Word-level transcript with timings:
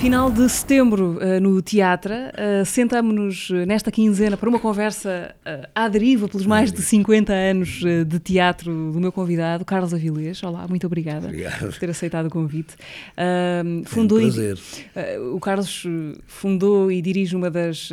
Final 0.00 0.30
de 0.30 0.48
setembro 0.48 1.18
uh, 1.18 1.38
no 1.42 1.60
Teatro, 1.60 2.14
uh, 2.14 2.64
sentamos-nos 2.64 3.50
nesta 3.66 3.92
quinzena 3.92 4.34
para 4.34 4.48
uma 4.48 4.58
conversa 4.58 5.34
à 5.74 5.88
deriva 5.88 6.26
pelos 6.26 6.46
mais 6.46 6.72
de 6.72 6.80
50 6.80 7.30
anos 7.30 7.82
de 8.06 8.18
teatro 8.18 8.72
do 8.92 8.98
meu 8.98 9.12
convidado, 9.12 9.62
Carlos 9.62 9.92
Avilés. 9.92 10.42
Olá, 10.42 10.66
muito 10.66 10.86
obrigada 10.86 11.26
Obrigado. 11.26 11.66
por 11.66 11.78
ter 11.78 11.90
aceitado 11.90 12.26
o 12.26 12.30
convite. 12.30 12.76
fundou 13.84 14.18
um 14.18 14.22
prazer. 14.22 14.58
E, 14.96 15.18
o 15.18 15.38
Carlos 15.38 15.84
fundou 16.26 16.90
e 16.90 17.02
dirige 17.02 17.36
uma 17.36 17.50
das 17.50 17.90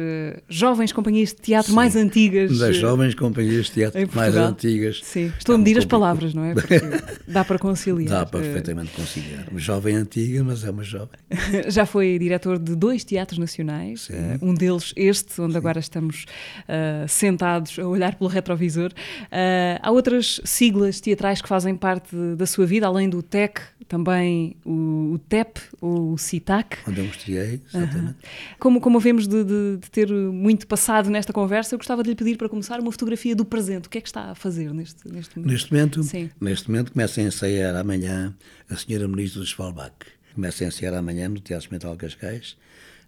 jovens 0.48 0.94
companhias 0.94 1.30
de 1.30 1.42
teatro 1.42 1.72
Sim, 1.72 1.76
mais 1.76 1.96
antigas. 1.96 2.58
Das 2.58 2.78
jovens 2.78 3.16
companhias 3.16 3.66
de 3.66 3.72
teatro 3.74 4.10
mais 4.14 4.36
antigas. 4.36 5.02
Sim, 5.04 5.34
estou 5.38 5.56
a 5.56 5.58
medir 5.58 5.78
as 5.78 5.86
palavras, 5.86 6.34
não 6.34 6.46
é? 6.46 6.54
Porque 6.54 6.80
dá 7.28 7.44
para 7.44 7.60
conciliar. 7.60 8.20
Dá 8.20 8.26
para 8.26 8.40
perfeitamente 8.40 8.92
conciliar. 8.92 9.46
Uma 9.50 9.60
jovem 9.60 9.96
antiga, 9.96 10.44
mas 10.44 10.64
é 10.64 10.72
uma 10.72 10.84
jovem. 10.84 11.20
Já 11.68 11.86
foi 11.86 11.97
foi 11.98 12.20
diretor 12.20 12.60
de 12.60 12.76
dois 12.76 13.04
teatros 13.04 13.40
nacionais, 13.40 14.08
uh, 14.10 14.46
um 14.46 14.54
deles 14.54 14.94
este, 14.96 15.42
onde 15.42 15.54
Sim. 15.54 15.58
agora 15.58 15.80
estamos 15.80 16.26
uh, 16.70 17.08
sentados 17.08 17.80
a 17.80 17.88
olhar 17.88 18.14
pelo 18.14 18.30
retrovisor. 18.30 18.92
Uh, 18.92 19.82
há 19.82 19.90
outras 19.90 20.40
siglas 20.46 21.02
teatrais 21.02 21.42
que 21.42 21.48
fazem 21.48 21.76
parte 21.76 22.16
da 22.38 22.46
sua 22.46 22.68
vida, 22.68 22.86
além 22.86 23.10
do 23.10 23.24
TEC, 23.24 23.62
também 23.88 24.56
o, 24.64 25.14
o 25.14 25.20
TEP, 25.28 25.60
o 25.82 26.16
CITAC. 26.20 26.78
Onde 26.88 27.00
eu 27.00 27.06
mostrei, 27.06 27.62
exatamente. 27.68 28.18
Como, 28.60 28.80
como 28.80 29.00
vemos 29.00 29.28
de, 29.28 29.44
de, 29.44 29.78
de, 29.78 29.90
ter 29.90 30.12
muito 30.12 30.68
passado 30.68 31.10
nesta 31.10 31.34
conversa, 31.34 31.74
eu 31.74 31.80
gostava 31.80 32.04
de 32.04 32.10
lhe 32.10 32.16
pedir 32.16 32.38
para 32.38 32.48
começar 32.48 32.80
uma 32.80 32.92
fotografia 32.92 33.36
do 33.36 33.44
presente. 33.44 33.88
O 33.88 33.90
que 33.90 33.98
é 33.98 34.02
que 34.02 34.08
está 34.08 34.30
a 34.30 34.36
fazer 34.36 34.72
neste, 34.72 35.08
neste 35.12 35.36
momento? 35.36 35.52
Neste 35.52 35.74
momento, 35.74 36.04
Sim. 36.04 36.30
neste 36.40 36.70
momento 36.70 36.92
começa 36.92 37.22
a 37.22 37.24
ensaiar 37.24 37.76
amanhã 37.76 38.36
a 38.70 38.76
senhora 38.76 39.08
Ministra 39.08 39.42
de 39.42 39.48
Svalbard 39.48 39.96
Começo 40.38 40.64
a 40.64 40.68
ensinar 40.68 40.96
amanhã 40.96 41.28
no 41.28 41.40
Teatro 41.40 41.66
Experimental 41.66 41.98
Cascais. 41.98 42.56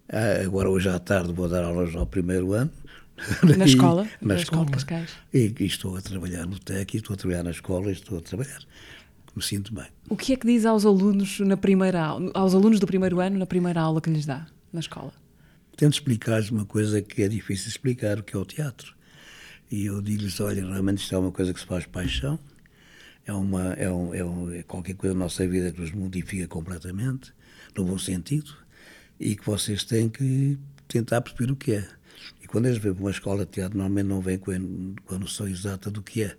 Ah, 0.08 0.42
agora, 0.44 0.68
hoje 0.68 0.88
à 0.88 0.98
tarde, 0.98 1.32
vou 1.32 1.48
dar 1.48 1.62
aulas 1.62 1.94
ao 1.94 2.04
primeiro 2.04 2.52
ano. 2.54 2.72
Na 3.44 3.54
e, 3.64 3.68
escola? 3.68 4.02
Na, 4.20 4.34
na 4.34 4.40
escola. 4.40 4.68
escola 4.76 5.06
e, 5.32 5.54
e, 5.60 5.64
estou 5.64 5.96
a 5.96 6.02
trabalhar 6.02 6.44
no 6.44 6.58
TEC, 6.58 6.96
estou 6.96 7.14
a 7.14 7.16
trabalhar 7.16 7.44
na 7.44 7.52
escola 7.52 7.88
e 7.88 7.92
estou 7.92 8.18
a 8.18 8.20
trabalhar. 8.20 8.58
Me 9.36 9.40
sinto 9.44 9.72
bem. 9.72 9.86
O 10.08 10.16
que 10.16 10.32
é 10.32 10.36
que 10.36 10.44
diz 10.44 10.66
aos 10.66 10.84
alunos 10.84 11.38
na 11.38 11.56
primeira 11.56 12.04
aos 12.34 12.52
alunos 12.52 12.80
do 12.80 12.86
primeiro 12.88 13.20
ano 13.20 13.38
na 13.38 13.46
primeira 13.46 13.80
aula 13.80 14.00
que 14.00 14.10
lhes 14.10 14.26
dá 14.26 14.48
na 14.72 14.80
escola? 14.80 15.12
Tento 15.76 15.92
explicar-lhes 15.92 16.50
uma 16.50 16.64
coisa 16.64 17.00
que 17.00 17.22
é 17.22 17.28
difícil 17.28 17.68
explicar, 17.68 18.18
o 18.18 18.24
que 18.24 18.34
é 18.34 18.38
o 18.40 18.44
teatro. 18.44 18.92
E 19.70 19.86
eu 19.86 20.02
digo-lhes, 20.02 20.40
olha, 20.40 20.66
realmente 20.66 20.98
isto 20.98 21.14
é 21.14 21.18
uma 21.18 21.30
coisa 21.30 21.54
que 21.54 21.60
se 21.60 21.66
faz 21.66 21.86
paixão, 21.86 22.40
é, 23.30 23.32
uma, 23.32 23.72
é, 23.74 23.90
um, 23.90 24.12
é, 24.14 24.24
um, 24.24 24.52
é 24.52 24.62
qualquer 24.64 24.94
coisa 24.94 25.14
na 25.14 25.20
nossa 25.20 25.46
vida 25.46 25.70
que 25.70 25.80
nos 25.80 25.92
modifica 25.92 26.48
completamente, 26.48 27.32
no 27.76 27.84
bom 27.84 27.96
sentido, 27.98 28.52
e 29.20 29.36
que 29.36 29.46
vocês 29.46 29.84
têm 29.84 30.08
que 30.08 30.58
tentar 30.88 31.20
perceber 31.20 31.52
o 31.52 31.56
que 31.56 31.72
é. 31.72 31.88
E 32.42 32.48
quando 32.48 32.66
eles 32.66 32.78
vêm 32.78 32.92
para 32.92 33.02
uma 33.02 33.10
escola 33.10 33.46
de 33.46 33.52
teatro, 33.52 33.78
normalmente 33.78 34.06
não 34.08 34.20
vêm 34.20 34.36
com 34.36 34.50
a, 34.50 35.18
noção 35.18 35.46
exata 35.46 35.90
do 35.90 36.02
que 36.02 36.24
é. 36.24 36.36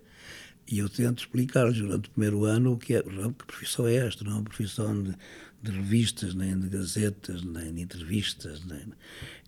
E 0.68 0.78
eu 0.78 0.88
tento 0.88 1.20
explicar-lhes 1.20 1.78
durante 1.78 2.08
o 2.08 2.12
primeiro 2.12 2.44
ano 2.44 2.74
o 2.74 2.78
que 2.78 2.94
é, 2.94 3.02
que 3.02 3.44
profissão 3.46 3.86
é 3.86 3.94
esta, 3.94 4.22
não 4.22 4.32
é 4.32 4.34
uma 4.34 4.44
profissão 4.44 5.02
de, 5.02 5.14
de 5.62 5.70
revistas, 5.72 6.34
nem 6.34 6.58
de 6.58 6.68
gazetas, 6.68 7.42
nem 7.42 7.72
de 7.72 7.80
entrevistas, 7.80 8.64
nem, 8.66 8.84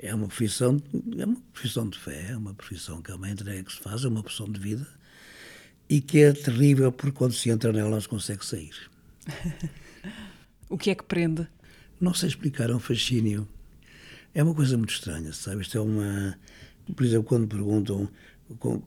é 0.00 0.14
uma 0.14 0.26
profissão, 0.26 0.82
é 1.18 1.24
uma 1.24 1.40
profissão 1.52 1.88
de 1.88 1.98
fé, 1.98 2.30
é 2.30 2.36
uma 2.36 2.54
profissão 2.54 3.02
que 3.02 3.10
é 3.10 3.14
uma 3.14 3.30
entrega 3.30 3.62
que 3.62 3.72
se 3.72 3.80
faz, 3.80 4.04
é 4.04 4.08
uma 4.08 4.22
profissão 4.22 4.50
de 4.50 4.58
vida 4.58 4.86
e 5.88 6.00
que 6.00 6.20
é 6.20 6.32
terrível 6.32 6.90
porque 6.90 7.16
quando 7.16 7.32
se 7.32 7.50
entra 7.50 7.72
nela 7.72 7.90
não 7.90 8.00
se 8.00 8.08
consegue 8.08 8.44
sair. 8.44 8.74
o 10.68 10.78
que 10.78 10.90
é 10.90 10.94
que 10.94 11.04
prende? 11.04 11.46
Não 12.00 12.14
sei 12.14 12.28
explicar, 12.28 12.70
é 12.70 12.74
um 12.74 12.80
fascínio. 12.80 13.48
É 14.34 14.42
uma 14.42 14.54
coisa 14.54 14.76
muito 14.76 14.92
estranha, 14.92 15.32
sabe? 15.32 15.62
Isto 15.62 15.78
é 15.78 15.80
uma. 15.80 16.36
Por 16.94 17.04
exemplo, 17.04 17.28
quando 17.28 17.46
perguntam 17.46 18.08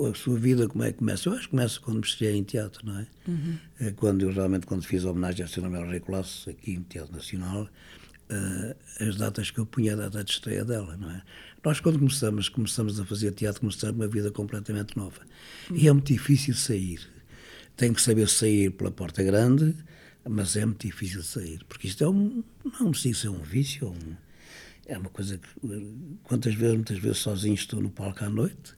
a 0.10 0.14
sua 0.14 0.38
vida 0.38 0.68
como 0.68 0.84
é 0.84 0.92
que 0.92 1.00
começa, 1.00 1.30
eu 1.30 1.34
acho 1.34 1.44
que 1.44 1.50
começa 1.50 1.80
quando 1.80 1.98
me 1.98 2.06
estreiei 2.06 2.38
em 2.38 2.44
teatro, 2.44 2.86
não 2.86 3.00
é? 3.00 3.08
Uhum. 3.28 3.58
é 3.80 3.92
quando 3.92 4.22
eu 4.22 4.32
realmente, 4.32 4.68
quando 4.68 4.84
fiz 4.84 5.04
a 5.04 5.10
homenagem 5.10 5.44
à 5.44 5.48
Sra. 5.48 5.70
Mel 5.70 5.88
Rei 5.88 6.00
Colasso, 6.00 6.50
aqui 6.50 6.74
em 6.74 6.82
Teatro 6.82 7.16
Nacional, 7.16 7.64
uh, 8.30 9.04
as 9.04 9.16
datas 9.16 9.50
que 9.50 9.60
eu 9.60 9.66
punha, 9.66 9.94
a 9.94 9.96
data 9.96 10.24
de 10.24 10.32
estreia 10.32 10.64
dela, 10.64 10.96
não 10.98 11.10
é? 11.10 11.22
Nós, 11.64 11.80
quando 11.80 12.00
começamos, 12.00 12.50
começamos 12.50 13.00
a 13.00 13.06
fazer 13.06 13.32
teatro, 13.32 13.62
começamos 13.62 13.96
uma 13.96 14.08
vida 14.08 14.32
completamente 14.32 14.96
nova. 14.96 15.22
E 15.74 15.88
é 15.88 15.92
muito 15.92 16.12
difícil 16.14 16.54
sair. 16.54 17.00
Tem 17.76 17.94
que 17.94 18.02
saber 18.02 18.28
sair 18.30 18.72
pela 18.72 18.92
porta 18.92 19.24
grande, 19.24 19.76
mas 20.28 20.56
é 20.56 20.66
muito 20.66 20.86
difícil 20.86 21.24
sair. 21.24 21.64
Porque 21.68 21.88
isto 21.88 22.04
é 22.04 22.10
um. 22.10 22.44
Não 22.80 22.92
precisa 22.92 23.22
ser 23.22 23.30
um 23.30 23.42
vício. 23.42 23.86
É, 23.86 23.90
um, 23.90 24.16
é 24.96 24.98
uma 24.98 25.10
coisa 25.10 25.38
que. 25.38 25.48
Quantas 26.24 26.54
vezes, 26.56 26.76
muitas 26.76 26.98
vezes, 27.00 27.18
sozinho 27.18 27.56
estou 27.56 27.82
no 27.82 27.90
palco 27.90 28.24
à 28.24 28.30
noite, 28.30 28.74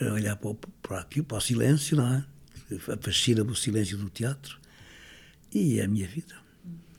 a 0.00 0.12
olhar 0.12 0.36
para, 0.36 0.50
o, 0.50 0.54
para 0.54 1.00
aqui, 1.00 1.22
para 1.22 1.38
o 1.38 1.40
silêncio, 1.40 1.96
não 1.96 2.14
é? 2.14 2.24
Fascina-me 3.00 3.50
o 3.50 3.54
silêncio 3.54 3.96
do 3.96 4.10
teatro. 4.10 4.58
E 5.52 5.78
é 5.78 5.84
a 5.84 5.88
minha 5.88 6.06
vida. 6.06 6.34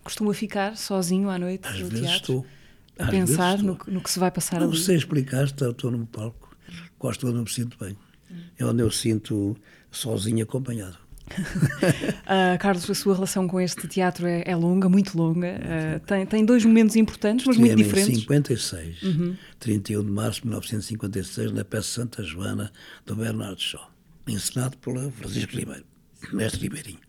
Costuma 0.03 0.33
ficar 0.33 0.77
sozinho 0.77 1.29
à 1.29 1.37
noite 1.37 1.67
Às 1.67 1.79
no 1.79 1.87
vezes 1.89 2.05
teatro? 2.05 2.21
estou 2.21 2.45
a 2.97 3.07
pensar 3.07 3.57
no, 3.59 3.77
no, 3.87 4.01
que 4.01 4.09
se 4.09 4.19
vai 4.19 4.31
passar 4.31 4.59
não 4.59 4.67
ali? 4.67 4.77
Não 4.77 4.83
sei 4.83 4.95
explicar, 4.95 5.45
estou, 5.45 5.91
no 5.91 6.05
palco, 6.05 6.55
gosto 6.99 7.27
onde 7.27 7.39
me 7.39 7.49
sinto 7.49 7.77
bem. 7.79 7.97
É 8.57 8.65
onde 8.65 8.81
eu 8.81 8.91
sinto 8.91 9.55
sozinho 9.91 10.43
acompanhado. 10.43 10.97
uh, 11.27 12.57
Carlos, 12.59 12.89
a 12.89 12.93
sua 12.93 13.15
relação 13.15 13.47
com 13.47 13.59
este 13.59 13.87
teatro 13.87 14.27
é, 14.27 14.43
é 14.45 14.55
longa, 14.55 14.87
muito 14.87 15.17
longa. 15.17 15.47
Uh, 15.47 15.99
tem, 16.05 16.25
tem 16.25 16.45
dois 16.45 16.63
momentos 16.63 16.95
importantes, 16.95 17.45
mas 17.45 17.57
muito 17.57 17.75
diferentes. 17.75 18.17
Em 18.17 18.21
56, 18.21 19.03
uhum. 19.03 19.35
31 19.59 20.03
de 20.03 20.11
março 20.11 20.41
de 20.41 20.47
1956, 20.47 21.51
na 21.51 21.65
peça 21.65 21.87
Santa 21.87 22.23
Joana, 22.23 22.71
do 23.05 23.15
Bernardo 23.15 23.59
Shaw, 23.59 23.89
encenado 24.27 24.77
pela 24.77 25.09
Francisco 25.11 25.55
Ribeiro, 25.55 25.85
mestre 26.31 26.61
Ribeirinho. 26.61 27.04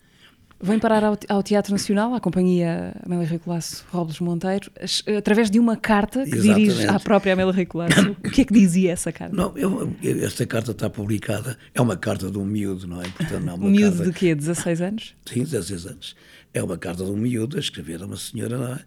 Vem 0.61 0.79
parar 0.79 1.05
ao, 1.05 1.19
ao, 1.29 1.43
Teatro 1.43 1.73
Nacional, 1.73 2.15
à 2.15 2.21
companhia 2.21 2.95
Amélia 3.05 3.29
Rui 3.29 3.39
Colasso 3.39 3.85
Robles 3.91 4.21
Monteiro, 4.21 4.71
através 5.17 5.51
de 5.51 5.59
uma 5.59 5.77
carta 5.77 6.25
que 6.25 6.35
Exatamente. 6.35 6.71
dirige 6.71 6.87
à 6.87 6.99
própria 6.99 7.35
Amélia 7.35 7.53
Rui 7.53 7.67
Colasso. 7.67 8.11
o 8.25 8.31
que 8.31 8.41
é 8.41 8.45
que 8.45 8.55
dizia 8.55 8.93
essa 8.93 9.13
carta? 9.13 9.37
Não, 9.37 9.53
eu, 9.57 9.95
esta 10.03 10.47
carta 10.47 10.71
está 10.71 10.89
publicada, 10.89 11.59
é 11.75 11.81
uma 11.81 11.97
carta 11.97 12.31
de 12.31 12.39
um 12.39 12.45
miúdo, 12.45 12.87
não 12.87 13.03
é? 13.03 13.09
Portanto, 13.09 13.45
não 13.45 13.53
é 13.53 13.57
um 13.57 13.71
miúdo 13.71 13.97
carta... 13.99 14.13
de 14.13 14.19
quê? 14.19 14.35
16 14.35 14.81
anos? 14.81 15.15
Sim, 15.27 15.41
16 15.45 15.87
anos. 15.87 16.17
É 16.55 16.63
uma 16.63 16.79
carta 16.79 17.05
de 17.05 17.11
um 17.11 17.17
miúdo 17.17 17.59
a 17.59 17.61
escrever 17.61 18.03
a 18.03 18.07
uma 18.07 18.17
senhora, 18.17 18.57
não 18.57 18.73
é? 18.73 18.79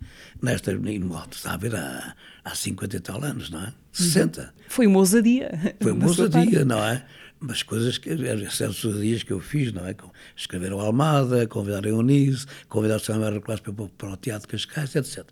Nesta, 0.41 0.71
está 1.31 1.53
a 1.53 1.57
ver, 1.57 1.75
há, 1.75 2.15
há 2.43 2.55
50 2.55 2.97
e 2.97 2.99
tal 2.99 3.23
anos, 3.23 3.51
não 3.51 3.61
é? 3.61 3.73
60. 3.91 4.53
Foi 4.67 4.87
uma 4.87 4.97
ousadia. 4.97 5.75
Foi 5.79 5.91
uma 5.93 6.07
ousadia, 6.07 6.65
não 6.65 6.83
é? 6.83 7.05
Mas 7.39 7.63
coisas 7.63 7.97
que 7.97 8.09
certos 8.51 8.99
dias 8.99 9.23
que 9.23 9.31
eu 9.31 9.39
fiz, 9.39 9.71
não 9.71 9.85
é? 9.85 9.95
Escrever 10.35 10.73
o 10.73 10.79
Almada, 10.79 11.47
convidar 11.47 11.85
a 11.85 11.89
Eunice, 11.89 12.45
convidar 12.67 12.97
o 12.97 12.99
Samuel 12.99 13.39
Classe 13.41 13.61
para, 13.61 13.73
para 13.73 14.09
o 14.11 14.17
Teatro 14.17 14.47
Cascais, 14.47 14.95
etc. 14.95 15.25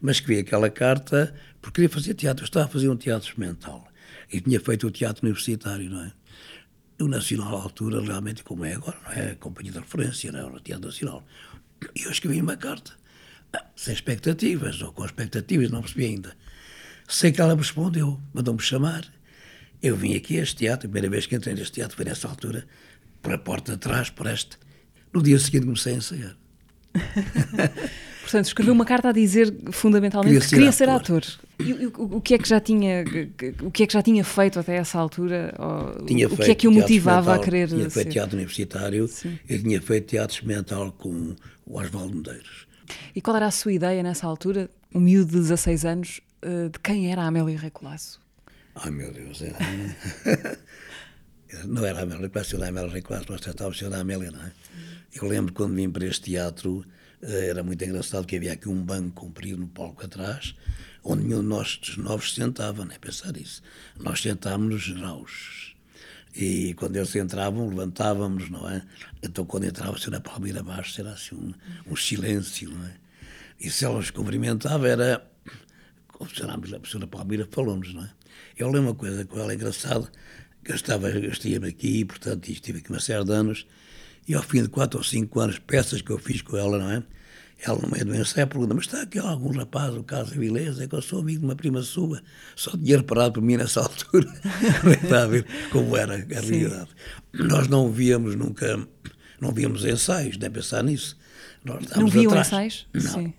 Mas 0.00 0.16
escrevi 0.16 0.40
aquela 0.40 0.70
carta 0.70 1.34
porque 1.60 1.82
queria 1.82 1.88
fazer 1.88 2.14
teatro. 2.14 2.44
Eu 2.44 2.46
estava 2.46 2.66
a 2.66 2.68
fazer 2.68 2.88
um 2.88 2.96
teatro 2.96 3.28
experimental 3.28 3.88
e 4.32 4.40
tinha 4.40 4.60
feito 4.60 4.86
o 4.86 4.90
teatro 4.90 5.26
universitário, 5.26 5.90
não 5.90 6.04
é? 6.04 6.12
O 7.00 7.08
Nacional 7.08 7.56
à 7.56 7.62
altura, 7.62 8.00
realmente, 8.00 8.42
como 8.42 8.64
é 8.64 8.74
agora, 8.74 8.98
não 9.04 9.12
é? 9.12 9.30
A 9.32 9.36
companhia 9.36 9.72
de 9.72 9.78
referência, 9.78 10.30
não 10.30 10.40
é? 10.40 10.44
O 10.44 10.60
Teatro 10.60 10.86
Nacional. 10.86 11.24
E 11.94 12.02
eu 12.02 12.10
escrevi 12.10 12.40
uma 12.40 12.56
carta, 12.56 12.92
sem 13.76 13.94
expectativas, 13.94 14.82
ou 14.82 14.92
com 14.92 15.04
expectativas, 15.04 15.70
não 15.70 15.80
percebi 15.80 16.06
ainda. 16.06 16.36
Sei 17.06 17.30
que 17.30 17.40
ela 17.40 17.54
me 17.54 17.62
respondeu, 17.62 18.20
mandou-me 18.34 18.60
chamar 18.60 19.04
eu 19.82 19.96
vim 19.96 20.14
aqui 20.16 20.38
a 20.38 20.42
este 20.42 20.56
teatro, 20.56 20.86
a 20.86 20.90
primeira 20.90 21.08
vez 21.08 21.26
que 21.26 21.36
entrei 21.36 21.54
neste 21.54 21.72
teatro 21.72 21.96
foi 21.96 22.04
nessa 22.04 22.28
altura, 22.28 22.66
por 23.22 23.32
a 23.32 23.38
porta 23.38 23.72
de 23.72 23.78
trás, 23.78 24.10
por 24.10 24.26
este. 24.26 24.58
No 25.12 25.22
dia 25.22 25.38
seguinte 25.38 25.64
comecei 25.64 25.94
a 25.94 25.96
ensaiar. 25.96 26.36
Portanto, 28.22 28.44
escreveu 28.44 28.74
uma 28.74 28.84
carta 28.84 29.08
a 29.08 29.12
dizer 29.12 29.54
fundamentalmente 29.70 30.34
queria 30.34 30.48
que 30.48 30.54
queria 30.54 30.72
ser 30.72 30.88
ator. 30.90 31.24
E 31.58 31.86
o, 31.86 32.16
o, 32.16 32.20
que 32.20 32.34
é 32.34 32.38
que 32.38 32.46
já 32.46 32.60
tinha, 32.60 33.02
o 33.62 33.70
que 33.70 33.84
é 33.84 33.86
que 33.86 33.92
já 33.92 34.02
tinha 34.02 34.22
feito 34.22 34.58
até 34.58 34.76
essa 34.76 34.98
altura? 34.98 35.54
Tinha 36.06 36.28
o 36.28 36.36
que 36.36 36.50
é 36.50 36.54
que 36.54 36.68
o 36.68 36.70
motivava 36.70 37.34
a 37.34 37.38
querer 37.38 37.68
Tinha 37.68 37.84
ser? 37.84 37.90
feito 37.90 38.10
teatro 38.10 38.36
universitário 38.36 39.08
Sim. 39.08 39.38
e 39.48 39.58
tinha 39.58 39.80
feito 39.80 40.08
teatro 40.08 40.34
experimental 40.34 40.92
com 40.92 41.34
o 41.66 41.78
Oswaldo 41.80 42.16
Medeiros. 42.16 42.66
E 43.14 43.20
qual 43.20 43.36
era 43.36 43.46
a 43.46 43.50
sua 43.50 43.72
ideia 43.72 44.02
nessa 44.02 44.26
altura, 44.26 44.70
um 44.94 45.00
miúdo 45.00 45.30
de 45.30 45.38
16 45.38 45.84
anos, 45.86 46.20
eh, 46.42 46.68
de 46.70 46.78
quem 46.80 47.10
era 47.10 47.22
a 47.22 47.26
Amélia 47.26 47.58
Recolasso? 47.58 48.17
Ai 48.80 48.90
meu 48.90 49.12
Deus, 49.12 49.42
era... 49.42 49.58
não 51.66 51.84
era 51.84 52.00
a 52.00 52.02
Amélia, 52.02 52.28
parece 52.28 52.50
ser 52.50 52.62
a 52.62 52.68
Amélia 52.68 52.90
Reclasse, 52.90 53.28
nós 53.28 53.40
tratávamos 53.40 53.78
de 53.78 53.84
ser 53.84 53.92
a 53.92 54.00
Amélia, 54.00 54.30
não 54.30 54.42
é? 54.42 54.52
Eu 55.14 55.26
lembro 55.26 55.52
quando 55.52 55.74
vim 55.74 55.90
para 55.90 56.06
este 56.06 56.30
teatro, 56.30 56.84
eh, 57.20 57.48
era 57.48 57.62
muito 57.62 57.82
engraçado 57.84 58.26
que 58.26 58.36
havia 58.36 58.52
aqui 58.52 58.68
um 58.68 58.80
banco 58.80 59.22
comprido 59.22 59.58
no 59.58 59.66
palco 59.66 60.04
atrás, 60.04 60.54
onde 61.02 61.24
nenhum 61.24 61.40
de 61.40 61.46
nós 61.46 61.78
dos 61.78 61.96
novos 61.96 62.34
sentava, 62.34 62.84
nem 62.84 62.98
pensar 62.98 63.36
isso. 63.36 63.62
Nós 63.98 64.20
sentámos 64.20 64.88
nos. 64.88 65.74
E 66.36 66.74
quando 66.74 66.96
eles 66.96 67.14
entravam, 67.16 67.68
levantávamos, 67.68 68.48
não 68.48 68.68
é? 68.68 68.82
Então, 69.22 69.44
quando 69.44 69.64
entrava 69.64 69.96
a 69.96 69.98
senhora 69.98 70.20
Palmeira 70.20 70.60
abaixo, 70.60 71.00
era 71.00 71.12
assim 71.12 71.34
um, 71.34 71.52
um 71.90 71.96
silêncio, 71.96 72.70
não 72.70 72.86
é? 72.86 72.94
E 73.58 73.70
se 73.70 73.84
ela 73.84 73.96
nos 73.96 74.10
cumprimentava, 74.10 74.86
era. 74.86 75.26
A 76.20 76.86
senhora 76.86 77.06
Palmeira 77.06 77.48
falou-nos, 77.50 77.94
não 77.94 78.04
é? 78.04 78.10
Eu 78.58 78.66
lembro 78.66 78.88
uma 78.90 78.94
coisa 78.94 79.24
com 79.24 79.38
ela 79.38 79.54
engraçada, 79.54 80.10
que 80.64 80.72
eu 80.72 80.76
estava, 80.76 81.08
eu 81.08 81.30
estive 81.30 81.68
aqui, 81.68 82.04
portanto, 82.04 82.50
estive 82.50 82.78
aqui 82.78 82.90
uma 82.90 83.00
série 83.00 83.24
de 83.24 83.32
anos, 83.32 83.66
e 84.26 84.34
ao 84.34 84.42
fim 84.42 84.62
de 84.62 84.68
quatro 84.68 84.98
ou 84.98 85.04
cinco 85.04 85.38
anos, 85.38 85.58
peças 85.58 86.02
que 86.02 86.10
eu 86.10 86.18
fiz 86.18 86.42
com 86.42 86.56
ela, 86.56 86.78
não 86.78 86.90
é? 86.90 87.02
Ela, 87.60 87.78
no 87.80 87.88
meio 87.88 88.04
do 88.04 88.14
ensaio, 88.14 88.46
pergunta: 88.46 88.74
Mas 88.74 88.84
está 88.84 89.02
aqui 89.02 89.18
algum 89.18 89.50
rapaz 89.50 89.92
do 89.92 90.04
Casa 90.04 90.32
Vilesa? 90.34 90.84
É 90.84 90.86
que 90.86 90.94
eu 90.94 91.02
sou 91.02 91.20
amigo 91.20 91.40
de 91.40 91.44
uma 91.44 91.56
prima 91.56 91.82
sua. 91.82 92.22
Só 92.54 92.70
tinha 92.76 92.98
reparado 92.98 93.34
por 93.34 93.42
mim 93.42 93.56
nessa 93.56 93.80
altura. 93.82 94.32
está 95.02 95.24
a 95.24 95.26
ver 95.26 95.44
como 95.70 95.96
era 95.96 96.14
a 96.14 96.18
realidade. 96.18 96.88
Nós 97.32 97.66
não 97.66 97.90
víamos 97.90 98.36
nunca, 98.36 98.78
não 99.40 99.50
víamos 99.52 99.84
ensaios, 99.84 100.36
nem 100.38 100.50
pensar 100.50 100.84
nisso. 100.84 101.16
Nós 101.64 101.84
não 101.96 102.06
viam 102.06 102.30
atrás. 102.30 102.46
ensaios? 102.46 102.86
Não. 102.94 103.02
Sim. 103.02 103.34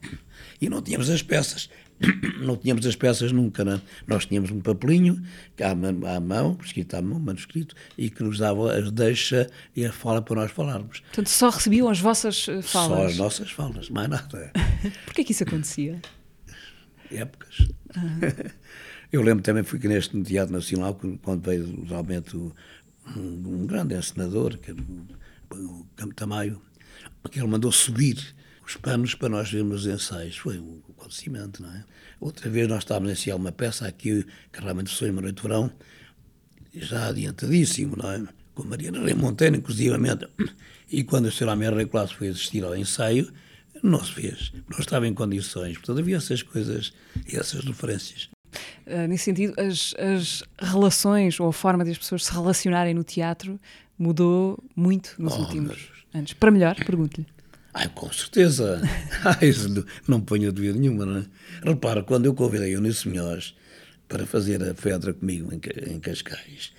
E 0.60 0.70
não 0.70 0.82
tínhamos 0.82 1.10
as 1.10 1.22
peças. 1.22 1.70
não 2.40 2.56
tínhamos 2.56 2.86
as 2.86 2.96
peças 2.96 3.32
nunca, 3.32 3.64
não? 3.64 3.74
É? 3.74 3.82
Nós 4.08 4.26
tínhamos 4.26 4.52
um 4.52 4.60
papelinho 4.60 5.22
à 5.62 5.76
mão, 5.76 6.06
à 6.06 6.20
mão, 6.20 6.58
escrito 6.64 6.96
à 6.96 7.02
mão, 7.02 7.20
manuscrito, 7.20 7.76
e 7.98 8.10
que 8.10 8.24
nos 8.24 8.38
dava 8.38 8.78
as 8.78 8.92
deixa 8.92 9.50
e 9.76 9.86
a 9.86 9.92
fala 9.92 10.22
para 10.22 10.42
nós 10.42 10.52
falarmos. 10.52 11.00
Portanto, 11.02 11.30
só 11.30 11.50
recebiam 11.50 11.90
as 11.90 12.00
vossas 12.00 12.48
eh, 12.48 12.62
falas? 12.62 12.98
Só 12.98 13.06
as 13.06 13.18
nossas 13.18 13.52
falas, 13.52 13.90
mais 13.90 14.10
nada. 14.10 14.52
Porquê 15.06 15.24
que 15.24 15.32
isso 15.32 15.44
acontecia? 15.44 16.02
Épocas. 17.12 17.68
Uhum. 17.96 18.50
Eu 19.12 19.24
lembro 19.24 19.44
também, 19.44 19.64
fui 19.64 19.80
neste 19.80 20.16
no 20.16 20.24
Teatro 20.24 20.54
Nacional, 20.54 21.00
quando 21.24 21.44
veio 21.44 21.84
realmente 21.88 22.38
um, 22.38 22.52
um 23.16 23.66
grande 23.66 23.96
encenador, 23.96 24.56
que 24.60 24.70
era 24.70 24.80
o 25.56 25.86
Campo 25.96 26.14
Tamayo, 26.14 26.62
que 27.32 27.40
ele 27.40 27.48
mandou 27.48 27.72
subir 27.72 28.36
os 28.70 28.76
panos 28.76 29.16
para 29.16 29.30
nós 29.30 29.52
vermos 29.52 29.86
os 29.86 29.88
ensaios. 29.88 30.38
Foi 30.38 30.60
um 30.60 30.80
acontecimento, 30.90 31.64
não 31.64 31.74
é? 31.74 31.84
Outra 32.20 32.50
vez 32.50 32.68
nós 32.68 32.80
estávamos 32.80 33.10
a 33.10 33.14
ensaiar 33.14 33.36
uma 33.36 33.52
peça 33.52 33.88
aqui, 33.88 34.24
que 34.54 34.62
realmente 34.62 34.96
foi 34.96 35.10
uma 35.10 35.22
noite 35.22 35.38
de 35.38 35.42
verão, 35.42 35.72
já 36.76 37.08
adiantadíssimo, 37.08 37.96
não 37.98 38.12
é? 38.12 38.24
Com 38.54 38.64
Mariana 38.66 39.04
Rei 39.04 39.16
Monteiro, 39.16 39.56
inclusivamente. 39.56 40.28
E 40.92 41.04
quando 41.04 41.28
a 41.28 41.32
senhora 41.32 41.54
Amélia 41.54 41.88
Classe 41.88 42.14
foi 42.14 42.28
assistir 42.28 42.64
ao 42.64 42.76
ensaio, 42.76 43.32
não 43.82 44.04
se 44.04 44.12
fez, 44.12 44.54
não 44.70 44.80
estava 44.80 45.08
em 45.08 45.14
condições. 45.14 45.78
Portanto, 45.78 46.00
havia 46.00 46.18
essas 46.18 46.44
coisas 46.44 46.94
e 47.28 47.38
essas 47.38 47.64
referências. 47.64 48.30
Uh, 48.86 49.08
nesse 49.08 49.26
sentido, 49.26 49.54
as, 49.60 49.96
as, 49.98 50.44
relações 50.60 51.40
ou 51.40 51.48
a 51.48 51.54
forma 51.54 51.84
de 51.84 51.92
as 51.92 51.98
pessoas 51.98 52.26
se 52.26 52.32
relacionarem 52.32 52.94
no 52.94 53.04
teatro 53.04 53.60
mudou 53.98 54.64
muito 54.76 55.16
nos 55.18 55.34
oh, 55.34 55.42
últimos 55.42 55.90
anos. 56.14 56.34
Para 56.34 56.52
melhor, 56.52 56.76
pergunto-lhe. 56.76 57.28
Ai, 57.74 57.90
com 57.94 58.12
certeza. 58.12 58.82
Ai, 59.24 59.54
não, 59.70 59.86
não 60.08 60.22
ponho 60.22 60.52
dúvida 60.52 60.78
nenhuma, 60.78 61.06
não 61.06 61.18
é? 61.20 61.26
Repara, 61.64 62.04
quando 62.04 62.26
eu 62.26 62.34
convidei 62.34 62.74
o 62.74 62.78
Eunice 62.78 63.08
Melhores 63.08 63.56
para 64.08 64.26
fazer 64.26 64.64
a 64.64 64.74
Fedra 64.74 65.14
comigo 65.14 65.54
em, 65.54 65.94
em 65.94 66.00
Cascais, 66.00 66.74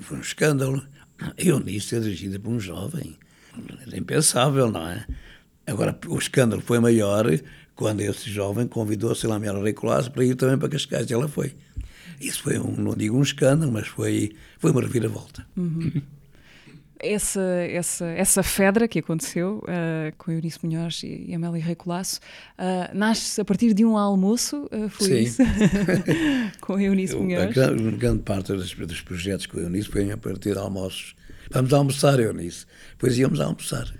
foi 0.00 0.18
um 0.18 0.20
escândalo. 0.20 0.82
Eunice 1.38 1.96
é 1.96 2.00
dirigida 2.00 2.38
por 2.38 2.50
um 2.50 2.60
jovem. 2.60 3.16
Era 3.86 3.96
impensável, 3.96 4.70
não 4.70 4.86
é? 4.86 5.06
Agora, 5.66 5.98
o 6.08 6.18
escândalo 6.18 6.60
foi 6.60 6.78
maior 6.78 7.26
quando 7.74 8.00
esse 8.02 8.30
jovem 8.30 8.66
convidou 8.66 9.12
a 9.12 9.14
Silamela 9.14 9.62
Reicolasso 9.62 10.10
para 10.10 10.24
ir 10.24 10.34
também 10.34 10.58
para 10.58 10.68
Cascais. 10.68 11.08
E 11.08 11.14
ela 11.14 11.28
foi. 11.28 11.54
Isso 12.20 12.42
foi, 12.42 12.58
um, 12.58 12.76
não 12.76 12.94
digo 12.94 13.16
um 13.16 13.22
escândalo, 13.22 13.72
mas 13.72 13.86
foi, 13.86 14.34
foi 14.58 14.70
uma 14.70 14.82
reviravolta. 14.82 15.46
Uhum 15.56 16.02
essa, 17.00 17.40
essa, 17.40 18.06
essa 18.06 18.42
fedra 18.42 18.88
que 18.88 18.98
aconteceu 18.98 19.62
uh, 19.64 20.14
com 20.16 20.32
Eunice 20.32 20.58
Munhoz 20.62 21.02
e, 21.02 21.26
e 21.28 21.34
Amélia 21.34 21.62
Rei 21.62 21.74
Colasso 21.74 22.20
uh, 22.58 22.96
nasce 22.96 23.40
a 23.40 23.44
partir 23.44 23.74
de 23.74 23.84
um 23.84 23.96
almoço, 23.96 24.68
uh, 24.72 24.88
foi 24.88 25.08
Sim. 25.08 25.18
isso? 25.20 25.42
com 26.60 26.78
Eunice 26.78 27.14
Munhoz? 27.16 27.42
A 27.42 27.46
grande, 27.46 27.96
grande 27.96 28.22
parte 28.22 28.52
dos, 28.52 28.74
dos, 28.74 29.00
projetos 29.00 29.46
com 29.46 29.58
a 29.58 29.62
Eunice 29.62 29.88
foi 29.88 30.10
a 30.10 30.16
partir 30.16 30.52
de 30.52 30.58
almoços. 30.58 31.14
Vamos 31.50 31.72
almoçar, 31.72 32.18
Eunice. 32.18 32.66
Depois 32.92 33.18
íamos 33.18 33.40
almoçar. 33.40 33.92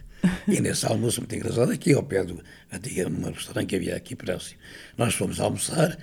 E 0.48 0.60
nesse 0.60 0.86
almoço 0.86 1.20
muito 1.20 1.34
engraçado, 1.34 1.70
aqui 1.70 1.92
ao 1.92 2.02
pé 2.02 2.24
do 2.24 2.42
antigo 2.72 3.10
num 3.10 3.30
restaurante 3.30 3.68
que 3.68 3.76
havia 3.76 3.96
aqui 3.96 4.16
próximo, 4.16 4.58
nós 4.96 5.14
fomos 5.14 5.38
almoçar 5.38 5.98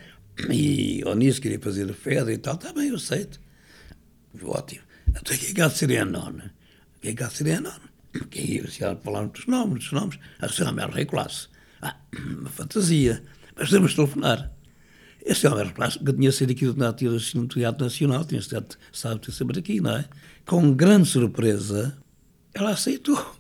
e 0.50 1.02
Eunice 1.02 1.42
queria 1.42 1.60
fazer 1.60 1.90
a 1.90 1.94
fedra 1.94 2.32
e 2.32 2.38
tal. 2.38 2.56
Está 2.56 2.72
bem, 2.72 2.90
eu 2.90 2.96
aceito. 2.96 3.40
Ótimo. 4.44 4.82
Então 5.08 5.36
aqui 5.36 5.60
é 5.60 5.64
a 5.64 5.70
Serena, 5.70 6.54
que 7.02 7.10
é 7.10 7.14
Cacerena, 7.14 7.74
que 8.30 8.40
ia 8.40 8.70
se 8.70 8.80
falar 9.04 9.26
dos 9.26 9.48
nomes, 9.48 9.86
dos 9.86 9.92
nomes, 9.92 10.20
a 10.40 10.48
senhora 10.48 10.74
Mel 10.74 10.90
Rei 10.90 11.06
Classe. 11.06 11.48
Ah, 11.82 11.96
uma 12.16 12.50
fantasia, 12.50 13.24
mas 13.56 13.70
temos 13.70 13.92
de 13.92 13.96
telefonar. 13.98 14.52
Senhora 15.34 15.66
Mel 15.66 15.74
Classe, 15.74 16.00
que 16.00 16.14
tinha 16.14 16.32
sido 16.32 16.52
aqui 16.52 16.66
do 16.66 17.48
Teatro 17.48 17.84
Nacional, 17.84 18.24
tinha 18.24 18.40
estado, 18.40 18.78
sabe, 18.92 19.22
ter 19.22 19.32
sempre 19.32 19.60
aqui, 19.60 19.82
não 19.82 19.98
é? 19.98 20.06
Com 20.46 20.74
grande 20.74 21.08
surpresa, 21.08 21.98
ela 22.54 22.72
aceitou 22.72 23.36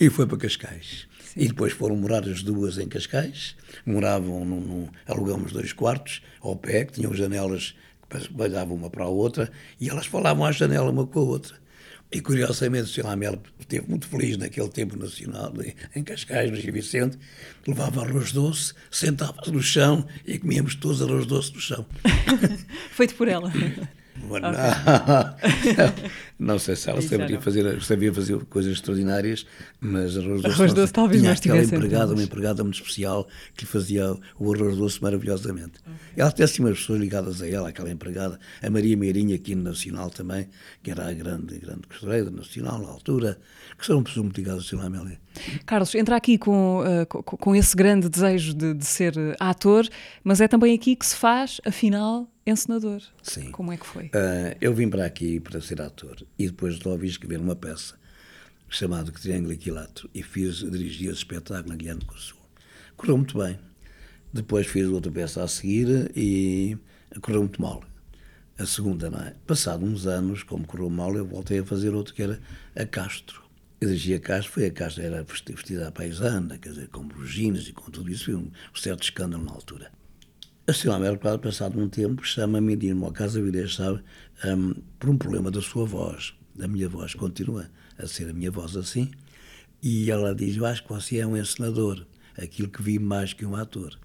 e 0.00 0.08
foi 0.08 0.26
para 0.26 0.38
Cascais. 0.38 1.06
Sim. 1.22 1.40
E 1.40 1.48
depois 1.48 1.72
foram 1.72 1.96
morar 1.96 2.26
as 2.28 2.42
duas 2.42 2.78
em 2.78 2.88
Cascais, 2.88 3.56
moravam, 3.84 4.44
num, 4.44 4.60
num, 4.60 4.88
alugamos 5.06 5.52
dois 5.52 5.72
quartos 5.72 6.22
ao 6.40 6.56
pé, 6.56 6.84
que 6.86 6.94
tinham 6.94 7.14
janelas 7.14 7.74
que 8.08 8.42
olhavam 8.42 8.74
uma 8.74 8.90
para 8.90 9.04
a 9.04 9.08
outra, 9.08 9.50
e 9.80 9.88
elas 9.88 10.06
falavam 10.06 10.44
à 10.44 10.50
janela 10.50 10.90
uma 10.90 11.06
com 11.06 11.20
a 11.20 11.22
outra. 11.22 11.60
E 12.12 12.20
curiosamente 12.20 12.84
o 12.84 12.88
Sr. 12.88 13.04
Lamelo 13.04 13.40
esteve 13.58 13.88
muito 13.88 14.08
feliz 14.08 14.36
naquele 14.36 14.68
tempo 14.68 14.96
nacional, 14.96 15.52
em 15.94 16.02
Cascais, 16.02 16.50
no 16.50 16.56
Gil 16.56 16.72
Vicente, 16.72 17.16
levava 17.66 18.02
arroz 18.02 18.32
doce, 18.32 18.74
sentava-se 18.90 19.52
no 19.52 19.62
chão 19.62 20.04
e 20.26 20.38
comíamos 20.38 20.74
todos 20.74 21.00
arroz 21.02 21.24
doce 21.26 21.54
no 21.54 21.60
chão. 21.60 21.86
Feito 22.90 23.14
por 23.14 23.28
ela. 23.28 23.52
não 26.38 26.58
sei 26.58 26.76
se 26.76 26.90
ela 26.90 27.02
sabia 27.02 27.40
fazer, 27.40 27.82
sabia 27.82 28.12
fazer 28.12 28.44
coisas 28.46 28.72
extraordinárias, 28.72 29.46
mas 29.80 30.16
arroz 30.16 30.42
doce, 30.42 30.54
arroz 30.54 30.74
doce 30.74 30.92
talvez 30.92 31.20
tinha 31.20 31.32
aquela 31.32 31.62
empregada, 31.62 32.12
uma 32.12 32.22
empregada 32.22 32.62
muito 32.62 32.76
especial 32.76 33.26
que 33.54 33.66
fazia 33.66 34.14
o 34.38 34.54
arroz 34.54 34.76
doce 34.76 35.02
maravilhosamente. 35.02 35.80
Okay. 35.80 35.92
Ela 36.16 36.32
tinha 36.32 36.44
assim 36.44 36.62
umas 36.62 36.78
pessoas 36.78 37.00
ligadas 37.00 37.42
a 37.42 37.48
ela, 37.48 37.68
aquela 37.68 37.90
empregada, 37.90 38.38
a 38.62 38.70
Maria 38.70 38.96
Meirinha 38.96 39.36
aqui 39.36 39.54
no 39.54 39.62
Nacional 39.62 40.10
também, 40.10 40.48
que 40.82 40.90
era 40.90 41.08
a 41.08 41.12
grande, 41.12 41.58
grande 41.58 41.86
costureira 41.88 42.30
nacional 42.30 42.78
na 42.78 42.88
altura, 42.88 43.38
que 43.78 43.86
são 43.86 44.02
pessoas 44.02 44.24
muito 44.24 44.36
ligadas 44.36 44.64
a 44.64 44.68
Sila 44.68 44.86
Amélia. 44.86 45.18
Carlos, 45.64 45.94
entra 45.94 46.16
aqui 46.16 46.36
com, 46.36 46.80
uh, 46.80 47.06
com, 47.06 47.22
com, 47.22 47.56
esse 47.56 47.76
grande 47.76 48.08
desejo 48.08 48.54
de, 48.54 48.74
de 48.74 48.84
ser 48.84 49.14
ator, 49.38 49.88
mas 50.24 50.40
é 50.40 50.48
também 50.48 50.74
aqui 50.74 50.96
que 50.96 51.06
se 51.06 51.16
faz, 51.16 51.60
afinal, 51.64 52.28
encenador. 52.50 53.02
Sim. 53.22 53.50
Como 53.50 53.72
é 53.72 53.76
que 53.76 53.86
foi? 53.86 54.06
Uh, 54.06 54.56
eu 54.60 54.74
vim 54.74 54.88
para 54.88 55.04
aqui 55.04 55.40
para 55.40 55.60
ser 55.60 55.80
ator 55.80 56.16
e 56.38 56.46
depois 56.46 56.84
ouvi 56.84 57.06
escrever 57.06 57.40
uma 57.40 57.56
peça 57.56 57.98
chamada 58.68 59.10
Triângulo 59.10 59.52
Equilátero 59.52 60.08
e 60.14 60.22
fiz, 60.22 60.58
dirigi 60.58 61.06
esse 61.06 61.18
espetáculo 61.18 61.68
na 61.68 61.76
Guiana 61.76 62.00
do 62.00 62.18
Sul. 62.18 62.38
Correu 62.96 63.16
muito 63.16 63.38
bem. 63.38 63.58
Depois 64.32 64.66
fiz 64.66 64.86
outra 64.86 65.10
peça 65.10 65.42
a 65.42 65.48
seguir 65.48 66.12
e 66.14 66.78
correu 67.20 67.40
muito 67.40 67.60
mal. 67.60 67.82
A 68.56 68.66
segunda, 68.66 69.10
não 69.10 69.18
é? 69.18 69.34
Passado 69.46 69.84
uns 69.84 70.06
anos, 70.06 70.42
como 70.42 70.66
correu 70.66 70.88
mal, 70.90 71.16
eu 71.16 71.24
voltei 71.24 71.58
a 71.60 71.64
fazer 71.64 71.94
outra 71.94 72.14
que 72.14 72.22
era 72.22 72.40
a 72.76 72.84
Castro. 72.84 73.42
Eu 73.80 73.88
dirigi 73.88 74.14
a 74.14 74.20
Castro, 74.20 74.52
foi 74.52 74.66
a 74.66 74.70
Castro, 74.70 75.02
era 75.02 75.24
vestida 75.24 75.88
à 75.88 75.90
paisana, 75.90 76.58
quer 76.58 76.68
dizer, 76.68 76.88
com 76.88 77.02
buginas 77.02 77.66
e 77.66 77.72
com 77.72 77.90
tudo 77.90 78.10
isso, 78.10 78.26
foi 78.26 78.34
um 78.34 78.50
certo 78.74 79.02
escândalo 79.02 79.42
na 79.42 79.52
altura. 79.52 79.90
A 80.66 80.72
senhora 80.72 81.00
Mel, 81.00 81.18
passado 81.38 81.80
um 81.80 81.88
tempo, 81.88 82.24
chama-me 82.24 82.74
e 82.74 82.76
diz-me, 82.76 83.04
a 83.04 83.10
Casa 83.10 83.42
Vilés, 83.42 83.74
sabe, 83.74 84.00
um, 84.44 84.74
por 84.98 85.10
um 85.10 85.18
problema 85.18 85.50
da 85.50 85.60
sua 85.60 85.84
voz, 85.84 86.32
da 86.54 86.68
minha 86.68 86.88
voz, 86.88 87.14
continua 87.14 87.68
a 87.98 88.06
ser 88.06 88.28
a 88.28 88.32
minha 88.32 88.50
voz 88.50 88.76
assim, 88.76 89.10
e 89.82 90.10
ela 90.10 90.34
diz, 90.34 90.56
eu 90.56 90.64
acho 90.66 90.82
que 90.84 90.90
você 90.90 91.18
é 91.18 91.26
um 91.26 91.36
encenador, 91.36 92.06
aquilo 92.38 92.68
que 92.68 92.82
vi 92.82 92.98
mais 92.98 93.32
que 93.32 93.44
um 93.44 93.56
ator. 93.56 93.98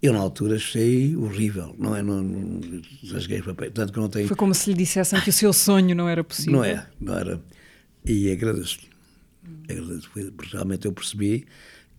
Eu, 0.00 0.12
na 0.12 0.20
altura, 0.20 0.56
achei 0.56 1.16
horrível, 1.16 1.74
não 1.78 1.94
é? 1.94 2.02
Não, 2.02 2.22
não, 2.22 2.82
rasguei 3.12 3.42
papel, 3.42 3.70
tanto 3.70 3.92
que 3.92 3.98
não 3.98 4.08
tenho... 4.08 4.28
Foi 4.28 4.36
como 4.36 4.54
se 4.54 4.70
lhe 4.70 4.76
dissessem 4.76 5.20
que 5.20 5.30
o 5.30 5.32
seu 5.32 5.52
sonho 5.52 5.94
não 5.94 6.08
era 6.08 6.22
possível. 6.22 6.52
Não 6.52 6.64
é, 6.64 6.86
não 7.00 7.18
era. 7.18 7.42
E 8.04 8.30
agradeço-lhe. 8.30 8.88
Agradeço, 9.68 10.08
porque 10.10 10.52
realmente 10.52 10.86
eu 10.86 10.92
percebi 10.92 11.46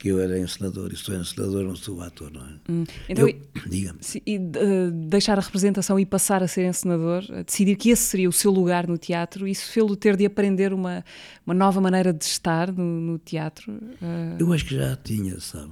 que 0.02 0.08
eu 0.08 0.20
era 0.20 0.40
encenador, 0.40 0.92
e 0.92 0.96
sou 0.96 1.14
encenador, 1.14 1.64
não 1.64 1.76
sou 1.76 2.02
ator, 2.02 2.32
não 2.32 2.42
é? 2.42 2.54
Hum. 2.68 2.84
Então, 3.08 3.28
Diga-me. 3.70 4.00
E 4.26 4.38
uh, 4.40 4.92
deixar 4.92 5.38
a 5.38 5.42
representação 5.42 6.00
e 6.00 6.08
passar 6.08 6.42
a 6.42 6.48
ser 6.48 6.66
encenador, 6.66 7.24
a 7.30 7.44
decidir 7.44 7.76
que 7.76 7.92
esse 7.92 8.02
seria 8.02 8.28
o 8.28 8.32
seu 8.32 8.50
lugar 8.50 8.88
no 8.88 8.98
teatro, 8.98 9.48
isso 9.48 9.72
fez-lo 9.72 9.96
ter 9.96 10.18
de 10.18 10.26
aprender 10.26 10.74
uma, 10.74 11.06
uma 11.46 11.54
nova 11.54 11.80
maneira 11.80 12.12
de 12.12 12.26
estar 12.26 12.72
no, 12.72 12.84
no 12.84 13.20
teatro? 13.20 13.72
Uh... 13.72 14.38
Eu 14.40 14.52
acho 14.52 14.66
que 14.66 14.76
já 14.76 14.96
tinha, 14.96 15.40
sabe? 15.40 15.72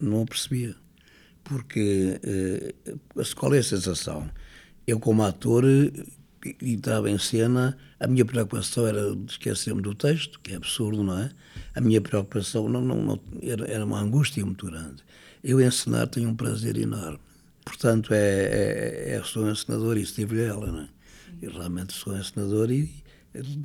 Não 0.00 0.24
percebia. 0.24 0.74
Porque 1.44 2.18
uh, 2.24 3.34
qual 3.36 3.52
é 3.54 3.58
a 3.58 3.62
sensação? 3.62 4.30
Eu, 4.86 4.98
como 4.98 5.22
ator, 5.22 5.66
e, 5.66 5.92
e 6.62 6.74
estava 6.76 7.10
em 7.10 7.18
cena, 7.18 7.76
a 7.98 8.06
minha 8.06 8.24
preocupação 8.24 8.86
era 8.86 9.14
esquecer-me 9.28 9.82
do 9.82 9.94
texto, 9.94 10.40
que 10.40 10.54
é 10.54 10.56
absurdo, 10.56 11.04
não 11.04 11.18
é? 11.18 11.30
A 11.80 11.82
minha 11.82 12.00
preocupação 12.00 12.68
não, 12.68 12.82
não, 12.82 13.02
não 13.02 13.20
era, 13.42 13.66
era, 13.66 13.84
uma 13.86 13.98
angústia 13.98 14.44
muito 14.44 14.66
grande. 14.66 15.02
Eu 15.42 15.58
encenar 15.60 16.06
tenho 16.08 16.28
um 16.28 16.36
prazer 16.36 16.76
enorme. 16.76 17.18
Portanto, 17.64 18.12
é, 18.12 18.18
é, 18.18 19.14
é 19.14 19.22
sou 19.24 19.50
encenador 19.50 19.96
e 19.96 20.02
estive 20.02 20.42
ela, 20.42 20.70
não 20.70 20.80
é? 20.80 20.88
Eu 21.40 21.52
realmente 21.52 21.94
sou 21.94 22.14
encenador 22.14 22.70
e 22.70 22.92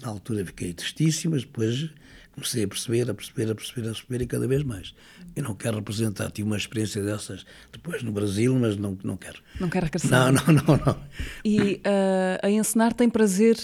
na 0.02 0.08
altura 0.08 0.46
fiquei 0.46 0.74
tristíssimo, 0.74 1.34
mas 1.34 1.44
depois 1.44 1.90
comecei 2.32 2.64
a 2.64 2.68
perceber, 2.70 3.10
a 3.10 3.14
perceber, 3.14 3.52
a 3.52 3.56
perceber, 3.56 3.90
a 3.90 3.92
perceber 3.92 4.22
e 4.22 4.28
cada 4.28 4.48
vez 4.48 4.64
mais. 4.64 4.96
Eu 5.36 5.44
não 5.44 5.54
quero 5.54 5.76
representar, 5.76 6.32
tive 6.32 6.48
uma 6.48 6.56
experiência 6.56 7.04
dessas 7.04 7.46
depois 7.74 8.02
no 8.02 8.14
Brasil, 8.14 8.58
mas 8.58 8.78
não, 8.78 8.98
não 9.04 9.18
quero. 9.18 9.42
Não 9.60 9.70
quero 9.70 9.88
regressar? 9.88 10.32
Não, 10.32 10.54
não, 10.54 10.64
não. 10.64 10.86
não. 10.86 11.02
E 11.44 11.82
uh, 11.86 12.46
a 12.46 12.50
encenar 12.50 12.94
tem 12.94 13.10
prazer 13.10 13.58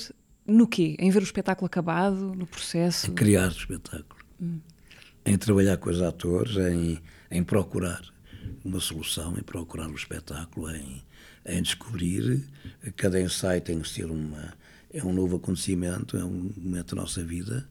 no 0.46 0.67
quê? 0.67 0.98
Em 1.00 1.10
ver 1.10 1.22
o 1.22 1.24
espetáculo 1.24 1.67
acabado, 1.67 2.36
no 2.36 2.46
processo? 2.46 3.10
Em 3.10 3.13
criar 3.13 3.48
o 3.48 3.51
espetáculo. 3.51 4.21
Hum. 4.41 4.60
Em 5.25 5.38
trabalhar 5.38 5.77
com 5.77 5.89
os 5.89 6.01
atores, 6.01 6.57
em, 6.57 7.00
em 7.29 7.43
procurar 7.43 8.01
uma 8.65 8.79
solução, 8.79 9.38
em 9.38 9.43
procurar 9.43 9.88
o 9.88 9.95
espetáculo, 9.95 10.71
em, 10.71 11.03
em 11.45 11.62
descobrir. 11.62 12.43
Cada 12.95 13.21
ensaio 13.21 13.62
tem 13.62 13.79
que 13.79 13.88
ser 13.88 14.05
uma 14.05 14.53
é 14.93 15.03
um 15.03 15.13
novo 15.13 15.38
acontecimento, 15.38 16.17
é 16.17 16.24
um 16.24 16.51
momento 16.57 16.95
da 16.95 17.01
nossa 17.01 17.24
vida. 17.24 17.67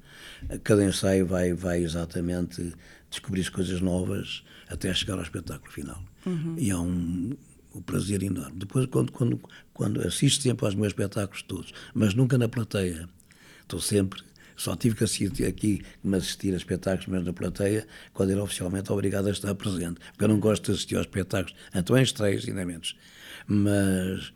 Cada 0.65 0.85
ensaio 0.85 1.27
vai, 1.27 1.53
vai 1.53 1.83
exatamente 1.83 2.73
descobrir 3.11 3.49
coisas 3.51 3.81
novas 3.81 4.43
até 4.69 4.93
chegar 4.95 5.15
ao 5.15 5.23
espetáculo 5.23 5.71
final. 5.71 6.03
Uhum. 6.25 6.55
E 6.57 6.71
é 6.71 6.77
um, 6.77 7.37
um 7.75 7.83
prazer 7.83 8.23
enorme. 8.23 8.59
Depois, 8.59 8.87
quando, 8.87 9.13
quando, 9.13 9.41
quando 9.75 10.07
assisto 10.07 10.43
sempre 10.43 10.65
aos 10.65 10.75
meus 10.75 10.89
espetáculos 10.89 11.43
todos, 11.43 11.75
mas 11.93 12.15
nunca 12.15 12.39
na 12.39 12.49
plateia, 12.49 13.09
estou 13.63 13.81
sempre 13.81 14.23
só 14.61 14.77
tive 14.77 14.95
que 14.95 15.05
assistir 15.05 15.47
aqui, 15.47 15.83
me 16.05 16.17
assistir 16.17 16.53
a 16.53 16.57
espetáculos, 16.57 17.07
mas 17.07 17.25
na 17.25 17.33
plateia, 17.33 17.87
quando 18.13 18.31
era 18.31 18.43
oficialmente 18.43 18.93
obrigado 18.93 19.29
a 19.29 19.31
estar 19.31 19.55
presente. 19.55 19.99
Porque 20.11 20.25
eu 20.25 20.29
não 20.29 20.39
gosto 20.39 20.67
de 20.67 20.73
assistir 20.73 20.97
aos 20.97 21.07
espetáculos, 21.07 21.55
então 21.75 21.97
em 21.97 22.03
estreias 22.03 22.47
ainda 22.47 22.67
menos. 22.67 22.95
Mas 23.47 24.33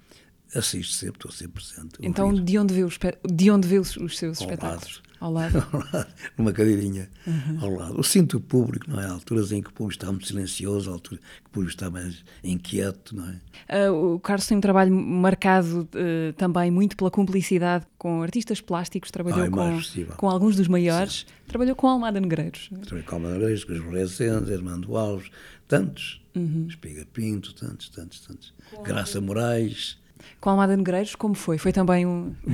Assisto 0.55 0.95
sempre, 0.95 1.17
estou 1.17 1.33
sempre 1.33 1.63
presente. 1.63 1.97
Então, 2.01 2.33
de 2.33 2.57
onde, 2.59 2.73
vê 2.73 2.85
os, 2.85 2.97
de 3.25 3.51
onde 3.51 3.67
vê 3.67 3.79
os, 3.79 3.97
os 3.97 4.17
seus 4.17 4.41
espetáculos? 4.41 5.03
Ao 5.21 5.33
lado? 5.33 5.59
ao 5.73 5.81
lado. 5.81 6.13
Numa 6.37 6.53
cadeirinha, 6.53 7.09
uhum. 7.27 7.59
ao 7.61 7.71
lado. 7.71 7.97
Eu 7.97 8.03
sinto 8.03 8.37
o 8.37 8.41
público, 8.41 8.91
não 8.91 9.01
é? 9.01 9.07
Há 9.07 9.13
alturas 9.13 9.53
em 9.53 9.63
que 9.63 9.69
o 9.69 9.73
público 9.73 10.01
está 10.03 10.11
muito 10.11 10.27
silencioso, 10.27 10.91
há 10.91 10.93
alturas 10.93 11.21
em 11.21 11.23
que 11.23 11.49
o 11.49 11.51
público 11.51 11.71
está 11.71 11.91
mais 11.91 12.25
inquieto, 12.43 13.17
não 13.17 13.29
é? 13.29 13.89
Uh, 13.89 14.15
o 14.15 14.21
Carlos 14.21 14.47
tem 14.47 14.57
um 14.59 14.61
trabalho 14.61 14.95
marcado 14.95 15.89
uh, 15.95 16.33
também 16.35 16.71
muito 16.71 16.97
pela 16.97 17.11
cumplicidade 17.11 17.87
com 17.97 18.23
artistas 18.23 18.61
plásticos, 18.61 19.11
trabalhou 19.11 19.51
com, 19.51 19.81
com 20.17 20.29
alguns 20.29 20.57
dos 20.57 20.69
maiores, 20.69 21.25
Sim. 21.27 21.35
trabalhou 21.47 21.75
com 21.75 21.89
Almada 21.89 22.21
Negreiros. 22.21 22.69
Trabalhou 22.83 23.05
com 23.05 23.15
Almada 23.17 23.35
Negreiros, 23.35 23.65
com 23.65 23.73
os 23.73 23.79
Florescentes, 23.79 24.51
Armando 24.51 24.97
Alves, 24.97 25.31
tantos. 25.67 26.21
Uhum. 26.35 26.67
Espiga 26.69 27.07
Pinto, 27.13 27.55
tantos, 27.55 27.89
tantos, 27.89 28.21
tantos. 28.21 28.53
Com 28.73 28.83
Graça 28.83 29.21
Moraes 29.21 29.99
com 30.41 30.51
Almada 30.51 30.77
Negreiros, 30.77 31.15
como 31.15 31.35
foi? 31.35 31.59
Foi 31.59 31.73
também 31.73 32.07
um. 32.07 32.35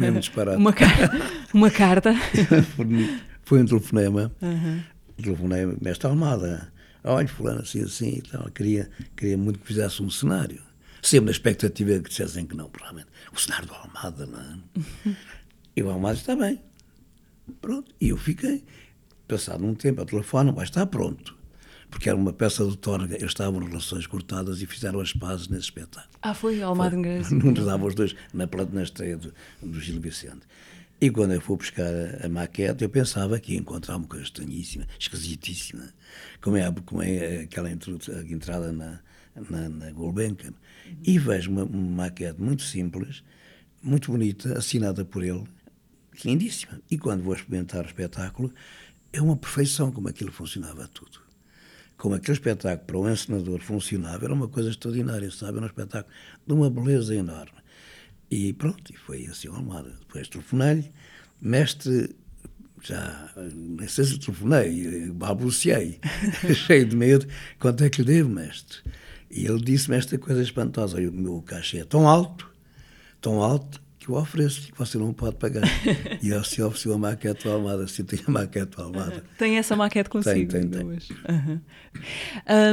Uma, 0.57 0.73
uma 1.53 1.71
carta? 1.71 2.15
foi 3.43 3.63
um 3.63 3.67
telefonema. 3.67 4.33
Uhum. 4.41 4.83
Telefonema, 5.17 5.77
mestre 5.81 6.07
Almada, 6.09 6.73
olha, 7.05 7.29
fulano 7.29 7.61
assim, 7.61 7.83
assim 7.83 8.19
e 8.19 8.23
tal. 8.23 8.51
Queria, 8.51 8.91
queria 9.17 9.37
muito 9.37 9.59
que 9.59 9.67
fizesse 9.67 10.03
um 10.03 10.11
cenário. 10.11 10.63
Sempre 11.03 11.27
na 11.27 11.31
expectativa 11.31 11.93
de 11.93 12.01
que 12.01 12.11
dissessem 12.11 12.47
que 12.47 12.57
não, 12.57 12.71
realmente. 12.79 13.09
O 13.33 13.39
cenário 13.39 13.67
do 13.67 13.75
Almada, 13.75 14.27
não 14.27 14.41
é? 14.41 14.59
Uhum. 14.77 15.17
E 15.77 15.83
o 15.83 15.91
Almada 15.91 16.17
está 16.17 16.37
bem. 16.37 16.61
Pronto. 17.61 17.95
E 18.01 18.09
eu 18.11 18.17
fiquei. 18.17 18.65
Passado 19.27 19.65
um 19.65 19.75
tempo, 19.75 20.03
a 20.03 20.05
telefone, 20.05 20.53
vai 20.53 20.65
estar 20.65 20.87
pronto 20.87 21.40
porque 21.91 22.09
era 22.09 22.17
uma 22.17 22.33
peça 22.33 22.65
do 22.65 22.77
Torga, 22.77 23.17
eles 23.17 23.31
estavam 23.31 23.61
relações 23.61 24.07
cortadas 24.07 24.63
e 24.63 24.67
fizeram 24.67 25.01
as 25.01 25.13
pazes 25.13 25.49
nesse 25.49 25.65
espetáculo. 25.65 26.15
Ah, 26.23 26.33
foi 26.33 26.63
Almada 26.63 26.97
Inglês? 26.97 27.31
Não 27.31 27.53
davam 27.53 27.89
os 27.89 27.95
dois 27.95 28.15
na, 28.33 28.49
na 28.73 28.83
estreia 28.83 29.17
do, 29.17 29.35
do 29.61 29.81
Gil 29.81 30.01
Vicente. 30.01 30.47
E 31.01 31.11
quando 31.11 31.33
eu 31.33 31.41
fui 31.41 31.57
buscar 31.57 31.83
a, 31.85 32.27
a, 32.27 32.29
maquete, 32.29 32.85
eu 32.85 32.91
pensava 32.91 33.39
que 33.41 33.55
ia 33.55 33.59
encontrar 33.59 33.97
uma 33.97 34.07
coisa 34.07 34.25
estranhíssima, 34.25 34.87
esquisitíssima, 34.99 35.93
como 36.41 36.57
é, 36.57 36.73
como 36.85 37.03
é 37.03 37.41
aquela 37.41 37.71
entrada 37.71 38.71
na, 38.71 39.01
na, 39.49 39.69
na 39.69 39.91
Gulbenkian. 39.91 40.53
E 41.03 41.19
vejo 41.19 41.51
uma, 41.51 41.65
uma 41.65 42.05
maquete 42.05 42.41
muito 42.41 42.63
simples, 42.63 43.25
muito 43.83 44.13
bonita, 44.13 44.59
assinada 44.59 45.05
por 45.05 45.25
ele, 45.25 45.45
lindíssima. 46.25 46.81
E 46.91 46.99
quando 46.99 47.23
vou 47.23 47.35
experimentar 47.35 47.83
o 47.83 47.87
espetáculo, 47.87 48.53
é 49.13 49.21
uma 49.21 49.37
perfeição 49.37 49.91
como 49.91 50.09
aquilo 50.09 50.31
funcionava 50.31 50.87
tudo 50.87 51.30
como 52.01 52.15
aquele 52.15 52.33
espetáculo 52.33 52.87
para 52.87 52.99
um 52.99 53.13
encenador 53.13 53.61
funcionava, 53.61 54.25
era 54.25 54.33
uma 54.33 54.49
coisa 54.49 54.71
extraordinária, 54.71 55.31
sabe? 55.31 55.59
Era 55.59 55.67
um 55.67 55.67
espetáculo 55.67 56.15
de 56.47 56.53
uma 56.55 56.71
beleza 56.71 57.15
enorme. 57.15 57.61
E 58.31 58.55
pronto, 58.55 58.91
e 58.91 58.97
foi 58.97 59.27
assim 59.27 59.49
o 59.49 59.55
Almada. 59.55 59.91
Depois 60.01 60.27
telefonei-lhe, 60.27 60.91
mestre, 61.43 62.17
já, 62.83 63.31
nem 63.53 63.87
sei 63.87 64.07
se 64.07 64.19
telefonei, 64.19 65.11
balbuciei, 65.11 66.01
cheio 66.67 66.87
de 66.87 66.97
medo, 66.97 67.27
quanto 67.59 67.85
é 67.85 67.91
que 67.91 68.01
lhe 68.01 68.15
devo, 68.15 68.31
mestre? 68.31 68.79
E 69.31 69.45
ele 69.45 69.61
disse-me 69.61 69.99
esta 69.99 70.17
coisa 70.17 70.43
espantosa, 70.43 70.97
o 70.97 71.13
meu 71.13 71.43
cachê 71.43 71.81
é 71.81 71.85
tão 71.85 72.09
alto, 72.09 72.51
tão 73.21 73.43
alto, 73.43 73.81
eu 74.11 74.21
ofereço 74.21 74.73
que 74.73 74.79
você 74.79 74.99
não 74.99 75.13
pode 75.13 75.37
pagar. 75.37 75.63
e 76.23 76.31
ele 76.31 76.45
se 76.45 76.63
ofereceu 76.63 76.95
a 76.95 76.99
maquete 76.99 77.45
do 77.45 77.53
Almada, 77.53 77.85
assim, 77.85 78.05
tem 78.05 78.19
a 78.27 78.31
maquete 78.31 78.77
do 78.77 78.83
Almada. 78.83 79.25
Tem 79.39 79.59
essa 79.59 79.77
maquete 79.77 80.11
consigo? 80.11 80.51
Tem, 80.51 80.69
tem, 80.69 80.71
tem. 80.71 80.87
Uhum. 80.87 81.61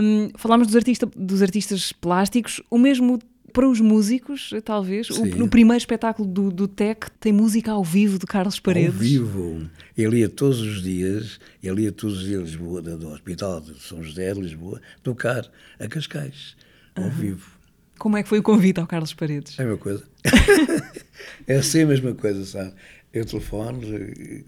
Um, 0.04 0.30
falámos 0.38 0.68
dos, 0.68 0.76
artista, 0.76 1.06
dos 1.16 1.42
artistas 1.42 1.92
plásticos, 1.92 2.62
o 2.70 2.78
mesmo 2.78 3.20
para 3.54 3.68
os 3.68 3.80
músicos, 3.80 4.52
talvez. 4.64 5.10
O, 5.10 5.26
no 5.26 5.48
primeiro 5.48 5.80
espetáculo 5.80 6.28
do, 6.28 6.52
do 6.52 6.68
TEC 6.68 7.10
tem 7.20 7.34
música 7.34 7.72
ao 7.72 7.84
vivo 7.84 8.20
de 8.20 8.26
Carlos 8.26 8.60
Paredes. 8.60 8.94
Ao 8.94 9.00
vivo. 9.00 9.70
Ele 9.98 10.20
ia 10.20 10.30
todos 10.30 10.60
os 10.60 10.82
dias, 10.84 11.40
ele 11.64 11.84
ia 11.84 11.92
todos 11.92 12.20
os 12.20 12.24
dias 12.24 12.42
Lisboa, 12.44 12.82
do 12.82 13.10
Hospital 13.10 13.62
de 13.62 13.80
São 13.82 14.04
José 14.04 14.34
de 14.34 14.42
Lisboa, 14.42 14.82
tocar 15.02 15.50
a 15.80 15.88
Cascais, 15.88 16.56
ao 16.96 17.06
uhum. 17.06 17.10
vivo. 17.10 17.58
Como 17.98 18.16
é 18.16 18.22
que 18.22 18.30
foi 18.30 18.40
o 18.40 18.44
convite 18.44 18.80
ao 18.80 18.86
Carlos 18.86 19.14
Paredes? 19.14 19.58
É 19.58 19.64
a 19.64 19.66
mesma 19.66 19.80
coisa. 19.80 20.04
é 21.46 21.56
assim 21.56 21.84
a 21.84 21.86
mesma 21.86 22.14
coisa, 22.14 22.46
sabe? 22.46 22.74
Eu 23.14 23.26
telefono, 23.26 23.82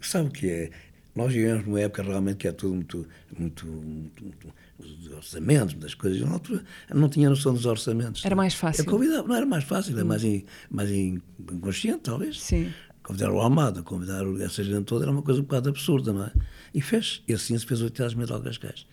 sabe 0.02 0.28
o 0.28 0.32
que 0.32 0.50
é? 0.50 0.70
Nós 1.14 1.32
vivemos 1.32 1.66
numa 1.66 1.80
época 1.80 2.02
realmente 2.02 2.36
que 2.36 2.48
é 2.48 2.52
tudo 2.52 2.74
muito, 2.74 3.08
muito, 3.36 3.66
muito, 3.66 4.24
muito 4.24 4.54
os 4.78 5.10
orçamentos, 5.12 5.74
das 5.74 5.94
coisas. 5.94 6.20
Na 6.20 6.32
altura 6.32 6.62
não 6.92 7.08
tinha 7.08 7.28
noção 7.28 7.52
dos 7.52 7.66
orçamentos. 7.66 8.24
Era 8.24 8.36
mais 8.36 8.54
fácil. 8.54 8.82
Eu 8.82 8.86
convidava, 8.86 9.26
não 9.26 9.34
era 9.34 9.46
mais 9.46 9.64
fácil, 9.64 9.94
era 9.94 10.04
mais, 10.04 10.24
in, 10.24 10.44
mais 10.70 10.90
inconsciente, 10.90 12.00
talvez. 12.04 12.40
Sim. 12.40 12.72
Convidar 13.02 13.30
o 13.32 13.40
Almada, 13.40 13.82
convidar 13.82 14.22
essa 14.40 14.62
gente 14.62 14.84
toda 14.84 15.04
era 15.04 15.12
uma 15.12 15.22
coisa 15.22 15.40
um 15.40 15.44
bocado 15.44 15.68
absurda, 15.68 16.12
não 16.12 16.24
é? 16.24 16.32
E 16.72 16.80
fez. 16.80 17.22
E 17.26 17.32
assim 17.32 17.58
se 17.58 17.66
fez 17.66 17.82
o 17.82 17.90
Teatro 17.90 18.16
Metal 18.16 18.40
Cascais. 18.40 18.86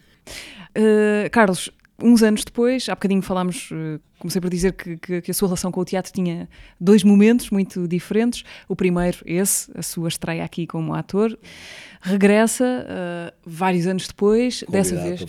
Uh, 0.75 1.29
Carlos, 1.31 1.69
uns 2.01 2.22
anos 2.22 2.44
depois, 2.44 2.88
há 2.89 2.96
bocadinho 2.96 3.22
falámos, 3.22 3.70
eh, 3.72 4.00
comecei 4.20 4.39
por 4.39 4.50
dizer 4.50 4.74
que, 4.74 4.98
que, 4.98 5.22
que, 5.22 5.32
a 5.32 5.34
sua 5.34 5.48
relação 5.48 5.72
com 5.72 5.82
o 5.82 5.86
teatro 5.86 6.12
tinha 6.12 6.48
dois 6.80 7.04
momentos 7.04 7.50
muito 7.50 7.88
diferentes. 7.88 8.44
O 8.68 8.75
primeiro, 8.75 9.18
esse, 9.25 9.72
a 9.75 9.82
sua 9.82 10.08
estreia 10.08 10.44
aqui 10.44 10.68
como 10.68 10.94
ator. 10.94 11.38
Regressa 12.00 12.63
uh, 12.63 13.34
vários 13.44 13.88
anos 13.88 14.08
depois, 14.08 14.62
Convidado 14.62 14.89
dessa 14.89 15.04
vez. 15.04 15.22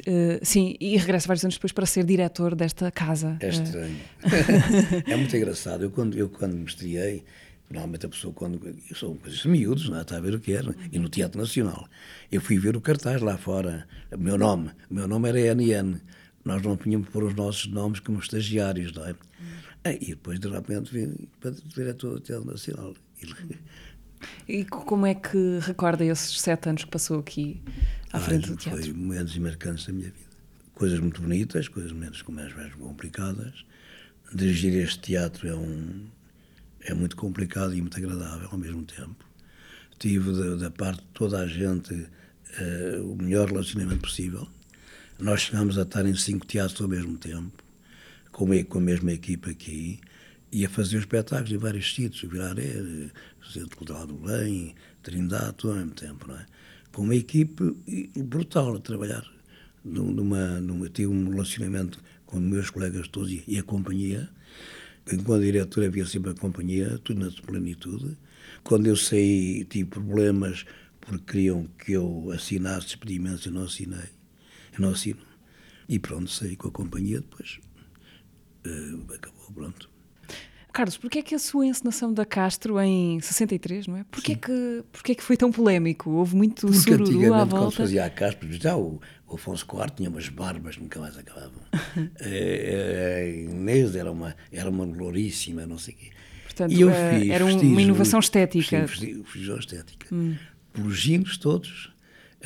Uh, 0.00 0.38
sim, 0.42 0.76
e 0.80 0.96
regressa 0.96 1.28
vários 1.28 1.44
anos 1.44 1.54
depois 1.54 1.72
para 1.72 1.86
ser 1.86 2.04
diretor 2.04 2.56
desta 2.56 2.90
casa. 2.90 3.36
É 3.40 3.48
estranho. 3.48 3.96
é 5.06 5.16
muito 5.16 5.36
engraçado. 5.36 5.84
Eu 5.84 5.90
quando, 5.90 6.18
eu, 6.18 6.28
quando 6.28 6.54
me 6.54 6.64
estreiei, 6.64 7.24
Normalmente 7.70 8.06
a 8.06 8.08
pessoa, 8.08 8.32
quando. 8.32 8.60
São 8.94 9.16
coisas 9.16 9.44
miúdos, 9.44 9.88
não 9.88 9.98
é? 9.98 10.02
está 10.02 10.16
a 10.16 10.20
ver 10.20 10.34
o 10.34 10.40
que 10.40 10.52
era. 10.52 10.74
E 10.92 10.98
no 10.98 11.08
Teatro 11.08 11.40
Nacional. 11.40 11.88
Eu 12.30 12.40
fui 12.40 12.58
ver 12.58 12.76
o 12.76 12.80
cartaz 12.80 13.20
lá 13.20 13.36
fora. 13.36 13.86
O 14.12 14.18
meu 14.18 14.38
nome. 14.38 14.70
O 14.90 14.94
meu 14.94 15.08
nome 15.08 15.28
era 15.28 15.54
NN. 15.54 16.00
Nós 16.44 16.62
não 16.62 16.76
tínhamos 16.76 17.08
por 17.08 17.24
os 17.24 17.34
nossos 17.34 17.66
nomes 17.66 17.98
como 17.98 18.20
estagiários, 18.20 18.92
não 18.92 19.04
é? 19.04 19.12
Hum. 19.12 19.96
E 20.00 20.06
depois, 20.06 20.38
de 20.38 20.48
repente, 20.48 20.92
vim 20.92 21.28
para 21.40 21.50
o 21.50 21.54
diretor 21.54 22.14
do 22.14 22.20
Teatro 22.20 22.46
Nacional. 22.46 22.94
E 24.48 24.64
como 24.64 25.06
é 25.06 25.14
que 25.14 25.58
recorda 25.60 26.04
esses 26.04 26.40
sete 26.40 26.68
anos 26.68 26.84
que 26.84 26.90
passou 26.90 27.18
aqui 27.18 27.62
à 28.12 28.20
frente 28.20 28.48
do 28.48 28.56
teatro? 28.56 28.82
Foi 28.82 28.92
momentos 28.92 29.36
marcantes 29.38 29.86
da 29.86 29.92
minha 29.92 30.06
vida. 30.06 30.26
Coisas 30.74 31.00
muito 31.00 31.20
bonitas, 31.20 31.68
coisas 31.68 31.92
menos, 31.92 32.22
mais, 32.28 32.54
mais 32.54 32.74
complicadas. 32.74 33.64
Dirigir 34.32 34.74
este 34.74 35.00
teatro 35.00 35.48
é 35.48 35.54
um, 35.54 36.06
é 36.86 36.94
muito 36.94 37.16
complicado 37.16 37.74
e 37.74 37.80
muito 37.80 37.96
agradável 37.96 38.48
ao 38.50 38.58
mesmo 38.58 38.84
tempo. 38.84 39.24
Tive 39.98 40.56
da, 40.56 40.70
parte 40.70 41.00
de 41.00 41.08
toda 41.14 41.40
a 41.40 41.46
gente 41.46 41.92
uh, 41.94 43.12
o 43.12 43.16
melhor 43.16 43.48
relacionamento 43.48 44.02
possível. 44.02 44.46
Nós 45.18 45.42
chegámos 45.42 45.78
a 45.78 45.82
estar 45.82 46.06
em 46.06 46.14
cinco 46.14 46.46
teatros 46.46 46.80
ao 46.80 46.88
mesmo 46.88 47.16
tempo, 47.16 47.62
com, 48.30 48.46
com 48.64 48.78
a 48.78 48.80
mesma 48.80 49.12
equipa 49.12 49.50
aqui, 49.50 50.00
ia 50.52 50.68
fazer 50.68 50.98
espetáculos 50.98 51.52
em 51.52 51.56
vários 51.56 51.94
sítios, 51.94 52.30
Viraré, 52.30 53.10
Centro 53.52 53.76
Cultural 53.76 54.06
do 54.06 54.14
Belém, 54.14 54.74
Trindade, 55.02 55.54
tudo 55.54 55.72
ao 55.72 55.76
mesmo 55.78 55.92
tempo, 55.92 56.28
não 56.28 56.36
é? 56.36 56.46
Com 56.92 57.02
uma 57.02 57.14
equipe 57.14 57.76
brutal 58.16 58.76
a 58.76 58.80
trabalhar. 58.80 59.24
Numa, 59.84 60.60
numa, 60.60 60.88
tive 60.88 61.08
um 61.08 61.30
relacionamento 61.30 62.02
com 62.24 62.40
meus 62.40 62.70
colegas 62.70 63.06
todos 63.08 63.30
e, 63.30 63.44
e 63.46 63.58
a 63.58 63.62
companhia. 63.62 64.28
Enquanto 65.12 65.42
diretor 65.42 65.84
havia 65.84 66.04
sempre 66.04 66.32
a 66.32 66.34
companhia, 66.34 66.98
tudo 67.04 67.24
na 67.24 67.42
plenitude. 67.42 68.16
Quando 68.64 68.86
eu 68.86 68.96
saí, 68.96 69.64
tive 69.64 69.88
problemas 69.88 70.64
porque 71.00 71.32
queriam 71.32 71.66
que 71.78 71.92
eu 71.92 72.30
assinasse 72.32 72.86
despedimentos, 72.88 73.46
eu 73.46 73.52
não 73.52 73.64
assinei. 73.64 74.10
Eu 74.72 74.80
não 74.80 74.90
assino. 74.90 75.20
E 75.88 75.98
pronto, 75.98 76.28
saí 76.28 76.56
com 76.56 76.68
a 76.68 76.72
companhia 76.72 77.20
depois. 77.20 77.60
Uh, 78.66 79.14
acabou, 79.14 79.52
pronto. 79.54 79.88
Carlos, 80.72 80.98
porquê 80.98 81.20
é 81.20 81.22
que 81.22 81.34
a 81.34 81.38
sua 81.38 81.64
encenação 81.64 82.12
da 82.12 82.26
Castro 82.26 82.78
em 82.78 83.18
63, 83.18 83.86
não 83.86 83.96
é? 83.96 84.04
Porquê, 84.10 84.32
é 84.32 84.34
que, 84.34 84.84
porquê 84.92 85.12
é 85.12 85.14
que 85.14 85.22
foi 85.22 85.34
tão 85.34 85.50
polémico? 85.50 86.10
Houve 86.10 86.36
muito 86.36 86.66
Porque 86.66 86.80
sururu 86.80 87.04
antigamente, 87.04 87.32
à 87.32 87.44
volta? 87.44 87.56
quando 87.56 87.70
se 87.70 87.76
fazia 87.78 88.04
a 88.04 88.10
Castro, 88.10 88.52
já 88.52 88.76
o, 88.76 89.00
o 89.28 89.34
Afonso 89.34 89.64
IV 89.70 89.90
tinha 89.96 90.08
umas 90.10 90.28
barbas 90.28 90.76
que 90.76 90.82
nunca 90.82 91.00
mais 91.00 91.16
acabavam. 91.18 91.60
a, 91.72 91.78
a 92.24 93.28
Inês 93.28 93.94
era 93.96 94.10
uma, 94.10 94.36
era 94.52 94.68
uma 94.70 94.84
louríssima, 94.84 95.66
não 95.66 95.78
sei 95.78 95.94
o 95.94 95.96
quê. 95.96 96.10
Portanto, 96.44 96.72
e 96.72 96.80
eu 96.80 96.90
eh, 96.90 97.20
fiz 97.20 97.30
era 97.30 97.44
um- 97.44 97.60
uma 97.60 97.82
inovação 97.82 98.18
estética. 98.20 98.86
Sim, 98.88 99.22
vestígios 99.22 99.58
estética. 99.60 100.06
Pelos 100.72 100.96
ginos 100.98 101.36
todos, 101.38 101.92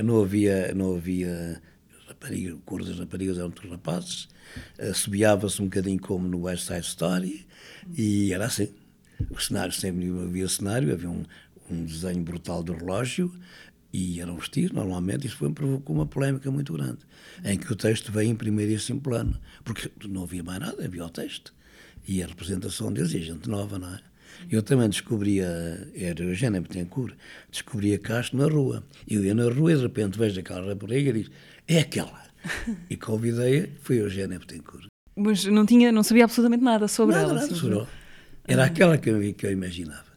não 0.03 0.23
havia, 0.23 0.75
não 0.75 0.97
havia 0.97 1.61
rapariga, 2.09 2.55
o 2.55 2.61
cor 2.61 2.85
das 2.85 2.99
raparigas 2.99 3.39
eram 3.39 3.51
todos 3.51 3.71
rapazes, 3.71 4.29
assobiava-se 4.79 5.61
um 5.61 5.67
bocadinho 5.67 6.01
como 6.01 6.27
no 6.29 6.43
West 6.43 6.67
Side 6.67 6.81
Story, 6.87 7.47
e 7.97 8.33
era 8.33 8.47
assim. 8.47 8.69
O 9.31 9.39
cenário, 9.39 9.73
sempre 9.73 10.09
havia 10.09 10.49
cenário, 10.49 10.93
havia 10.93 11.11
um, 11.11 11.23
um 11.71 11.85
desenho 11.85 12.23
brutal 12.23 12.63
do 12.63 12.73
relógio, 12.73 13.31
e 13.93 14.21
eram 14.21 14.37
vestidos, 14.37 14.73
normalmente, 14.73 15.27
isso 15.27 15.37
foi, 15.37 15.51
provocou 15.53 15.97
uma 15.97 16.07
polémica 16.07 16.51
muito 16.51 16.73
grande, 16.73 16.99
em 17.45 17.59
que 17.59 17.73
o 17.73 17.77
texto 17.77 18.13
veio 18.13 18.31
em 18.31 18.35
primeiríssimo 18.37 19.01
plano, 19.01 19.37
porque 19.65 19.91
não 20.09 20.23
havia 20.23 20.43
mais 20.43 20.61
nada, 20.61 20.85
havia 20.85 21.05
o 21.05 21.11
texto, 21.11 21.53
e 22.07 22.23
a 22.23 22.27
representação 22.27 22.93
deles, 22.93 23.13
e 23.13 23.19
a 23.19 23.21
gente 23.21 23.49
nova, 23.49 23.79
não 23.79 23.93
é? 23.95 24.01
Eu 24.51 24.63
também 24.63 24.89
descobria, 24.89 25.91
era 25.95 26.23
Eugênia 26.23 26.61
Betancourt, 26.61 27.15
descobria 27.51 27.99
Castro 27.99 28.39
na 28.39 28.47
rua. 28.47 28.83
Eu 29.09 29.25
ia 29.25 29.35
na 29.35 29.51
rua 29.51 29.73
e 29.73 29.77
de 29.77 29.83
repente 29.83 30.19
vejo 30.19 30.39
aquela 30.41 30.67
rapariga 30.67 31.11
e 31.11 31.23
diz, 31.25 31.31
é 31.67 31.81
aquela. 31.81 32.21
E 32.89 32.97
convidei-a, 32.97 33.69
foi 33.83 33.99
Eugênia 33.99 34.39
Betancourt. 34.39 34.87
Mas 35.17 35.45
não, 35.45 35.67
tinha, 35.67 35.93
não 35.93 36.03
sabia 36.03 36.25
absolutamente 36.25 36.65
nada 36.65 36.89
sobre 36.89 37.17
Nada, 37.17 37.31
ela. 37.33 37.41
nada, 37.41 37.55
sobre 37.55 37.75
ela. 37.75 37.89
Era 38.47 38.65
aquela 38.65 38.97
que 38.97 39.11
eu, 39.11 39.35
que 39.35 39.47
eu 39.47 39.53
imaginava. 39.53 40.10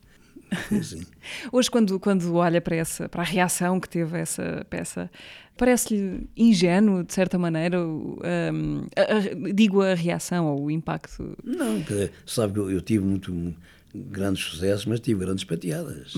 Assim. 0.80 1.02
Hoje, 1.52 1.70
quando, 1.72 2.00
quando 2.00 2.34
olha 2.36 2.60
para, 2.62 2.76
essa, 2.76 3.08
para 3.10 3.22
a 3.22 3.26
reação 3.26 3.80
que 3.80 3.88
teve 3.90 4.18
essa 4.18 4.66
peça, 4.70 5.10
parece-lhe 5.58 6.28
ingênuo, 6.36 7.04
de 7.04 7.14
certa 7.14 7.38
maneira, 7.38 7.80
o, 7.86 8.20
hum, 8.54 8.86
a- 8.96 9.02
a- 9.48 9.52
digo 9.54 9.82
a 9.82 9.94
reação 9.94 10.48
ou 10.48 10.66
o 10.66 10.72
impacto. 10.72 11.38
Não, 11.44 11.80
dizer, 11.80 12.12
sabe 12.26 12.54
que 12.54 12.60
eu, 12.60 12.72
eu 12.72 12.82
tive 12.82 13.04
muito 13.06 13.34
mu- 13.34 13.56
grandes 13.94 14.44
sucessos, 14.44 14.86
mas 14.86 15.00
tive 15.00 15.20
grandes 15.20 15.44
pateadas. 15.44 16.14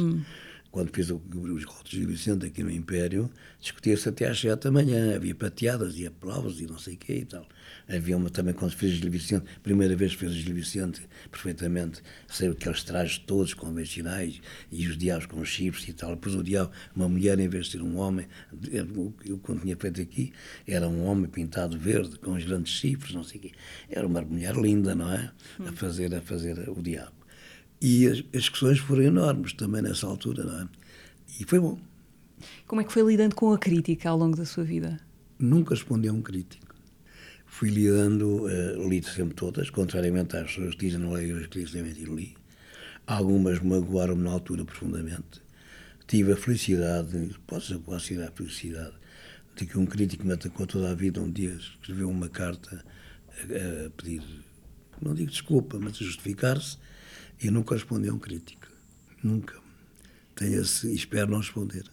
Quando 0.72 0.90
fiz 0.94 1.10
o- 1.10 1.22
os 1.34 1.64
Rotos 1.64 1.92
de 1.92 2.06
Vicente 2.06 2.46
aqui 2.46 2.62
no 2.62 2.70
Império, 2.72 3.30
discutia-se 3.62 4.10
até 4.10 4.28
às 4.28 4.40
sete 4.40 4.64
da 4.64 4.72
manhã, 4.72 5.16
havia 5.16 5.34
pateadas 5.34 5.98
e 5.98 6.06
aplausos 6.06 6.60
e 6.60 6.66
não 6.66 6.78
sei 6.78 6.96
o 6.96 6.98
quê 6.98 7.20
e 7.20 7.26
tal. 7.26 7.46
Havia 7.88 8.18
uma 8.18 8.30
também, 8.30 8.54
quando 8.54 8.72
fiz 8.72 8.94
o 8.94 8.96
Gil 8.96 9.12
Vicente, 9.12 9.46
primeira 9.62 9.96
vez 9.96 10.16
o 10.16 10.30
Gil 10.30 10.56
Vicente, 10.56 11.02
perfeitamente, 11.30 12.02
sei 12.28 12.50
aqueles 12.50 12.84
trajes 12.84 13.20
todos 13.20 13.54
convencionais 13.54 14.42
e 14.72 14.88
os 14.88 14.98
diabos 14.98 15.28
com 15.28 15.44
chifres 15.46 15.88
e 15.88 15.94
tal. 15.94 16.12
Depois 16.12 16.34
o 16.34 16.44
diabo, 16.44 16.72
uma 16.96 17.08
mulher 17.08 17.40
em 17.40 17.48
vez 17.48 17.68
de 17.68 17.74
ser 17.74 17.82
um 17.84 17.98
homem, 17.98 18.28
eu, 18.72 19.14
eu 19.24 19.38
quando 19.38 19.62
tinha 19.62 19.78
feito 19.78 20.02
aqui, 20.02 20.34
era 20.68 20.88
um 20.88 21.06
homem 21.06 21.30
pintado 21.30 21.78
verde, 21.78 22.18
com 22.18 22.34
os 22.34 22.44
grandes 22.44 22.74
chifres, 22.74 23.14
não 23.14 23.24
sei 23.24 23.38
o 23.38 23.42
quê. 23.44 23.52
Era 23.90 24.08
uma 24.08 24.22
mulher 24.22 24.56
linda, 24.56 24.96
não 24.96 25.12
é? 25.12 25.32
A 25.68 25.72
fazer, 25.72 26.14
a 26.16 26.22
fazer 26.22 26.68
o 26.70 26.82
diabo. 26.82 27.14
E 27.80 28.08
as, 28.08 28.18
as 28.34 28.42
discussões 28.42 28.80
foram 28.80 29.04
enormes 29.04 29.54
também 29.54 29.82
nessa 29.82 30.08
altura, 30.08 30.44
não 30.44 30.62
é? 30.62 30.68
E 31.40 31.44
foi 31.44 31.60
bom. 31.60 31.78
Como 32.66 32.82
é 32.82 32.84
que 32.84 32.92
foi 32.92 33.04
lidando 33.04 33.36
com 33.36 33.54
a 33.54 33.60
crítica 33.60 34.10
ao 34.10 34.18
longo 34.18 34.36
da 34.36 34.46
sua 34.46 34.64
vida? 34.64 35.00
Nunca 35.38 35.76
respondi 35.76 36.08
a 36.08 36.14
um 36.14 36.22
crítico. 36.22 36.65
Fui 37.58 37.70
lidando, 37.70 38.48
uh, 38.48 38.90
li 38.90 39.02
sempre 39.02 39.34
todas, 39.34 39.70
contrariamente 39.70 40.36
às 40.36 40.48
pessoas 40.48 40.76
que 40.76 40.88
dizem 40.88 41.00
não 41.00 41.14
leio 41.14 41.40
as 41.40 41.48
críticas, 41.48 41.98
e 41.98 42.04
li. 42.04 42.36
Algumas 43.08 43.62
magoaram-me 43.62 44.24
na 44.24 44.32
altura 44.32 44.66
profundamente. 44.66 45.42
Tive 46.06 46.34
a 46.34 46.36
felicidade, 46.36 47.34
posso 47.48 47.80
considerar 47.80 48.28
a 48.28 48.32
felicidade, 48.32 48.94
de 49.56 49.66
que 49.66 49.80
um 49.80 49.86
crítico 49.86 50.26
me 50.26 50.34
atacou 50.34 50.68
toda 50.68 50.92
a 50.92 50.94
vida 50.94 51.22
um 51.22 51.32
dia, 51.32 51.56
escreveu 51.56 52.10
uma 52.10 52.28
carta 52.28 52.84
a, 53.30 53.86
a 53.86 53.90
pedir, 53.92 54.22
não 55.02 55.14
digo 55.14 55.32
desculpa, 55.32 55.80
mas 55.80 55.94
a 55.94 56.04
justificar-se, 56.04 56.78
e 57.42 57.46
eu 57.46 57.54
nunca 57.54 57.74
respondi 57.74 58.10
a 58.10 58.14
um 58.14 58.20
crítico. 58.20 58.68
Nunca. 59.24 59.56
Tenho 60.36 60.62
esse, 60.62 60.94
espero 60.94 61.32
não 61.32 61.38
responder. 61.38 61.86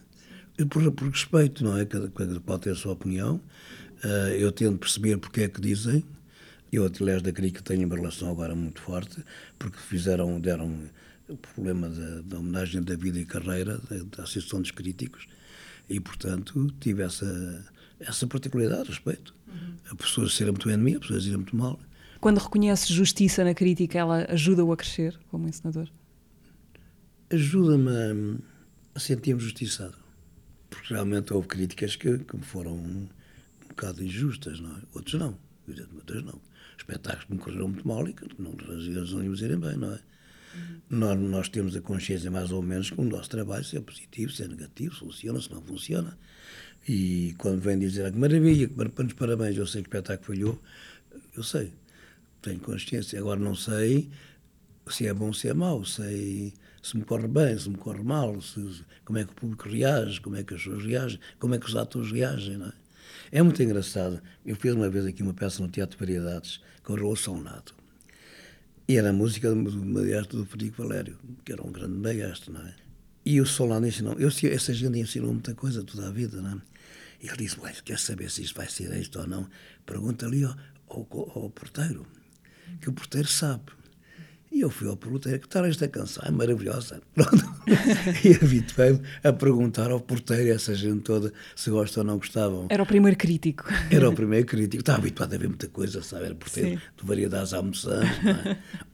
Por, 0.69 0.91
por 0.91 1.07
respeito, 1.07 1.63
não 1.63 1.77
é? 1.77 1.85
Cada, 1.85 2.09
cada 2.09 2.41
pode 2.41 2.63
ter 2.63 2.71
a 2.71 2.75
sua 2.75 2.91
opinião. 2.91 3.41
Uh, 4.03 4.33
eu 4.37 4.51
tento 4.51 4.79
perceber 4.79 5.17
porque 5.17 5.41
é 5.41 5.49
que 5.49 5.61
dizem. 5.61 6.03
Eu, 6.71 6.89
aliás, 6.99 7.21
da 7.21 7.31
crítica 7.31 7.61
tenho 7.61 7.85
uma 7.85 7.95
relação 7.95 8.29
agora 8.29 8.55
muito 8.55 8.81
forte, 8.81 9.23
porque 9.59 9.77
fizeram, 9.77 10.41
deram 10.41 10.89
o 11.29 11.37
problema 11.37 11.89
da, 11.89 12.21
da 12.21 12.39
homenagem 12.39 12.81
da 12.81 12.95
vida 12.95 13.19
e 13.19 13.25
carreira 13.25 13.77
da, 13.77 14.23
Associação 14.23 14.61
dos 14.61 14.71
Críticos 14.71 15.27
e, 15.89 15.99
portanto, 15.99 16.73
tive 16.79 17.03
essa, 17.03 17.65
essa 17.99 18.27
particularidade, 18.27 18.89
respeito. 18.89 19.35
Uhum. 19.47 19.75
A 19.91 19.95
pessoas 19.95 20.33
serem 20.33 20.51
muito 20.51 20.67
bem 20.67 20.77
de 20.77 20.83
mim, 20.83 20.95
a 20.95 20.99
pessoas 20.99 21.25
irem 21.25 21.37
muito 21.37 21.55
mal. 21.55 21.79
Quando 22.19 22.39
reconhece 22.39 22.93
justiça 22.93 23.43
na 23.43 23.53
crítica, 23.53 23.99
ela 23.99 24.25
ajuda-o 24.29 24.71
a 24.71 24.77
crescer 24.77 25.19
como 25.29 25.47
encenador? 25.47 25.89
Ajuda-me 27.29 27.89
a, 27.89 28.95
a 28.95 28.99
sentir-me 28.99 29.41
justiçado. 29.41 29.95
Porque 30.69 30.93
realmente 30.93 31.33
houve 31.33 31.47
críticas 31.47 31.95
que, 31.95 32.19
que 32.19 32.35
me 32.35 32.43
foram 32.43 33.09
bocado 33.75 34.03
injustas, 34.03 34.59
não 34.59 34.75
é? 34.77 34.81
Outros 34.93 35.19
não, 35.19 35.37
evidentemente, 35.67 36.11
outros 36.13 36.23
não. 36.23 36.41
Espetáculos 36.77 37.25
que 37.25 37.33
me 37.33 37.39
correram 37.39 37.67
muito 37.67 37.87
mal 37.87 38.07
e 38.07 38.13
que 38.13 38.25
não, 38.41 38.55
eles 38.69 39.11
não 39.11 39.23
iam 39.23 39.33
irem 39.33 39.59
bem, 39.59 39.77
não 39.77 39.93
é? 39.93 39.99
Uhum. 40.55 40.81
Nós, 40.89 41.19
nós 41.19 41.49
temos 41.49 41.75
a 41.75 41.81
consciência 41.81 42.29
mais 42.29 42.51
ou 42.51 42.61
menos 42.61 42.89
que 42.89 42.99
o 42.99 43.03
nosso 43.03 43.29
trabalho 43.29 43.63
se 43.63 43.77
é 43.77 43.81
positivo, 43.81 44.31
se 44.31 44.43
é 44.43 44.47
negativo, 44.47 44.93
se 44.93 44.99
funciona, 44.99 45.41
se 45.41 45.51
não 45.51 45.61
funciona. 45.61 46.17
E 46.87 47.33
quando 47.37 47.61
vem 47.61 47.79
dizer 47.79 48.05
ah, 48.05 48.11
que 48.11 48.17
maravilha, 48.17 48.67
que 48.67 49.03
nos 49.03 49.13
parabéns, 49.13 49.57
eu 49.57 49.65
sei 49.65 49.81
que 49.81 49.87
o 49.87 49.89
espetáculo 49.89 50.27
falhou, 50.27 50.61
eu 51.35 51.43
sei, 51.43 51.73
tenho 52.41 52.59
consciência. 52.59 53.19
Agora 53.19 53.39
não 53.39 53.55
sei 53.55 54.09
se 54.87 55.07
é 55.07 55.13
bom, 55.13 55.31
se 55.31 55.47
é 55.47 55.53
mau, 55.53 55.85
sei 55.85 56.53
se 56.81 56.97
me 56.97 57.05
corre 57.05 57.27
bem, 57.29 57.57
se 57.57 57.69
me 57.69 57.77
corre 57.77 58.03
mal, 58.03 58.41
se, 58.41 58.83
como 59.05 59.17
é 59.17 59.23
que 59.23 59.31
o 59.31 59.35
público 59.35 59.69
reage, 59.69 60.19
como 60.19 60.35
é 60.35 60.43
que 60.43 60.53
as 60.53 60.61
pessoas 60.61 60.83
reagem, 60.83 61.19
como 61.39 61.55
é 61.55 61.59
que 61.59 61.65
os 61.65 61.75
atores 61.75 62.11
reagem, 62.11 62.57
não 62.57 62.67
é? 62.67 62.73
É 63.31 63.41
muito 63.41 63.61
engraçado. 63.61 64.21
Eu 64.45 64.55
fiz 64.55 64.73
uma 64.73 64.89
vez 64.89 65.05
aqui 65.05 65.23
uma 65.23 65.33
peça 65.33 65.61
no 65.61 65.69
Teatro 65.69 65.97
de 65.97 66.05
Variedades 66.05 66.61
com 66.83 66.93
o 66.93 66.95
Raul 66.95 67.15
Sonato. 67.15 67.75
E 68.87 68.97
era 68.97 69.09
a 69.09 69.13
música 69.13 69.49
do 69.49 69.55
maestro 69.55 70.39
do 70.39 70.45
Frederico 70.45 70.83
Valério, 70.83 71.17
que 71.45 71.53
era 71.53 71.65
um 71.65 71.71
grande 71.71 71.95
maestro, 71.97 72.51
não 72.51 72.61
é? 72.61 72.75
E 73.25 73.39
o 73.39 73.45
Solano 73.45 73.87
ensinou, 73.87 74.19
eu, 74.19 74.27
essa 74.51 74.73
gente 74.73 74.99
ensinou 74.99 75.31
muita 75.31 75.55
coisa 75.55 75.83
toda 75.83 76.07
a 76.07 76.11
vida, 76.11 76.41
não 76.41 76.57
é? 76.57 76.61
E 77.21 77.27
ele 77.27 77.37
disse, 77.37 77.57
Ué, 77.61 77.73
quer 77.85 77.97
saber 77.97 78.29
se 78.29 78.41
isto 78.41 78.55
vai 78.55 78.67
ser 78.67 78.93
isto 78.99 79.17
ou 79.19 79.25
não? 79.25 79.49
Pergunta 79.85 80.25
ali 80.25 80.43
ao, 80.43 80.55
ao, 80.89 81.31
ao 81.35 81.49
porteiro, 81.49 82.05
que 82.81 82.89
o 82.89 82.93
porteiro 82.93 83.29
sabe. 83.29 83.63
E 84.53 84.61
eu 84.61 84.69
fui 84.69 84.87
ao 84.87 84.95
porteiro, 84.95 85.39
que 85.39 85.49
tal 85.49 85.65
esta 85.65 85.87
canção? 85.87 86.23
É 86.27 86.29
maravilhosa. 86.29 87.01
Pronto. 87.15 87.43
e 88.23 88.35
habituei-me 88.35 89.01
a 89.23 89.33
perguntar 89.33 89.89
ao 89.89 89.99
porteiro, 89.99 90.53
essa 90.53 90.75
gente 90.75 91.01
toda, 91.01 91.33
se 91.55 91.71
gostam 91.71 92.03
ou 92.03 92.07
não 92.07 92.17
gostavam. 92.17 92.67
Era 92.69 92.83
o 92.83 92.85
primeiro 92.85 93.17
crítico. 93.17 93.65
Era 93.89 94.07
o 94.07 94.13
primeiro 94.13 94.45
crítico. 94.45 94.81
Estava 94.81 94.99
habituado 94.99 95.33
a 95.33 95.37
ver 95.39 95.47
muita 95.47 95.67
coisa, 95.69 96.03
sabe? 96.03 96.25
Era 96.25 96.35
porteiro 96.35 96.69
Sim. 96.69 96.85
de 96.95 97.03
variedades 97.07 97.51
há 97.51 97.63
muitos 97.63 97.87
anos, 97.87 98.23
não 98.23 98.31
é? 98.31 98.57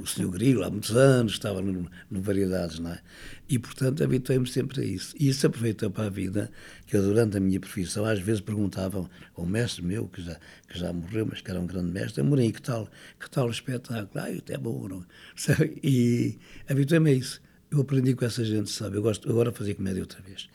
O 0.00 0.06
senhor 0.06 0.30
Grilo 0.30 0.64
há 0.64 0.70
muitos 0.70 0.96
anos 0.96 1.32
estava 1.32 1.60
no, 1.60 1.90
no 2.10 2.22
Variedades, 2.22 2.78
não 2.78 2.92
é? 2.92 3.00
E, 3.48 3.58
portanto, 3.58 4.02
habituei-me 4.02 4.46
sempre 4.46 4.80
a 4.80 4.84
isso. 4.84 5.14
E 5.18 5.28
isso 5.28 5.46
aproveitou 5.46 5.90
para 5.90 6.06
a 6.06 6.10
vida, 6.10 6.50
que 6.86 6.96
eu, 6.96 7.02
durante 7.02 7.36
a 7.36 7.40
minha 7.40 7.60
profissão, 7.60 8.04
às 8.04 8.18
vezes 8.18 8.40
perguntavam 8.40 9.08
ao 9.34 9.44
mestre 9.44 9.84
meu, 9.84 10.08
que 10.08 10.22
já, 10.22 10.38
que 10.68 10.78
já 10.78 10.92
morreu, 10.92 11.26
mas 11.26 11.40
que 11.40 11.50
era 11.50 11.60
um 11.60 11.66
grande 11.66 11.90
mestre, 11.92 12.20
Amorim, 12.20 12.50
que 12.50 12.62
tal, 12.62 12.88
que 13.20 13.30
tal 13.30 13.48
o 13.48 13.50
espetáculo? 13.50 14.10
Ah, 14.14 14.30
isto 14.30 14.50
é 14.50 14.58
bom, 14.58 14.88
não? 14.88 15.04
Sabe? 15.36 15.78
E 15.82 16.38
habituei-me 16.68 17.10
a 17.10 17.14
isso. 17.14 17.40
Eu 17.70 17.80
aprendi 17.80 18.14
com 18.14 18.24
essa 18.24 18.44
gente, 18.44 18.68
sabe? 18.68 18.98
Eu 18.98 19.02
gosto 19.02 19.28
agora 19.30 19.50
de 19.50 19.56
fazer 19.56 19.74
comédia 19.74 20.02
outra 20.02 20.20
vez. 20.20 20.46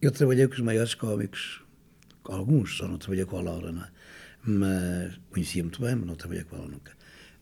Eu 0.00 0.12
trabalhei 0.12 0.46
com 0.46 0.54
os 0.54 0.60
maiores 0.60 0.94
cómicos, 0.94 1.60
alguns, 2.24 2.76
só 2.76 2.86
não 2.86 2.98
trabalhei 2.98 3.24
com 3.24 3.38
a 3.38 3.42
Laura, 3.42 3.72
não 3.72 3.82
é? 3.82 3.88
Mas 4.44 5.20
conhecia 5.30 5.62
muito 5.64 5.82
bem, 5.82 5.96
mas 5.96 6.06
não 6.06 6.14
trabalhei 6.14 6.44
com 6.44 6.56
ela 6.56 6.68
nunca. 6.68 6.92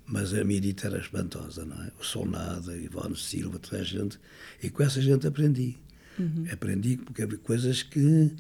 Mas 0.07 0.35
a 0.35 0.45
Mirita 0.45 0.87
era 0.87 0.99
espantosa, 0.99 1.65
não 1.65 1.83
é? 1.83 1.91
O 1.99 2.05
Solnada, 2.05 2.77
Ivone 2.77 3.17
Silva, 3.17 3.59
toda 3.59 3.81
a 3.81 3.85
gente. 3.85 4.19
E 4.63 4.69
com 4.69 4.83
essa 4.83 5.01
gente 5.01 5.27
aprendi. 5.27 5.79
Uhum. 6.19 6.47
Aprendi 6.53 6.97
porque 6.99 7.23
havia 7.23 7.39
coisas 7.39 7.83
que, 7.83 8.31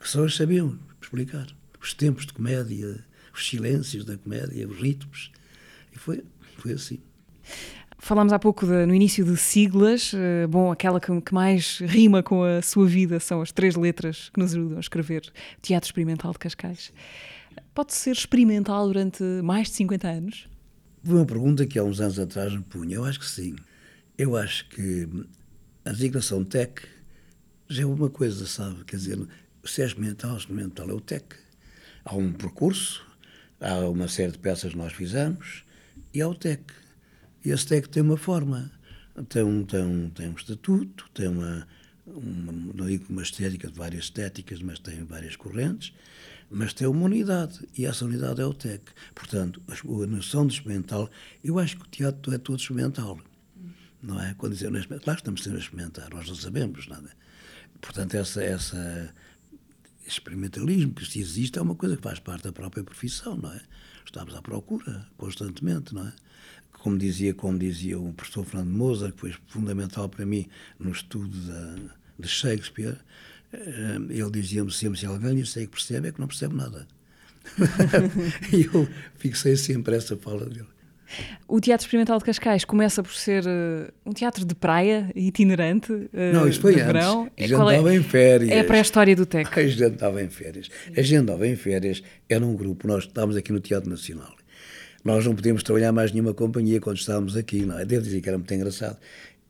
que 0.00 0.08
só 0.08 0.22
eles 0.22 0.34
sabiam 0.34 0.78
explicar. 1.00 1.46
Os 1.80 1.94
tempos 1.94 2.26
de 2.26 2.32
comédia, 2.32 3.04
os 3.32 3.48
silêncios 3.48 4.04
da 4.04 4.16
comédia, 4.16 4.68
os 4.68 4.76
ritmos. 4.76 5.30
E 5.94 5.98
foi, 5.98 6.24
foi 6.58 6.72
assim. 6.72 6.98
Falámos 7.98 8.32
há 8.32 8.38
pouco 8.38 8.66
de, 8.66 8.84
no 8.84 8.92
início 8.92 9.24
de 9.24 9.36
siglas. 9.36 10.12
Uh, 10.12 10.48
bom, 10.48 10.72
aquela 10.72 10.98
que, 10.98 11.20
que, 11.20 11.32
mais 11.32 11.78
rima 11.78 12.20
com 12.20 12.42
a 12.42 12.60
sua 12.60 12.84
vida 12.84 13.20
são 13.20 13.40
as 13.40 13.52
três 13.52 13.76
letras 13.76 14.28
que 14.30 14.40
nos 14.40 14.52
ajudam 14.52 14.76
a 14.76 14.80
escrever 14.80 15.22
Teatro 15.62 15.86
Experimental 15.86 16.32
de 16.32 16.38
Cascais. 16.40 16.92
Pode 17.72 17.94
ser 17.94 18.10
experimental 18.10 18.88
durante 18.88 19.22
mais 19.44 19.68
de 19.68 19.74
50 19.76 20.08
anos? 20.08 20.48
Foi 21.04 21.16
uma 21.16 21.26
pergunta 21.26 21.66
que 21.66 21.78
há 21.78 21.82
uns 21.82 22.00
anos 22.00 22.18
atrás 22.18 22.52
me 22.52 22.62
punha. 22.62 22.96
Eu 22.96 23.04
acho 23.04 23.18
que 23.18 23.28
sim. 23.28 23.56
Eu 24.16 24.36
acho 24.36 24.68
que 24.68 25.08
a 25.84 25.90
designação 25.90 26.44
tech 26.44 26.82
já 27.68 27.82
é 27.82 27.86
uma 27.86 28.08
coisa, 28.08 28.46
sabe? 28.46 28.84
Quer 28.84 28.96
dizer, 28.96 29.18
se 29.64 29.82
é 29.82 29.86
experimental 29.86 30.38
é 30.88 30.92
o 30.92 31.00
tech. 31.00 31.24
Há 32.04 32.14
um 32.14 32.32
percurso, 32.32 33.04
há 33.60 33.88
uma 33.88 34.06
série 34.06 34.32
de 34.32 34.38
peças 34.38 34.72
que 34.72 34.78
nós 34.78 34.92
fizemos 34.92 35.64
e 36.14 36.20
há 36.20 36.28
o 36.28 36.34
tech. 36.34 36.62
E 37.44 37.50
esse 37.50 37.66
tech 37.66 37.88
tem 37.88 38.02
uma 38.02 38.16
forma, 38.16 38.70
tem 39.28 39.42
um, 39.42 39.64
tem 39.64 39.82
um, 39.82 40.10
tem 40.10 40.28
um 40.28 40.34
estatuto, 40.34 41.10
tem 41.12 41.26
uma, 41.26 41.66
uma, 42.14 42.52
não 42.52 42.86
uma 43.08 43.22
estética 43.22 43.68
de 43.68 43.78
várias 43.78 44.04
estéticas, 44.04 44.60
mas 44.60 44.78
tem 44.78 45.04
várias 45.04 45.36
correntes 45.36 45.92
mas 46.52 46.74
tem 46.74 46.86
uma 46.86 47.06
unidade, 47.06 47.66
e 47.76 47.86
essa 47.86 48.04
unidade 48.04 48.40
é 48.40 48.44
o 48.44 48.52
TEC. 48.52 48.82
Portanto, 49.14 49.62
a, 49.68 50.06
noção 50.06 50.46
de 50.46 50.52
experimental, 50.54 51.10
eu 51.42 51.58
acho 51.58 51.78
que 51.78 51.84
o 51.84 51.88
teatro 51.88 52.32
é 52.34 52.36
todo 52.36 52.60
experimental, 52.60 53.18
não 54.02 54.20
é? 54.22 54.34
Quando 54.34 54.52
dizem, 54.52 54.70
claro 54.70 55.00
que 55.00 55.10
estamos 55.10 55.46
a 55.46 55.58
experimentar, 55.58 56.10
nós 56.10 56.28
não 56.28 56.34
sabemos 56.34 56.86
nada. 56.88 57.10
Portanto, 57.80 58.14
essa, 58.14 58.44
essa 58.44 59.14
experimentalismo 60.06 60.92
que 60.92 61.06
se 61.06 61.20
existe 61.20 61.58
é 61.58 61.62
uma 61.62 61.74
coisa 61.74 61.96
que 61.96 62.02
faz 62.02 62.18
parte 62.18 62.44
da 62.44 62.52
própria 62.52 62.84
profissão, 62.84 63.34
não 63.36 63.50
é? 63.50 63.60
Estamos 64.04 64.34
à 64.34 64.42
procura 64.42 65.08
constantemente, 65.16 65.94
não 65.94 66.06
é? 66.06 66.12
Como 66.72 66.98
dizia, 66.98 67.32
como 67.32 67.58
dizia 67.58 67.98
o 67.98 68.12
professor 68.12 68.44
Fernando 68.44 68.76
Moza, 68.76 69.10
que 69.10 69.18
foi 69.18 69.34
fundamental 69.46 70.08
para 70.08 70.26
mim 70.26 70.46
no 70.78 70.90
estudo 70.90 71.34
da, 71.46 71.94
de 72.18 72.28
Shakespeare, 72.28 72.96
eh, 73.52 73.96
ele 74.10 74.30
dizia-me 74.30 74.72
sempre: 74.72 74.98
se 74.98 75.06
alguém 75.06 75.44
sei 75.44 75.66
que 75.66 75.72
percebe, 75.72 76.08
é 76.08 76.12
que 76.12 76.20
não 76.20 76.28
percebe 76.28 76.54
nada. 76.54 76.86
e 78.52 78.64
eu 78.72 78.88
fixei 79.16 79.56
sempre 79.56 79.96
essa 79.96 80.16
fala 80.16 80.46
dele. 80.46 80.66
O 81.46 81.60
Teatro 81.60 81.84
Experimental 81.84 82.18
de 82.18 82.24
Cascais 82.24 82.64
começa 82.64 83.02
por 83.02 83.12
ser 83.12 83.44
uh, 83.44 83.92
um 84.06 84.12
teatro 84.12 84.44
de 84.44 84.54
praia, 84.54 85.10
itinerante, 85.14 85.92
uh, 85.92 86.08
Não, 86.32 86.48
isso 86.48 86.60
foi 86.60 86.72
antes. 86.72 86.86
verão. 86.86 87.30
A 87.36 87.42
gente 87.42 87.54
andava 87.54 87.92
é, 87.92 87.96
em 87.96 88.02
férias. 88.02 88.50
É 88.50 88.60
a 88.60 88.64
pré-história 88.64 89.14
do 89.14 89.26
TEC. 89.26 89.48
A 89.58 89.66
gente 89.66 89.84
andava 89.84 90.22
em 90.22 90.30
férias. 90.30 90.70
A 90.96 91.02
gente 91.02 91.16
andava 91.16 91.46
em 91.46 91.56
férias, 91.56 92.02
era 92.28 92.44
um 92.44 92.54
grupo, 92.56 92.86
nós 92.86 93.04
estávamos 93.04 93.36
aqui 93.36 93.52
no 93.52 93.60
Teatro 93.60 93.90
Nacional. 93.90 94.34
Nós 95.04 95.26
não 95.26 95.34
podíamos 95.34 95.62
trabalhar 95.62 95.92
mais 95.92 96.12
nenhuma 96.12 96.32
companhia 96.32 96.80
quando 96.80 96.96
estávamos 96.96 97.36
aqui, 97.36 97.66
não 97.66 97.78
é? 97.78 97.84
Devo 97.84 98.02
dizer 98.02 98.20
que 98.20 98.28
era 98.28 98.38
muito 98.38 98.54
engraçado. 98.54 98.96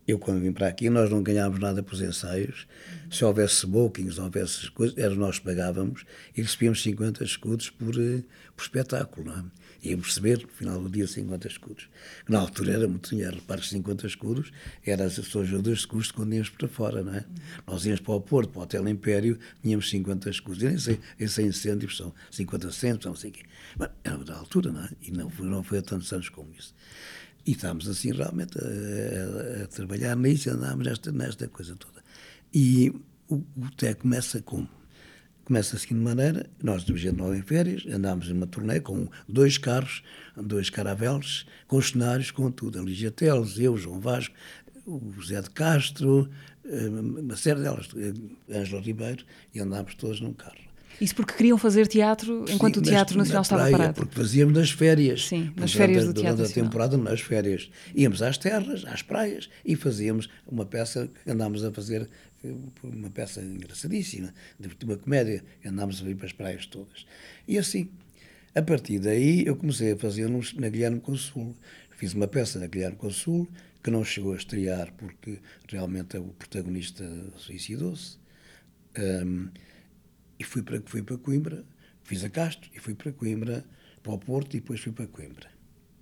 Eu, 0.06 0.18
quando 0.18 0.40
vim 0.40 0.52
para 0.52 0.66
aqui, 0.66 0.90
nós 0.90 1.08
não 1.10 1.22
ganhávamos 1.22 1.60
nada 1.60 1.80
por 1.80 2.00
ensaios. 2.00 2.66
Se 3.08 3.24
houvesse 3.24 3.64
bookings, 3.66 4.18
houvesse 4.18 4.68
coisas, 4.72 4.98
era 4.98 5.14
nós 5.14 5.38
pagávamos 5.38 6.04
e 6.36 6.42
recebíamos 6.42 6.82
50 6.82 7.22
escudos 7.22 7.70
por, 7.70 7.94
eh, 7.94 8.24
por 8.56 8.62
espetáculo, 8.62 9.30
não 9.30 9.38
é? 9.38 9.44
Íamos 9.84 10.06
receber, 10.06 10.42
no 10.42 10.48
final 10.48 10.80
do 10.80 10.88
dia, 10.88 11.06
50 11.06 11.46
escudos. 11.46 11.88
Na 12.28 12.40
altura 12.40 12.72
era 12.72 12.88
muito 12.88 13.10
dinheiro. 13.10 13.36
Repare, 13.36 13.64
50 13.64 14.06
escudos 14.06 14.52
eram 14.84 15.04
as 15.04 15.18
ajudas 15.18 15.78
de 15.78 15.86
custo 15.86 16.14
quando 16.14 16.34
íamos 16.34 16.50
para 16.50 16.68
fora, 16.68 17.02
não 17.02 17.14
é? 17.14 17.24
Nós 17.66 17.84
íamos 17.84 18.00
para 18.00 18.14
o 18.14 18.20
Porto, 18.20 18.50
para 18.50 18.60
o 18.60 18.62
Hotel 18.62 18.88
Império, 18.88 19.38
tínhamos 19.62 19.88
50 19.88 20.30
escudos. 20.30 20.62
Eu 20.62 20.70
nem 20.70 20.78
sei, 20.78 21.00
em 21.18 21.28
100 21.28 21.52
cêntimos 21.52 21.96
são 21.96 22.12
50 22.30 22.72
cêntimos, 22.72 23.06
não 23.06 23.14
sei 23.16 23.30
o 23.30 23.32
quê. 23.34 23.42
Mas 23.76 23.90
era 24.02 24.18
da 24.18 24.36
altura, 24.36 24.72
não 24.72 24.84
é? 24.84 24.90
E 25.00 25.10
não 25.12 25.30
foi, 25.30 25.46
não 25.46 25.62
foi 25.62 25.78
há 25.78 25.82
tantos 25.82 26.12
anos 26.12 26.28
como 26.28 26.52
isso. 26.56 26.74
E 27.44 27.52
estávamos 27.52 27.88
assim 27.88 28.12
realmente 28.12 28.56
a, 28.58 29.60
a, 29.60 29.64
a 29.64 29.66
trabalhar 29.66 30.16
nisso, 30.16 30.50
andámos 30.50 30.86
nesta, 30.86 31.10
nesta 31.10 31.48
coisa 31.48 31.74
toda. 31.76 32.02
E 32.54 32.92
o, 33.28 33.36
o 33.36 33.70
TEC 33.76 34.00
começa 34.00 34.40
como? 34.42 34.68
Começa 35.44 35.74
assim 35.74 35.88
de 35.88 35.94
maneira, 35.94 36.48
nós 36.62 36.84
de 36.84 37.12
nós 37.12 37.36
em 37.36 37.42
férias, 37.42 37.84
andámos 37.92 38.28
em 38.28 38.32
uma 38.32 38.46
turnê 38.46 38.80
com 38.80 39.08
dois 39.28 39.58
carros, 39.58 40.04
dois 40.36 40.70
caraveles, 40.70 41.44
com 41.66 41.82
cenários, 41.82 42.30
com 42.30 42.48
tudo. 42.50 42.78
A 42.78 42.82
Lígia 42.82 43.10
Teles, 43.10 43.58
eu, 43.58 43.76
João 43.76 44.00
Vasco, 44.00 44.34
o 44.86 45.12
José 45.16 45.42
de 45.42 45.50
Castro, 45.50 46.30
eh, 46.64 46.88
uma 46.88 47.36
série 47.36 47.60
delas, 47.60 47.88
eh, 47.96 48.56
Ângelo 48.56 48.82
Ribeiro, 48.82 49.24
e 49.52 49.58
andámos 49.58 49.96
todos 49.96 50.20
num 50.20 50.32
carro. 50.32 50.71
Isso 51.00 51.14
porque 51.14 51.34
queriam 51.34 51.58
fazer 51.58 51.86
teatro 51.86 52.44
enquanto 52.48 52.76
Sim, 52.76 52.80
o 52.80 52.82
Teatro 52.84 53.18
nas, 53.18 53.28
Nacional 53.28 53.66
estava 53.66 53.70
parado? 53.70 53.94
Porque 53.94 54.14
fazíamos 54.14 54.54
nas 54.54 54.70
férias. 54.70 55.26
Sim, 55.26 55.52
nas 55.56 55.72
férias 55.72 56.04
do 56.04 56.12
Teatro 56.12 56.36
Durante 56.36 56.58
a 56.58 56.62
temporada, 56.62 56.96
nas 56.96 57.20
férias. 57.20 57.70
Íamos 57.94 58.22
às 58.22 58.38
terras, 58.38 58.84
às 58.84 59.02
praias 59.02 59.48
e 59.64 59.74
fazíamos 59.76 60.28
uma 60.46 60.64
peça 60.64 61.08
que 61.24 61.30
andámos 61.30 61.64
a 61.64 61.72
fazer, 61.72 62.08
uma 62.82 63.10
peça 63.10 63.40
engraçadíssima, 63.40 64.32
de 64.58 64.84
uma 64.84 64.96
comédia, 64.96 65.44
andámos 65.64 66.00
a 66.00 66.04
vir 66.04 66.16
para 66.16 66.26
as 66.26 66.32
praias 66.32 66.66
todas. 66.66 67.06
E 67.46 67.58
assim, 67.58 67.88
a 68.54 68.62
partir 68.62 68.98
daí, 68.98 69.44
eu 69.46 69.56
comecei 69.56 69.92
a 69.92 69.96
fazer 69.96 70.28
na 70.28 70.68
Guilherme 70.68 71.00
Consul. 71.00 71.56
Fiz 71.90 72.14
uma 72.14 72.26
peça 72.26 72.58
na 72.58 72.66
Guilherme 72.66 72.96
Consul 72.96 73.48
que 73.82 73.90
não 73.90 74.04
chegou 74.04 74.32
a 74.32 74.36
estrear 74.36 74.92
porque 74.96 75.40
realmente 75.68 76.16
o 76.16 76.34
protagonista 76.38 77.04
suicidou-se. 77.36 78.18
Um, 78.98 79.48
e 80.38 80.44
fui 80.44 80.62
para, 80.62 80.80
fui 80.84 81.02
para 81.02 81.18
Coimbra, 81.18 81.64
fiz 82.02 82.24
a 82.24 82.30
Castro 82.30 82.70
e 82.74 82.78
fui 82.78 82.94
para 82.94 83.12
Coimbra, 83.12 83.64
para 84.02 84.12
o 84.12 84.18
Porto 84.18 84.56
e 84.56 84.60
depois 84.60 84.80
fui 84.80 84.92
para 84.92 85.06
Coimbra. 85.06 85.48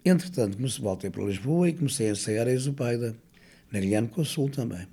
Entretanto, 0.05 0.57
comecei, 0.57 0.83
voltei 0.83 1.11
para 1.11 1.25
Lisboa 1.25 1.69
e 1.69 1.75
comecei 1.75 2.09
a 2.09 2.13
ensaiar 2.13 2.47
a 2.47 2.53
Exupaida, 2.53 3.15
na 3.71 3.79
Guilherme 3.79 4.09
Consul 4.09 4.49
também. 4.49 4.87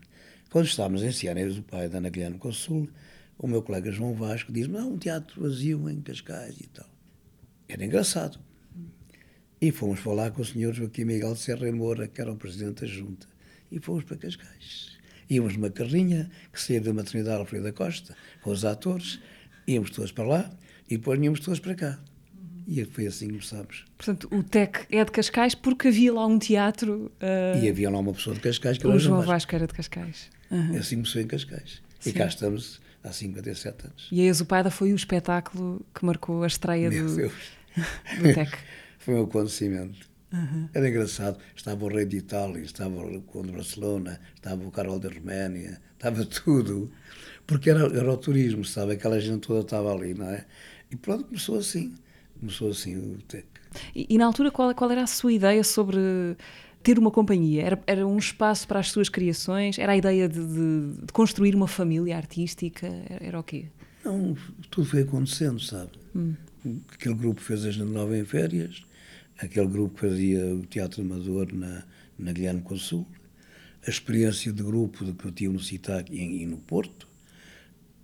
Quando 0.49 0.65
estávamos 0.65 1.01
a 1.01 1.07
ensaiar 1.07 1.37
a 1.37 1.41
Exupaida 1.41 1.99
na 2.01 2.09
Guilherme 2.09 2.37
Consul, 2.37 2.89
o 3.37 3.47
meu 3.47 3.61
colega 3.61 3.91
João 3.91 4.13
Vasco 4.13 4.51
disse-me, 4.51 4.77
não, 4.77 4.93
um 4.93 4.97
teatro 4.97 5.41
vazio 5.41 5.89
em 5.89 6.01
Cascais 6.01 6.59
e 6.59 6.67
tal. 6.67 6.89
Era 7.67 7.85
engraçado. 7.85 8.39
E 9.59 9.71
fomos 9.71 9.99
falar 9.99 10.31
com 10.31 10.41
o 10.41 10.45
senhor 10.45 10.73
Joaquim 10.73 11.05
Miguel 11.05 11.33
de 11.33 11.39
Serra 11.39 11.71
Moura, 11.71 12.07
que 12.07 12.21
era 12.21 12.31
o 12.31 12.35
presidente 12.35 12.81
da 12.81 12.87
junta. 12.87 13.27
E 13.71 13.79
fomos 13.79 14.03
para 14.03 14.17
Cascais. 14.17 14.96
Íamos 15.29 15.55
numa 15.55 15.69
carrinha 15.69 16.29
que 16.51 16.61
saía 16.61 16.81
da 16.81 16.93
maternidade 16.93 17.39
Alfredo 17.39 17.65
da 17.65 17.73
Costa, 17.73 18.15
com 18.41 18.51
os 18.51 18.63
atores, 18.63 19.19
íamos 19.67 19.91
todos 19.91 20.11
para 20.11 20.25
lá 20.25 20.51
e 20.89 20.97
depois 20.97 21.21
íamos 21.21 21.39
todos 21.39 21.59
para 21.59 21.75
cá. 21.75 21.99
E 22.67 22.83
foi 22.83 23.07
assim 23.07 23.27
que 23.27 23.33
começámos. 23.33 23.85
Portanto, 23.97 24.27
o 24.29 24.43
TEC 24.43 24.85
é 24.89 25.03
de 25.03 25.11
Cascais 25.11 25.55
porque 25.55 25.87
havia 25.87 26.13
lá 26.13 26.25
um 26.25 26.37
teatro. 26.37 27.11
Uh... 27.21 27.63
E 27.63 27.69
havia 27.69 27.89
lá 27.89 27.99
uma 27.99 28.13
pessoa 28.13 28.35
de 28.35 28.41
Cascais 28.41 28.77
que 28.77 28.85
era 28.85 28.95
o 28.95 28.99
João 28.99 29.17
Vasco. 29.19 29.31
Vasco 29.31 29.55
era 29.55 29.67
de 29.67 29.73
Cascais. 29.73 30.29
Uhum. 30.51 30.75
É 30.75 30.79
assim 30.79 30.95
começou 30.95 31.21
em 31.21 31.27
Cascais. 31.27 31.81
Sim. 31.99 32.09
E 32.09 32.13
cá 32.13 32.25
estamos 32.27 32.81
há 33.03 33.11
57 33.11 33.85
anos. 33.85 34.07
E 34.11 34.21
a 34.21 34.25
Exupada 34.25 34.69
foi 34.69 34.91
o 34.91 34.95
espetáculo 34.95 35.85
que 35.93 36.05
marcou 36.05 36.43
a 36.43 36.47
estreia 36.47 36.89
Meu 36.89 37.07
do, 37.07 37.15
Deus. 37.15 37.33
do 38.19 38.33
TEC. 38.33 38.57
foi 38.99 39.15
um 39.15 39.23
acontecimento. 39.23 40.06
Uhum. 40.31 40.69
Era 40.73 40.89
engraçado. 40.89 41.37
Estava 41.55 41.85
o 41.85 41.87
rei 41.87 42.05
de 42.05 42.17
Itália, 42.17 42.61
estava 42.61 42.99
o 43.01 43.21
conde 43.21 43.49
de 43.49 43.53
Barcelona, 43.55 44.19
estava 44.35 44.65
o 44.65 44.71
Carol 44.71 44.99
da 44.99 45.09
Roménia, 45.09 45.81
estava 45.93 46.23
tudo. 46.25 46.91
Porque 47.45 47.69
era, 47.69 47.85
era 47.97 48.11
o 48.11 48.17
turismo, 48.17 48.65
sabe? 48.65 48.93
Aquela 48.93 49.19
gente 49.19 49.47
toda 49.47 49.61
estava 49.61 49.93
ali, 49.93 50.13
não 50.13 50.29
é? 50.29 50.45
E 50.91 50.95
pronto, 50.95 51.25
começou 51.25 51.57
assim. 51.57 51.95
Começou 52.39 52.69
assim 52.69 52.97
o. 52.97 53.17
E, 53.95 54.07
e, 54.09 54.17
na 54.17 54.25
altura, 54.25 54.51
qual, 54.51 54.73
qual 54.75 54.91
era 54.91 55.03
a 55.03 55.07
sua 55.07 55.31
ideia 55.31 55.63
sobre 55.63 55.97
ter 56.83 56.99
uma 56.99 57.11
companhia? 57.11 57.63
Era, 57.63 57.83
era 57.87 58.07
um 58.07 58.17
espaço 58.17 58.67
para 58.67 58.79
as 58.79 58.91
suas 58.91 59.09
criações? 59.09 59.79
Era 59.79 59.93
a 59.93 59.97
ideia 59.97 60.27
de, 60.27 60.39
de, 60.39 61.05
de 61.05 61.13
construir 61.13 61.55
uma 61.55 61.67
família 61.67 62.15
artística? 62.15 62.87
Era, 63.09 63.25
era, 63.25 63.39
o 63.39 63.43
quê? 63.43 63.65
Não, 64.03 64.35
tudo 64.69 64.87
foi 64.87 65.01
acontecendo, 65.01 65.59
sabe? 65.59 65.91
Hum. 66.15 66.33
Aquele 66.91 67.15
grupo 67.15 67.41
fez 67.41 67.65
a 67.65 67.71
Gente 67.71 67.91
Nova 67.91 68.17
em 68.17 68.25
férias, 68.25 68.85
aquele 69.37 69.67
grupo 69.67 69.95
que 69.95 70.07
fazia 70.07 70.55
o 70.55 70.65
Teatro 70.65 71.01
Amador 71.01 71.53
na, 71.53 71.83
na 72.17 72.31
Guilherme 72.31 72.61
Consul, 72.61 73.07
a 73.85 73.89
experiência 73.89 74.51
de 74.51 74.63
grupo 74.63 75.13
que 75.13 75.25
eu 75.25 75.31
tive 75.31 75.53
no 75.53 75.59
CITAC 75.59 76.11
e, 76.13 76.43
e 76.43 76.45
no 76.45 76.57
Porto, 76.57 77.07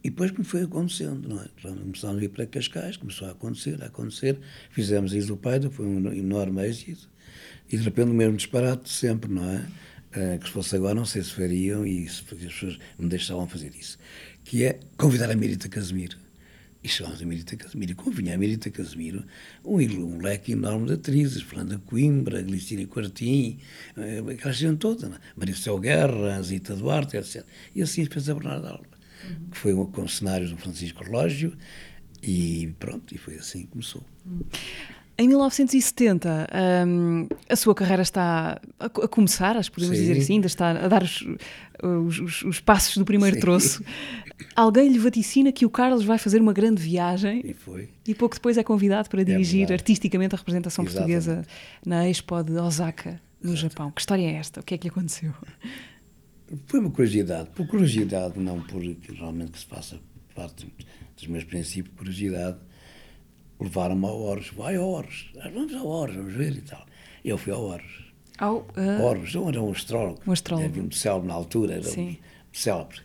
e 0.03 0.09
depois 0.09 0.31
como 0.31 0.43
foi 0.43 0.63
acontecendo, 0.63 1.29
não 1.29 1.41
é? 1.41 1.47
Começámos 1.61 2.21
a 2.21 2.25
ir 2.25 2.29
para 2.29 2.45
Cascais, 2.45 2.97
começou 2.97 3.27
a 3.27 3.31
acontecer, 3.31 3.81
a 3.81 3.85
acontecer, 3.85 4.37
fizemos 4.69 5.13
isso 5.13 5.27
do 5.29 5.37
Paida, 5.37 5.69
foi 5.69 5.85
um 5.85 6.11
enorme 6.11 6.67
êxito, 6.67 7.09
e 7.71 7.77
de 7.77 7.83
repente 7.83 8.11
o 8.11 8.13
mesmo 8.13 8.35
disparate 8.35 8.83
de 8.83 8.89
sempre, 8.89 9.31
não 9.31 9.49
é? 9.49 9.65
Uh, 10.15 10.37
que 10.37 10.45
se 10.45 10.51
fosse 10.51 10.75
agora 10.75 10.93
não 10.93 11.05
sei 11.05 11.23
se 11.23 11.31
fariam 11.31 11.87
e 11.87 12.07
se 12.07 12.21
as 12.21 12.37
pessoas 12.37 12.77
me 12.99 13.09
deixavam 13.09 13.47
fazer 13.47 13.73
isso, 13.73 13.97
que 14.43 14.63
é 14.63 14.79
convidar 14.95 15.31
a 15.31 15.35
Mirita 15.35 15.67
Casemiro 15.67 16.22
E 16.83 16.89
chegámos 16.89 17.21
a 17.21 17.25
Mirita 17.25 17.55
Casemiro. 17.55 17.91
E 17.93 17.95
convinha 17.95 18.35
a 18.35 18.37
Mirita 18.37 18.69
Casemiro 18.69 19.23
um, 19.63 19.77
um 19.77 20.21
leque 20.21 20.51
enorme 20.51 20.87
de 20.87 20.93
atrizes. 20.93 21.41
Fernanda 21.41 21.81
Coimbra, 21.85 22.41
Glicínia 22.41 22.85
Quartim, 22.87 23.57
eh, 23.95 24.21
aquela 24.33 24.53
gente 24.53 24.77
toda. 24.79 25.07
Né? 25.07 25.17
Maricel 25.35 25.79
Guerra, 25.79 26.41
Zita 26.41 26.75
Duarte, 26.75 27.15
etc. 27.15 27.45
E 27.73 27.81
assim 27.81 28.05
fez 28.05 28.29
a 28.29 28.33
Bernardo 28.33 28.67
Alba, 28.67 28.87
uhum. 29.23 29.49
que 29.49 29.57
foi 29.57 29.73
com 29.73 30.07
cenários 30.07 30.51
do 30.51 30.57
Francisco 30.57 31.03
Relógio. 31.03 31.55
E 32.21 32.73
pronto, 32.79 33.15
e 33.15 33.17
foi 33.17 33.35
assim 33.35 33.61
que 33.61 33.67
começou. 33.67 34.03
Uhum. 34.25 34.41
Em 35.15 35.27
1970, 35.27 36.47
um, 36.87 37.27
a 37.47 37.55
sua 37.55 37.75
carreira 37.75 38.01
está 38.01 38.59
a, 38.79 38.85
a 38.85 39.07
começar, 39.07 39.55
acho 39.55 39.69
que 39.69 39.75
podemos 39.75 39.95
Sim. 39.95 40.05
dizer 40.05 40.19
assim, 40.19 40.33
ainda 40.33 40.47
está 40.47 40.71
a 40.71 40.87
dar 40.87 41.03
os, 41.03 42.19
os, 42.19 42.43
os 42.43 42.59
passos 42.59 42.97
do 42.97 43.05
primeiro 43.05 43.35
Sim. 43.35 43.41
troço. 43.41 43.83
Alguém 44.55 44.89
lhe 44.89 44.99
vaticina 44.99 45.51
que 45.51 45.65
o 45.65 45.69
Carlos 45.69 46.03
vai 46.03 46.17
fazer 46.17 46.41
uma 46.41 46.53
grande 46.53 46.81
viagem 46.81 47.41
e, 47.43 47.53
foi. 47.53 47.89
e 48.07 48.13
pouco 48.13 48.35
depois 48.35 48.57
é 48.57 48.63
convidado 48.63 49.09
para 49.09 49.21
é 49.21 49.23
dirigir 49.23 49.69
é 49.69 49.73
artisticamente 49.73 50.35
a 50.35 50.37
representação 50.37 50.83
Exatamente. 50.85 51.13
portuguesa 51.13 51.47
na 51.85 52.09
Expo 52.09 52.43
de 52.43 52.53
Osaka, 52.53 53.21
no 53.41 53.51
Exato. 53.51 53.61
Japão. 53.61 53.91
Que 53.91 54.01
história 54.01 54.23
é 54.23 54.33
esta? 54.33 54.59
O 54.59 54.63
que 54.63 54.75
é 54.75 54.77
que 54.77 54.87
aconteceu? 54.87 55.33
Foi 56.67 56.79
uma 56.79 56.91
curiosidade, 56.91 57.49
por 57.55 57.67
curiosidade, 57.67 58.39
não 58.39 58.61
por 58.61 58.81
realmente 58.81 59.51
que 59.51 59.59
se 59.59 59.65
faça 59.65 59.99
parte 60.35 60.67
dos 61.15 61.27
meus 61.27 61.43
princípios, 61.43 61.95
curiosidade 61.95 62.57
levaram-me 63.59 64.05
ao 64.05 64.19
Horus. 64.19 64.49
Vai 64.49 64.75
ao 64.75 64.87
Horus, 64.87 65.31
vamos 65.53 65.73
ao 65.73 65.87
Horus, 65.87 66.15
vamos 66.15 66.33
ver 66.33 66.53
e 66.53 66.61
tal. 66.61 66.85
Eu 67.23 67.37
fui 67.37 67.53
ao 67.53 67.63
Horus. 67.63 68.13
Ao 68.37 68.57
uh... 68.57 69.03
Horus, 69.03 69.33
eu 69.33 69.47
era 69.47 69.61
um 69.61 69.71
astrólogo. 69.71 70.21
Um 70.27 70.31
astrólogo. 70.31 70.67
Havia 70.67 70.83
um 70.83 70.91
célebre 70.91 71.27
na 71.27 71.33
altura, 71.33 71.73
era 71.75 71.83
Sim. 71.83 72.09
um 72.09 72.17
célebre. 72.51 72.99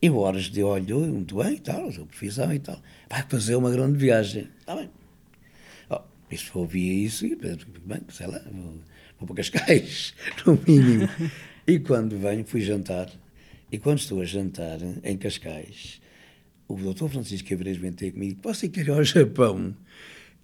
E 0.00 0.08
o 0.08 0.16
Horus 0.16 0.44
de 0.44 0.62
olho, 0.62 1.00
muito 1.00 1.36
bem 1.36 1.54
e 1.54 1.60
tal, 1.60 1.88
a 1.88 1.92
sua 1.92 2.06
profissão 2.06 2.52
e 2.52 2.60
tal. 2.60 2.80
Vai 3.10 3.22
fazer 3.28 3.56
uma 3.56 3.70
grande 3.70 3.98
viagem. 3.98 4.48
Está 4.60 4.76
bem. 4.76 4.88
Oh, 5.90 6.00
isso 6.30 6.56
ouvia 6.56 6.92
isso 7.04 7.26
e 7.26 7.34
bem, 7.34 8.00
sei 8.10 8.28
lá, 8.28 8.40
vou, 8.50 8.74
vou 9.18 9.26
para 9.26 9.36
Cascais, 9.36 10.14
no 10.46 10.60
mínimo. 10.66 11.08
e 11.66 11.80
quando 11.80 12.16
venho, 12.16 12.44
fui 12.44 12.60
jantar. 12.60 13.10
E 13.72 13.78
quando 13.78 13.98
estou 13.98 14.20
a 14.20 14.24
jantar 14.24 14.78
em 15.02 15.16
Cascais, 15.16 16.00
o 16.68 16.76
doutor 16.76 17.10
Francisco 17.10 17.52
Abreu 17.52 17.74
vem 17.74 17.92
ter 17.92 18.12
comigo, 18.12 18.40
você 18.42 18.68
quer 18.68 18.86
ir 18.86 18.90
ao 18.90 19.02
Japão? 19.02 19.74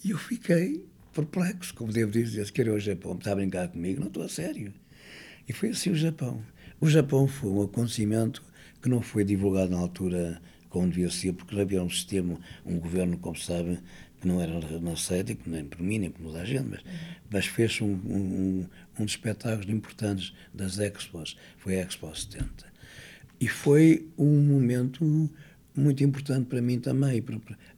E 0.04 0.10
eu 0.10 0.18
fiquei 0.18 0.84
perplexo, 1.12 1.72
como 1.74 1.92
devo 1.92 2.10
dizer, 2.10 2.44
se 2.44 2.52
quer 2.52 2.66
ir 2.66 2.70
ao 2.70 2.80
Japão, 2.80 3.14
está 3.14 3.30
a 3.32 3.36
brincar 3.36 3.68
comigo? 3.68 4.00
Não 4.00 4.08
estou 4.08 4.24
a 4.24 4.28
sério. 4.28 4.74
E 5.48 5.52
foi 5.52 5.68
assim 5.68 5.90
o 5.90 5.94
Japão. 5.94 6.42
O 6.80 6.88
Japão 6.88 7.28
foi 7.28 7.50
um 7.50 7.62
acontecimento 7.62 8.42
que 8.84 8.90
não 8.90 9.00
foi 9.00 9.24
divulgado 9.24 9.70
na 9.70 9.78
altura 9.78 10.42
como 10.68 10.88
devia 10.88 11.08
ser, 11.10 11.32
porque 11.32 11.58
havia 11.58 11.82
um 11.82 11.88
sistema, 11.88 12.38
um 12.66 12.78
governo, 12.78 13.16
como 13.16 13.34
se 13.34 13.46
sabe, 13.46 13.78
que 14.20 14.28
não 14.28 14.42
era 14.42 14.52
anacético, 14.76 15.48
nem 15.48 15.64
por 15.64 15.80
mim, 15.80 16.00
nem 16.00 16.10
por 16.10 16.22
toda 16.22 16.42
a 16.42 16.44
gente, 16.44 16.68
mas, 16.68 16.80
mas 17.30 17.46
fez 17.46 17.80
um, 17.80 17.86
um, 17.86 18.68
um 18.98 19.04
dos 19.04 19.12
espetáculos 19.12 19.70
importantes 19.70 20.34
das 20.52 20.78
Expos, 20.78 21.34
foi 21.56 21.78
a 21.78 21.80
Expo 21.80 22.14
70. 22.14 22.46
E 23.40 23.48
foi 23.48 24.06
um 24.18 24.42
momento 24.42 25.30
muito 25.74 26.04
importante 26.04 26.44
para 26.44 26.60
mim 26.60 26.78
também. 26.78 27.24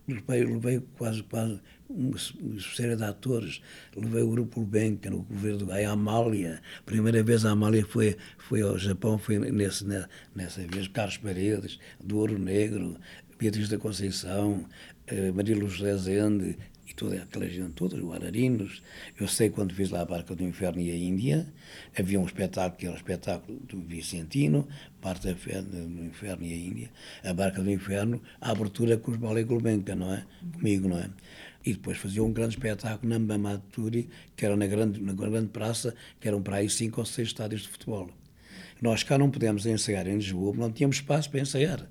Levei, 0.09 0.45
levei 0.45 0.83
quase, 0.99 1.23
quase 1.23 1.61
uma 1.89 2.19
série 2.75 2.97
de 2.97 3.05
atores. 3.05 3.61
Levei 3.95 4.23
o 4.23 4.31
grupo 4.31 4.61
Luben, 4.61 4.97
que 4.97 5.09
era 5.09 5.17
o 5.17 5.23
governo 5.23 5.71
a 5.73 5.91
Amália. 5.91 6.61
A 6.79 6.83
primeira 6.83 7.23
vez 7.23 7.45
a 7.45 7.51
Amália 7.51 7.85
foi, 7.85 8.17
foi 8.39 8.63
ao 8.63 8.79
Japão, 8.79 9.19
foi 9.19 9.39
nesse, 9.39 9.85
nessa 10.35 10.61
vez. 10.67 10.89
Carlos 10.89 11.17
Paredes, 11.19 11.79
do 12.03 12.19
Ouro 12.19 12.39
Negro, 12.39 12.97
Beatriz 13.39 13.69
da 13.69 13.79
Conceição, 13.79 14.67
eh, 15.07 15.31
Luz 15.31 15.81
Rezende, 15.81 16.57
e 16.89 16.95
toda 16.95 17.17
aquela 17.17 17.49
gente 17.49 17.73
toda, 17.73 17.97
os 17.97 18.15
ararinos. 18.15 18.83
Eu 19.19 19.27
sei 19.27 19.51
quando 19.51 19.75
fiz 19.75 19.91
lá 19.91 20.03
a 20.03 20.05
Barca 20.05 20.35
do 20.35 20.45
Inferno 20.45 20.81
e 20.81 20.91
a 20.91 20.97
Índia, 20.97 21.47
havia 21.99 22.21
um 22.21 22.25
espetáculo 22.25 22.79
que 22.79 22.87
era 22.87 22.95
o 22.95 22.97
espetáculo 22.97 23.59
do 23.61 23.81
Vicentino, 23.81 24.69
Barca 25.03 25.35
do 25.35 26.05
Inferno 26.05 26.45
e 26.45 26.53
a 26.53 26.57
Índia, 26.57 26.91
a 27.25 27.35
Barca 27.35 27.61
do 27.61 27.71
Inferno, 27.71 28.23
a 28.41 28.53
abertura 28.53 28.97
com 28.97 29.11
os 29.11 29.17
Ballet 29.17 29.45
Gulbenkian, 29.45 29.97
não 29.97 30.15
é? 30.15 30.25
Comigo, 30.55 30.89
não 30.89 30.99
é? 30.99 31.11
E 31.67 31.73
depois 31.73 31.99
fazia 31.99 32.23
um 32.23 32.33
grande 32.33 32.55
espetáculo 32.55 33.11
na 33.11 33.19
Mamaturi, 33.19 34.09
que 34.37 34.47
era 34.47 34.57
na 34.57 34.69
grande, 34.69 35.03
na 35.03 35.13
grande 35.13 35.49
praça, 35.49 35.97
que 36.21 36.29
eram 36.29 36.41
para 36.41 36.59
aí 36.59 36.71
cinco 36.71 37.01
ou 37.01 37.05
seis 37.05 37.27
estádios 37.27 37.63
de 37.63 37.69
futebol. 37.69 38.09
Nós 38.81 39.03
cá 39.03 39.19
não 39.19 39.33
podemos 39.33 39.67
ensaiar 39.67 40.07
em 40.07 40.15
Lisboa, 40.15 40.55
não 40.57 40.71
tínhamos 40.71 40.99
espaço 40.99 41.29
para 41.29 41.41
ensaiar. 41.41 41.85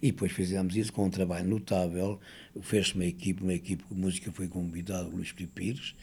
E 0.00 0.12
depois 0.12 0.30
fizemos 0.30 0.76
isso 0.76 0.92
com 0.92 1.06
um 1.06 1.10
trabalho 1.10 1.48
notável. 1.48 2.20
Fez-se 2.60 2.94
uma 2.94 3.06
equipe, 3.06 3.42
uma 3.42 3.54
equipe 3.54 3.82
de 3.90 4.00
música 4.00 4.30
foi 4.30 4.46
convidado 4.46 5.08
o 5.08 5.16
Luís 5.16 5.32
Pires. 5.32 5.96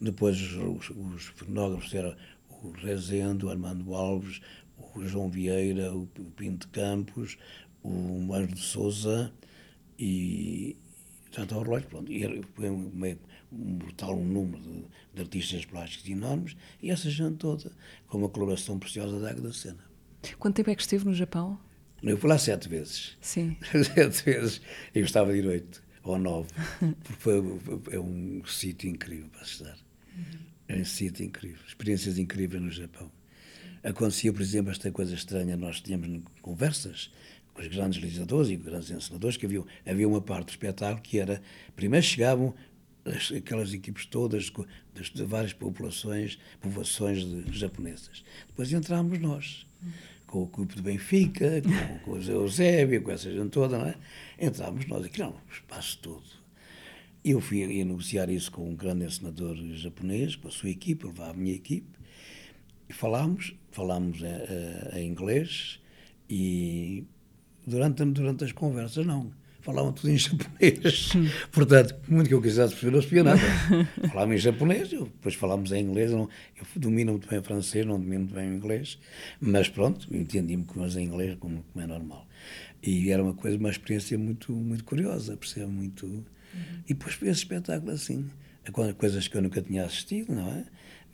Depois 0.00 0.40
os, 0.40 0.88
os 0.88 1.24
fonógrafos 1.34 1.92
eram 1.92 2.16
o 2.48 2.70
Rezende, 2.70 3.44
o 3.44 3.50
Armando 3.50 3.92
Alves, 3.94 4.40
o 4.78 5.04
João 5.04 5.28
Vieira, 5.28 5.92
o 5.94 6.06
Pinto 6.06 6.68
Campos, 6.68 7.36
o 7.82 8.32
Anjo 8.32 8.54
de 8.54 8.60
Souza 8.60 9.30
e 9.98 10.74
tanto 11.32 11.54
ao 11.54 11.62
relógio, 11.62 11.88
pronto, 11.88 12.12
e 12.12 12.42
foi 12.54 12.70
um, 12.70 12.92
um 13.52 13.74
brutal 13.74 14.16
um 14.16 14.24
número 14.24 14.62
de, 14.62 14.84
de, 15.14 15.22
artistas 15.22 15.64
plásticos 15.64 16.08
enormes 16.08 16.56
e 16.80 16.90
essa 16.90 17.10
gente 17.10 17.36
toda, 17.36 17.72
com 18.06 18.18
uma 18.18 18.28
coloração 18.28 18.78
preciosa 18.78 19.18
da 19.18 19.30
água 19.30 19.42
da 19.42 19.52
cena. 19.52 19.82
Quanto 20.38 20.56
tempo 20.56 20.70
é 20.70 20.74
que 20.74 20.82
esteve 20.82 21.04
no 21.04 21.14
Japão? 21.14 21.58
Eu 22.02 22.18
fui 22.18 22.28
lá 22.28 22.38
sete 22.38 22.68
vezes. 22.68 23.16
Sim. 23.20 23.56
sete 23.94 24.24
vezes. 24.24 24.60
Eu 24.94 25.02
gostava 25.02 25.32
de 25.32 25.38
ir 25.38 25.46
oito 25.46 25.82
ou 26.02 26.18
nove. 26.18 26.48
Porque 27.02 27.20
foi, 27.20 27.34
é 27.90 27.98
um 27.98 28.42
sítio 28.44 28.90
incrível 28.90 29.28
para 29.30 29.42
estar. 29.42 29.78
É 30.68 30.76
um 30.76 30.84
sítio 30.84 31.24
incrível. 31.24 31.60
Experiências 31.66 32.18
incríveis 32.18 32.62
no 32.62 32.70
Japão. 32.70 33.10
Acontecia, 33.82 34.32
por 34.32 34.42
exemplo, 34.42 34.70
esta 34.70 34.90
coisa 34.92 35.14
estranha. 35.14 35.56
Nós 35.56 35.80
tínhamos 35.80 36.22
conversas 36.40 37.10
os 37.58 37.66
grandes 37.68 38.00
realizadores 38.00 38.50
e 38.50 38.56
grandes 38.56 38.90
ensinadores, 38.90 39.36
que 39.36 39.46
havia, 39.46 39.62
havia 39.86 40.08
uma 40.08 40.20
parte 40.20 40.46
do 40.46 40.50
espetáculo 40.50 41.02
que 41.02 41.18
era. 41.18 41.42
Primeiro 41.76 42.04
chegavam 42.04 42.54
as, 43.04 43.32
aquelas 43.32 43.72
equipes 43.72 44.06
todas 44.06 44.44
de, 44.94 45.12
de 45.12 45.24
várias 45.24 45.52
populações, 45.52 46.38
povoações 46.60 47.24
de, 47.24 47.58
japonesas. 47.58 48.24
Depois 48.48 48.72
entrámos 48.72 49.18
nós 49.18 49.66
com 50.26 50.44
o 50.44 50.46
grupo 50.46 50.74
de 50.74 50.80
Benfica, 50.80 51.60
com, 51.60 51.98
com 52.04 52.10
o 52.12 52.22
Eusébio, 52.22 53.02
com 53.02 53.10
essa 53.10 53.30
gente 53.30 53.50
toda, 53.50 53.78
não 53.78 53.86
é? 53.86 53.96
Entrámos 54.40 54.86
nós 54.86 55.04
aqui, 55.04 55.20
não, 55.20 55.30
o 55.30 55.52
espaço 55.52 55.98
todo. 55.98 56.24
Eu 57.22 57.40
fui 57.40 57.66
negociar 57.84 58.30
isso 58.30 58.50
com 58.50 58.68
um 58.68 58.74
grande 58.74 59.04
ensinador 59.04 59.54
japonês, 59.74 60.34
com 60.34 60.48
a 60.48 60.50
sua 60.50 60.70
equipe, 60.70 61.06
levar 61.06 61.30
a 61.30 61.34
minha 61.34 61.54
equipe, 61.54 61.86
e 62.88 62.92
falámos, 62.92 63.54
falámos 63.70 64.20
em, 64.22 64.98
em 64.98 65.06
inglês, 65.06 65.78
e 66.28 67.04
durante, 67.66 68.04
durante 68.04 68.44
as 68.44 68.52
conversas, 68.52 69.04
não 69.06 69.32
falavam 69.62 69.92
tudo 69.92 70.10
em 70.10 70.18
japonês. 70.18 71.12
Portanto, 71.50 71.94
muito 72.08 72.28
que 72.28 72.34
eu 72.34 72.42
quisesse 72.42 72.74
perceber, 72.74 72.92
não 72.92 73.00
percebia 73.00 73.24
nada. 73.24 73.40
Falavam 74.08 74.34
em 74.34 74.38
japonês, 74.38 74.92
eu, 74.92 75.04
depois 75.04 75.34
falámos 75.34 75.72
em 75.72 75.82
inglês. 75.82 76.10
Eu, 76.10 76.18
não, 76.18 76.28
eu 76.56 76.66
domino 76.76 77.12
muito 77.12 77.28
bem 77.28 77.38
o 77.38 77.42
francês, 77.42 77.86
não 77.86 77.98
domino 77.98 78.24
muito 78.24 78.34
bem 78.34 78.50
o 78.50 78.54
inglês, 78.54 78.98
mas 79.40 79.68
pronto, 79.68 80.14
entendi-me 80.14 80.64
com 80.64 80.84
em 80.84 81.04
inglês, 81.04 81.36
como, 81.38 81.64
como 81.72 81.84
é 81.84 81.86
normal. 81.86 82.26
E 82.82 83.10
era 83.10 83.22
uma 83.22 83.34
coisa, 83.34 83.56
uma 83.56 83.70
experiência 83.70 84.18
muito, 84.18 84.52
muito 84.52 84.84
curiosa, 84.84 85.36
percebo 85.36 85.70
muito. 85.70 86.06
Uhum. 86.06 86.24
E 86.88 86.94
depois 86.94 87.14
esse 87.22 87.30
espetáculo 87.30 87.92
assim, 87.92 88.28
coisas 88.98 89.28
que 89.28 89.36
eu 89.36 89.42
nunca 89.42 89.62
tinha 89.62 89.84
assistido, 89.84 90.34
não 90.34 90.48
é? 90.48 90.64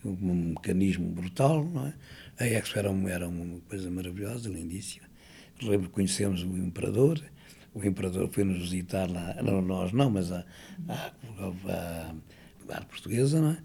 Um 0.04 0.50
mecanismo 0.50 1.08
brutal, 1.10 1.64
não 1.64 1.86
é? 1.86 1.94
A 2.38 2.46
Expo 2.46 2.78
era, 2.78 2.90
uma, 2.90 3.10
era 3.10 3.28
uma 3.28 3.60
coisa 3.68 3.90
maravilhosa, 3.90 4.48
lindíssima. 4.48 5.07
Lembro 5.62 5.88
que 5.88 5.94
conhecemos 5.94 6.42
o 6.42 6.56
Imperador, 6.56 7.20
o 7.74 7.84
imperador 7.84 8.28
foi 8.28 8.44
nos 8.44 8.58
visitar 8.58 9.10
lá, 9.10 9.34
não 9.42 9.62
nós 9.62 9.92
não, 9.92 10.10
mas 10.10 10.32
a, 10.32 10.44
a, 10.88 10.94
a, 10.94 11.72
a 11.72 12.14
portuguesa, 12.86 13.40
não 13.40 13.50
é? 13.50 13.58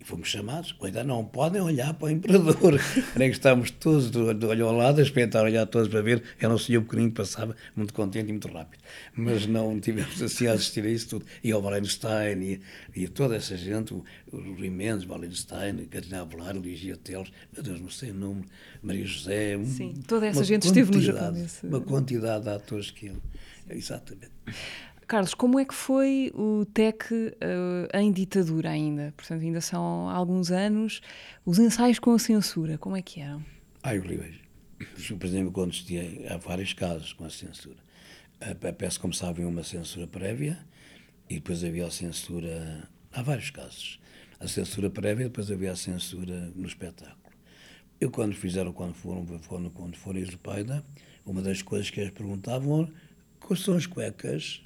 E 0.00 0.04
fomos 0.04 0.28
chamados, 0.28 0.72
cuidado, 0.72 1.06
não 1.06 1.24
podem 1.24 1.62
olhar 1.62 1.94
para 1.94 2.08
o 2.08 2.10
imperador. 2.10 2.78
Nem 3.16 3.30
que 3.30 3.36
estávamos 3.36 3.70
todos 3.70 4.10
de, 4.10 4.34
de 4.34 4.46
olho 4.46 4.66
ao 4.66 4.76
lado, 4.76 4.98
a 4.98 5.02
experimentar 5.02 5.42
olhar 5.44 5.64
todos 5.66 5.88
para 5.88 6.02
ver, 6.02 6.22
era 6.38 6.52
um 6.52 6.58
senhor 6.58 6.82
pequenino 6.82 7.08
que 7.08 7.16
passava, 7.16 7.56
muito 7.74 7.94
contente 7.94 8.28
e 8.28 8.32
muito 8.32 8.46
rápido. 8.48 8.82
Mas 9.16 9.46
não 9.46 9.80
tivemos 9.80 10.20
assim 10.20 10.46
a 10.46 10.52
assistir 10.52 10.84
a 10.84 10.90
isso 10.90 11.08
tudo. 11.08 11.24
E 11.42 11.50
ao 11.52 11.62
Wallenstein, 11.62 12.42
e, 12.42 12.60
e 12.94 13.08
toda 13.08 13.34
essa 13.34 13.56
gente, 13.56 13.94
o, 13.94 14.04
o 14.30 14.54
Rimendes, 14.54 15.08
Wallenstein, 15.08 15.86
Catarina 15.86 16.20
Avelar, 16.20 16.54
Ligia 16.54 16.98
Teles, 16.98 17.32
meu 17.50 17.62
Deus, 17.62 17.80
não 17.80 17.90
sei 17.90 18.10
o 18.10 18.14
número, 18.14 18.46
Maria 18.82 19.06
José. 19.06 19.58
Sim, 19.64 19.94
toda 20.06 20.26
essa 20.26 20.44
gente 20.44 20.66
esteve 20.66 20.90
no 20.90 21.00
Japão. 21.00 21.34
Uma 21.62 21.80
quantidade 21.80 22.44
de 22.44 22.50
atores 22.50 22.90
que 22.90 23.06
ele. 23.06 23.22
Exatamente. 23.70 24.30
Carlos, 25.06 25.34
como 25.34 25.58
é 25.58 25.64
que 25.64 25.74
foi 25.74 26.32
o 26.34 26.64
TEC 26.64 27.12
uh, 27.12 27.96
em 27.98 28.10
ditadura 28.12 28.70
ainda? 28.70 29.12
Portanto, 29.16 29.42
ainda 29.42 29.60
são 29.60 30.08
alguns 30.08 30.50
anos. 30.50 31.00
Os 31.44 31.58
ensaios 31.58 31.98
com 31.98 32.12
a 32.12 32.18
censura, 32.18 32.78
como 32.78 32.96
é 32.96 33.02
que 33.02 33.20
eram? 33.20 33.44
Ai, 33.82 33.98
horríveis. 33.98 34.36
Por 35.18 35.26
exemplo, 35.26 35.52
quando 35.52 35.72
estive, 35.72 36.26
há 36.28 36.36
vários 36.36 36.72
casos 36.72 37.12
com 37.12 37.24
a 37.24 37.30
censura. 37.30 37.76
A, 38.40 38.68
a 38.68 38.72
peça 38.72 38.98
começava 38.98 39.40
em 39.40 39.44
uma 39.44 39.62
censura 39.62 40.06
prévia 40.06 40.58
e 41.28 41.34
depois 41.34 41.62
havia 41.62 41.86
a 41.86 41.90
censura. 41.90 42.88
Há 43.12 43.22
vários 43.22 43.50
casos. 43.50 44.00
A 44.40 44.48
censura 44.48 44.90
prévia 44.90 45.24
e 45.24 45.28
depois 45.28 45.50
havia 45.50 45.72
a 45.72 45.76
censura 45.76 46.52
no 46.54 46.66
espetáculo. 46.66 47.34
Eu, 48.00 48.10
quando 48.10 48.34
fizeram, 48.34 48.72
quando 48.72 48.94
foram, 48.94 49.24
quando, 49.46 49.70
quando 49.70 49.96
foram 49.96 50.18
Isopaida, 50.18 50.84
uma 51.24 51.40
das 51.40 51.62
coisas 51.62 51.90
que 51.90 52.00
eles 52.00 52.10
perguntavam 52.10 52.90
quais 53.40 53.62
são 53.62 53.76
as 53.76 53.86
cuecas. 53.86 54.62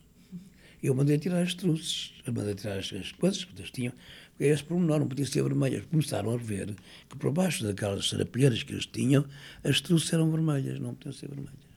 Eu 0.83 0.95
mandei 0.95 1.19
tirar 1.19 1.43
as 1.43 1.55
truces, 1.55 2.13
mandei 2.27 2.55
tirar 2.55 2.79
as, 2.79 2.93
as 2.93 3.13
coisas 3.13 3.45
que 3.45 3.53
eles 3.59 3.71
tinham. 3.71 3.93
Esse 4.39 4.63
pormenor 4.63 5.01
não 5.01 5.09
podia 5.09 5.27
ser 5.27 5.43
vermelhas. 5.43 5.85
Começaram 5.87 6.31
a 6.33 6.37
ver 6.37 6.77
que 7.09 7.17
por 7.17 7.33
baixo 7.33 7.65
daquelas 7.65 8.09
sarapilheiras 8.09 8.63
que 8.63 8.73
eles 8.73 8.87
tinham, 8.87 9.25
as 9.65 9.81
truces 9.81 10.13
eram 10.13 10.31
vermelhas, 10.31 10.79
não 10.79 10.95
podiam 10.95 11.13
ser 11.13 11.29
vermelhas. 11.29 11.69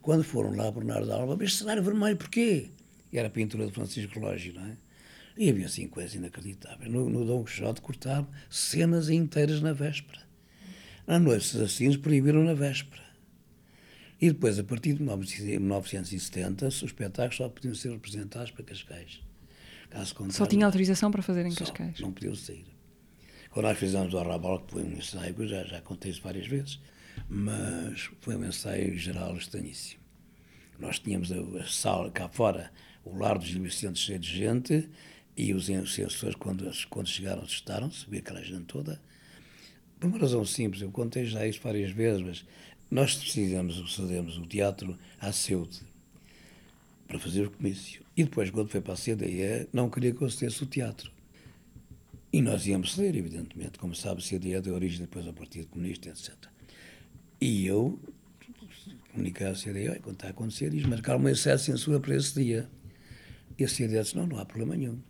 Quando 0.00 0.24
foram 0.24 0.56
lá 0.56 0.70
Bernardo 0.70 1.12
Alba, 1.12 1.36
mas 1.36 1.56
cenário 1.56 1.82
vermelho, 1.82 2.16
porquê? 2.16 2.70
E 3.12 3.18
era 3.18 3.28
a 3.28 3.30
pintura 3.30 3.66
de 3.66 3.72
Francisco 3.72 4.18
Lógio, 4.18 4.54
não 4.54 4.64
é? 4.64 4.76
E 5.36 5.50
havia 5.50 5.66
assim 5.66 5.86
coisas 5.86 6.14
inacreditáveis. 6.14 6.90
No, 6.90 7.08
no 7.10 7.24
Dom 7.24 7.44
Quixote 7.44 7.80
cortaram 7.82 8.26
cenas 8.48 9.10
inteiras 9.10 9.60
na 9.60 9.72
véspera. 9.72 10.20
Na 11.06 11.18
noite, 11.18 11.44
os 11.44 11.56
assassinos 11.56 11.96
proibiram 11.96 12.42
na 12.44 12.54
véspera. 12.54 13.02
E 14.20 14.28
depois, 14.28 14.58
a 14.58 14.64
partir 14.64 14.94
de 14.94 15.02
1970, 15.02 16.68
os 16.68 16.82
espetáculos 16.82 17.36
só 17.36 17.48
podiam 17.48 17.74
ser 17.74 17.90
representados 17.90 18.50
para 18.50 18.64
Cascais. 18.64 19.20
Caso 19.88 20.14
só 20.30 20.46
tinha 20.46 20.66
autorização 20.66 21.10
para 21.10 21.22
fazer 21.22 21.46
em 21.46 21.54
Cascais? 21.54 21.98
Não 22.00 22.12
podiam 22.12 22.34
sair. 22.34 22.66
Quando 23.50 23.66
nós 23.66 23.78
fizemos 23.78 24.14
o 24.14 24.18
Arrabal, 24.18 24.60
que 24.60 24.72
foi 24.72 24.84
um 24.84 24.92
ensaio, 24.92 25.48
já, 25.48 25.64
já 25.64 25.80
contei 25.80 26.10
isso 26.10 26.20
várias 26.22 26.46
vezes, 26.46 26.78
mas 27.28 28.10
foi 28.20 28.36
um 28.36 28.44
ensaio 28.44 28.96
geral 28.96 29.36
estranhíssimo. 29.36 30.00
Nós 30.78 30.98
tínhamos 30.98 31.32
a, 31.32 31.40
a 31.58 31.66
sala 31.66 32.10
cá 32.10 32.28
fora, 32.28 32.70
o 33.04 33.16
lar 33.16 33.38
dos 33.38 33.50
Vicente 33.50 33.98
cheio 33.98 34.18
de 34.18 34.28
gente, 34.28 34.88
e 35.36 35.52
os 35.54 35.66
censores, 35.66 36.36
quando, 36.36 36.70
quando 36.90 37.08
chegaram, 37.08 37.42
assustaram-se, 37.42 38.08
vi 38.08 38.18
aquela 38.18 38.42
gente 38.44 38.66
toda. 38.66 39.00
Por 39.98 40.06
uma 40.06 40.18
razão 40.18 40.44
simples, 40.44 40.82
eu 40.82 40.90
contei 40.90 41.24
já 41.24 41.46
isso 41.46 41.60
várias 41.62 41.90
vezes, 41.90 42.22
mas 42.22 42.44
nós 42.90 43.16
decidimos, 43.16 43.94
cedemos 43.94 44.36
o 44.36 44.46
teatro 44.46 44.98
à 45.20 45.30
Ceude 45.32 45.80
para 47.06 47.18
fazer 47.18 47.46
o 47.46 47.50
comício. 47.50 48.04
E 48.16 48.24
depois, 48.24 48.50
quando 48.50 48.68
foi 48.68 48.80
para 48.80 48.94
a 48.94 48.96
CDE, 48.96 49.68
não 49.72 49.88
queria 49.88 50.12
que 50.12 50.22
eu 50.22 50.30
cedesse 50.30 50.62
o 50.62 50.66
teatro. 50.66 51.10
E 52.32 52.40
nós 52.40 52.66
íamos 52.66 52.94
ceder, 52.94 53.16
evidentemente. 53.16 53.78
Como 53.78 53.94
sabe, 53.94 54.22
a 54.22 54.24
CDE 54.24 54.60
deu 54.60 54.74
origem 54.74 55.00
depois 55.00 55.26
ao 55.26 55.32
Partido 55.32 55.68
Comunista, 55.68 56.08
etc. 56.08 56.34
E 57.40 57.66
eu 57.66 57.98
comuniquei 59.12 59.46
à 59.46 59.54
CDE, 59.54 60.00
quando 60.00 60.16
está 60.16 60.28
a 60.28 60.30
acontecer, 60.30 60.72
e 60.72 60.86
marcaram 60.86 61.18
uma 61.18 61.30
excesso 61.30 61.66
de 61.66 61.72
censura 61.72 61.98
para 61.98 62.14
esse 62.14 62.34
dia. 62.34 62.68
E 63.58 63.64
a 63.64 63.68
CDE 63.68 64.00
disse, 64.00 64.16
não, 64.16 64.26
não 64.26 64.38
há 64.38 64.44
problema 64.44 64.76
nenhum. 64.76 65.00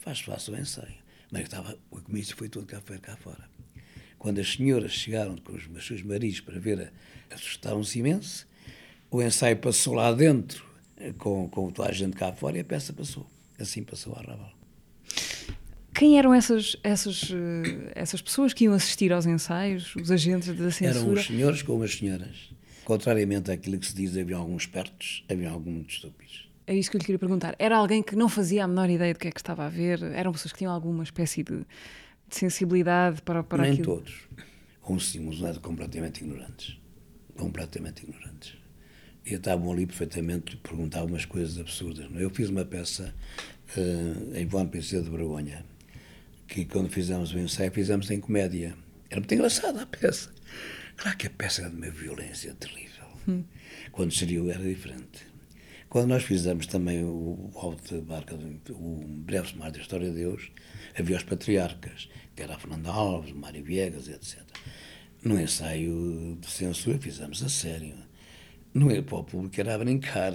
Faz, 0.00 0.20
faça 0.20 0.52
o 0.52 0.56
ensaio. 0.58 1.00
Mas 1.30 1.42
estava, 1.42 1.76
o 1.90 2.00
comício 2.00 2.36
foi 2.36 2.48
todo 2.48 2.66
cá, 2.66 2.80
foi 2.80 2.98
cá 2.98 3.16
fora. 3.16 3.49
Quando 4.20 4.38
as 4.38 4.52
senhoras 4.52 4.92
chegaram 4.92 5.34
com 5.38 5.54
os 5.54 5.86
seus 5.86 6.02
maridos 6.02 6.40
para 6.40 6.60
ver, 6.60 6.92
assustaram-se 7.30 8.00
imenso. 8.00 8.46
O 9.10 9.22
ensaio 9.22 9.56
passou 9.56 9.94
lá 9.94 10.12
dentro, 10.12 10.62
com, 11.16 11.48
com 11.48 11.70
toda 11.70 11.88
a 11.88 11.92
gente 11.92 12.14
cá 12.18 12.30
fora, 12.30 12.58
e 12.58 12.60
a 12.60 12.64
peça 12.64 12.92
passou. 12.92 13.26
Assim 13.58 13.82
passou 13.82 14.14
a 14.14 14.20
Raval. 14.20 14.52
Quem 15.94 16.18
eram 16.18 16.34
essas, 16.34 16.76
essas, 16.84 17.32
essas 17.94 18.20
pessoas 18.20 18.52
que 18.52 18.64
iam 18.64 18.74
assistir 18.74 19.10
aos 19.10 19.24
ensaios, 19.24 19.96
os 19.96 20.10
agentes 20.10 20.54
da 20.54 20.70
censura? 20.70 21.00
Eram 21.00 21.12
os 21.14 21.26
senhores 21.26 21.62
com 21.62 21.82
as 21.82 21.94
senhoras. 21.94 22.50
Contrariamente 22.84 23.50
àquilo 23.50 23.78
que 23.78 23.86
se 23.86 23.94
diz, 23.94 24.14
havia 24.18 24.36
alguns 24.36 24.64
espertos, 24.64 25.24
havia 25.30 25.48
alguns 25.48 25.86
estúpidos. 25.94 26.46
É 26.66 26.76
isso 26.76 26.90
que 26.90 26.96
eu 26.96 26.98
lhe 26.98 27.06
queria 27.06 27.18
perguntar. 27.18 27.56
Era 27.58 27.78
alguém 27.78 28.02
que 28.02 28.14
não 28.14 28.28
fazia 28.28 28.64
a 28.64 28.68
menor 28.68 28.90
ideia 28.90 29.14
do 29.14 29.18
que 29.18 29.28
é 29.28 29.30
que 29.30 29.40
estava 29.40 29.64
a 29.64 29.68
ver? 29.70 30.02
Eram 30.12 30.30
pessoas 30.30 30.52
que 30.52 30.58
tinham 30.58 30.72
alguma 30.72 31.02
espécie 31.02 31.42
de, 31.42 31.64
de 32.30 32.36
sensibilidade 32.36 33.20
para, 33.22 33.42
para 33.42 33.64
Nem 33.64 33.72
aquilo? 33.72 33.96
todos. 33.96 34.14
Uns 34.88 35.10
sim, 35.10 35.26
uns 35.26 35.42
eram 35.42 35.60
completamente 35.60 36.24
ignorantes. 36.24 36.78
Completamente 37.36 38.02
ignorantes. 38.02 38.54
E 39.24 39.34
estavam 39.34 39.70
ali 39.72 39.86
perfeitamente, 39.86 40.56
perguntavam 40.56 41.08
umas 41.08 41.24
coisas 41.24 41.58
absurdas. 41.58 42.10
Não? 42.10 42.18
é? 42.20 42.24
Eu 42.24 42.30
fiz 42.30 42.48
uma 42.48 42.64
peça 42.64 43.14
uh, 43.76 44.36
em 44.36 44.46
Bom 44.46 44.66
PC 44.66 45.02
de 45.02 45.10
Vergonha, 45.10 45.64
que 46.48 46.64
quando 46.64 46.88
fizemos 46.88 47.32
o 47.32 47.38
ensaio, 47.38 47.70
fizemos 47.70 48.10
em 48.10 48.18
comédia. 48.18 48.74
Era 49.10 49.20
muito 49.20 49.34
engraçada 49.34 49.82
a 49.82 49.86
peça. 49.86 50.30
Claro 50.96 51.16
que 51.16 51.26
a 51.26 51.30
peça 51.30 51.62
era 51.62 51.70
de 51.70 51.76
uma 51.76 51.90
violência 51.90 52.54
terrível. 52.54 53.06
Hum. 53.28 53.44
Quando 53.92 54.12
seria 54.12 54.40
era 54.52 54.62
diferente. 54.62 55.29
Quando 55.90 56.06
nós 56.06 56.22
fizemos 56.22 56.68
também 56.68 57.02
o 57.02 57.50
Alto 57.56 57.96
de 57.96 58.00
Barca, 58.00 58.38
o 58.70 59.04
Breve 59.04 59.48
Sumário 59.48 59.74
da 59.74 59.80
História 59.80 60.08
de 60.08 60.14
Deus, 60.14 60.52
havia 60.96 61.16
os 61.16 61.24
patriarcas, 61.24 62.08
que 62.36 62.44
era 62.44 62.54
a 62.54 62.58
Fernanda 62.58 62.90
Alves, 62.90 63.32
Mário 63.32 63.64
Viegas, 63.64 64.06
etc. 64.06 64.40
No 65.24 65.38
ensaio 65.38 66.38
de 66.40 66.48
censura 66.48 66.96
fizemos 66.96 67.42
a 67.42 67.48
sério. 67.48 67.96
Não 68.72 68.88
era 68.88 69.02
para 69.02 69.18
o 69.18 69.24
público, 69.24 69.60
era 69.60 69.74
a 69.74 69.78
brincar. 69.78 70.32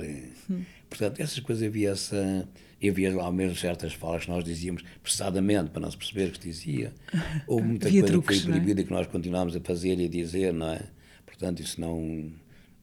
Hum. 0.49 0.65
Portanto, 0.89 1.21
essas 1.21 1.39
coisas 1.39 1.65
havia 1.65 1.91
essa. 1.91 2.49
Havia 2.85 3.15
lá 3.15 3.31
mesmo 3.31 3.55
certas 3.55 3.93
falas 3.93 4.25
que 4.25 4.31
nós 4.31 4.43
dizíamos 4.43 4.83
pressadamente, 5.01 5.71
para 5.71 5.79
não 5.81 5.89
se 5.89 5.95
perceber 5.95 6.25
o 6.27 6.31
que 6.31 6.37
se 6.37 6.49
dizia. 6.49 6.93
Ou 7.47 7.63
muita 7.63 7.89
coisa 7.89 8.05
truques, 8.05 8.39
que 8.39 8.43
foi 8.43 8.51
proibida 8.51 8.81
é? 8.81 8.83
que 8.83 8.91
nós 8.91 9.07
continuámos 9.07 9.55
a 9.55 9.61
fazer 9.61 9.97
e 10.01 10.05
a 10.05 10.09
dizer, 10.09 10.53
não 10.53 10.69
é? 10.69 10.81
Portanto, 11.25 11.61
isso 11.61 11.79
não 11.79 12.29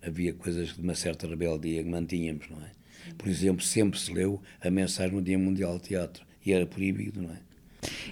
havia 0.04 0.32
coisas 0.32 0.74
de 0.74 0.80
uma 0.80 0.94
certa 0.94 1.26
rebeldia 1.26 1.82
que 1.82 1.88
mantínhamos, 1.88 2.48
não 2.50 2.58
é? 2.58 2.70
Por 3.16 3.28
exemplo, 3.28 3.64
sempre 3.64 3.98
se 3.98 4.12
leu 4.12 4.40
a 4.60 4.70
mensagem 4.70 5.14
no 5.14 5.22
Dia 5.22 5.38
Mundial 5.38 5.78
de 5.78 5.88
Teatro 5.88 6.24
e 6.44 6.52
era 6.52 6.66
proibido, 6.66 7.22
não 7.22 7.30
é? 7.30 7.38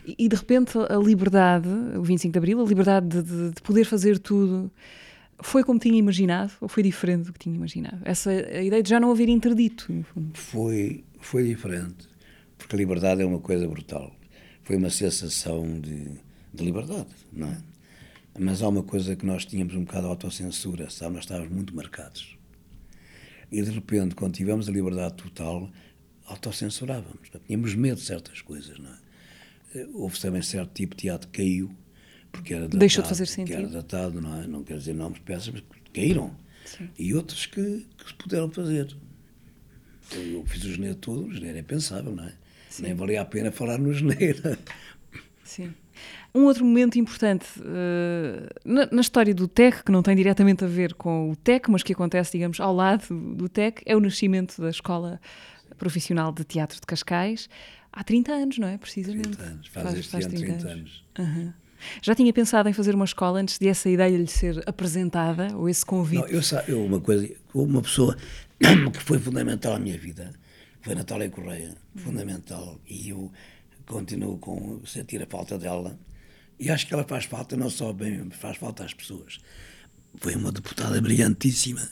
E, 0.04 0.28
de 0.28 0.34
repente 0.34 0.76
a 0.78 0.96
liberdade, 0.96 1.68
o 1.96 2.02
25 2.02 2.32
de 2.32 2.38
Abril, 2.38 2.60
a 2.60 2.64
liberdade 2.66 3.06
de, 3.06 3.22
de, 3.22 3.50
de, 3.50 3.62
poder 3.62 3.84
fazer 3.84 4.18
tudo, 4.18 4.70
foi 5.40 5.62
como 5.62 5.78
tinha 5.78 5.96
imaginado 5.96 6.52
ou 6.60 6.68
foi 6.68 6.82
diferente 6.82 7.26
do 7.26 7.32
que 7.32 7.38
tinha 7.38 7.54
imaginado? 7.54 8.00
Essa 8.04 8.30
a 8.30 8.62
ideia 8.62 8.82
de 8.82 8.90
já 8.90 8.98
não 8.98 9.10
haver 9.12 9.28
interdito, 9.28 9.92
no 9.92 10.02
fundo. 10.02 10.30
Foi, 10.34 11.04
foi 11.20 11.44
diferente, 11.44 12.08
porque 12.58 12.74
a 12.74 12.78
liberdade 12.78 13.22
é 13.22 13.24
uma 13.24 13.38
coisa 13.38 13.66
brutal. 13.68 14.12
Foi 14.64 14.76
uma 14.76 14.90
sensação 14.90 15.80
de, 15.80 16.10
de 16.52 16.64
liberdade, 16.64 17.14
não 17.32 17.48
é? 17.48 17.58
Mas 18.38 18.62
há 18.62 18.68
uma 18.68 18.82
coisa 18.82 19.16
que 19.16 19.26
nós 19.26 19.44
tínhamos 19.44 19.74
um 19.74 19.84
bocado 19.84 20.02
de 20.04 20.08
autocensura, 20.08 20.88
sabe? 20.88 21.14
Nós 21.14 21.24
estávamos 21.24 21.50
muito 21.52 21.74
marcados. 21.74 22.36
E 23.50 23.60
de 23.60 23.70
repente, 23.70 24.14
quando 24.14 24.34
tivemos 24.34 24.68
a 24.68 24.72
liberdade 24.72 25.14
total, 25.14 25.70
autocensurávamos. 26.26 27.28
Tínhamos 27.46 27.74
medo 27.74 27.96
de 27.96 28.06
certas 28.06 28.40
coisas, 28.40 28.78
não 28.78 28.90
é? 28.90 29.86
Houve 29.94 30.18
também 30.20 30.42
certo 30.42 30.72
tipo 30.72 30.94
de 30.96 31.02
teatro 31.02 31.28
que 31.28 31.38
caiu, 31.42 31.70
porque 32.32 32.54
era 32.54 32.62
datado, 32.64 32.78
Deixou 32.78 33.02
de 33.02 33.08
fazer 33.08 33.26
sentido. 33.26 33.56
era 33.56 33.68
datado, 33.68 34.20
não 34.20 34.40
é? 34.40 34.46
Não 34.46 34.62
quer 34.64 34.78
dizer 34.78 34.94
nomes 34.94 35.18
de 35.18 35.24
peças, 35.24 35.48
mas 35.48 35.62
caíram. 35.92 36.34
Sim. 36.64 36.88
E 36.98 37.14
outros 37.14 37.46
que, 37.46 37.86
que 37.96 38.06
se 38.06 38.14
puderam 38.14 38.50
fazer. 38.50 38.96
Eu 40.12 40.44
fiz 40.46 40.64
o 40.64 40.72
geneiro 40.72 40.96
todo, 40.96 41.26
o 41.26 41.32
geneiro 41.32 41.58
é 41.58 41.62
pensável, 41.62 42.14
não 42.14 42.24
é? 42.24 42.34
Sim. 42.68 42.82
Nem 42.84 42.94
valia 42.94 43.20
a 43.20 43.24
pena 43.24 43.50
falar 43.50 43.78
no 43.78 43.92
geneiro. 43.92 44.56
Sim. 45.44 45.72
Um 46.34 46.44
outro 46.44 46.64
momento 46.64 46.98
importante 46.98 47.46
uh, 47.58 48.48
na, 48.64 48.88
na, 48.90 49.00
história 49.00 49.34
do 49.34 49.48
TEC, 49.48 49.84
que 49.84 49.90
não 49.90 50.02
tem 50.02 50.14
diretamente 50.14 50.64
a 50.64 50.68
ver 50.68 50.94
com 50.94 51.30
o 51.30 51.36
TEC, 51.36 51.70
mas 51.70 51.82
que 51.82 51.92
acontece, 51.92 52.32
digamos, 52.32 52.60
ao 52.60 52.74
lado 52.74 53.04
do 53.34 53.48
TEC, 53.48 53.82
é 53.84 53.96
o 53.96 54.00
nascimento 54.00 54.60
da 54.60 54.70
Escola 54.70 55.20
Profissional 55.76 56.32
de 56.32 56.44
Teatro 56.44 56.76
de 56.76 56.86
Cascais. 56.86 57.48
Há 57.92 58.04
30 58.04 58.32
anos, 58.32 58.58
não 58.58 58.68
é? 58.68 58.78
Precisamente. 58.78 59.36
30 59.36 59.42
anos, 59.42 59.66
faz, 59.68 59.90
faz, 59.90 60.06
faz 60.06 60.26
30, 60.26 60.46
30 60.46 60.52
anos. 60.52 60.64
anos. 60.70 61.04
Uhum. 61.18 61.52
Já 62.02 62.14
tinha 62.14 62.32
pensado 62.32 62.68
em 62.68 62.72
fazer 62.72 62.94
uma 62.94 63.04
escola 63.04 63.40
antes 63.40 63.58
de 63.58 63.66
essa 63.66 63.88
ideia 63.88 64.16
lhe 64.16 64.26
ser 64.26 64.62
apresentada, 64.66 65.56
ou 65.56 65.68
esse 65.68 65.84
convite? 65.84 66.20
Não, 66.20 66.28
eu, 66.28 66.40
eu 66.68 66.84
uma 66.84 67.00
coisa, 67.00 67.28
uma 67.54 67.82
pessoa 67.82 68.16
que 68.92 69.00
foi 69.00 69.18
fundamental 69.18 69.74
à 69.74 69.78
minha 69.78 69.98
vida 69.98 70.30
foi 70.82 70.94
Natália 70.94 71.28
Correia, 71.28 71.76
fundamental, 71.94 72.80
e 72.88 73.10
eu 73.10 73.30
continuo 73.86 74.38
com 74.38 74.80
sentir 74.86 75.22
a 75.22 75.26
falta 75.26 75.58
dela 75.58 75.98
e 76.60 76.68
acho 76.68 76.86
que 76.86 76.92
ela 76.92 77.04
faz 77.04 77.24
falta 77.24 77.56
não 77.56 77.70
só 77.70 77.90
bem, 77.90 78.28
faz 78.30 78.58
falta 78.58 78.84
às 78.84 78.92
pessoas. 78.92 79.38
Foi 80.16 80.34
uma 80.34 80.52
deputada 80.52 81.00
brilhantíssima, 81.00 81.88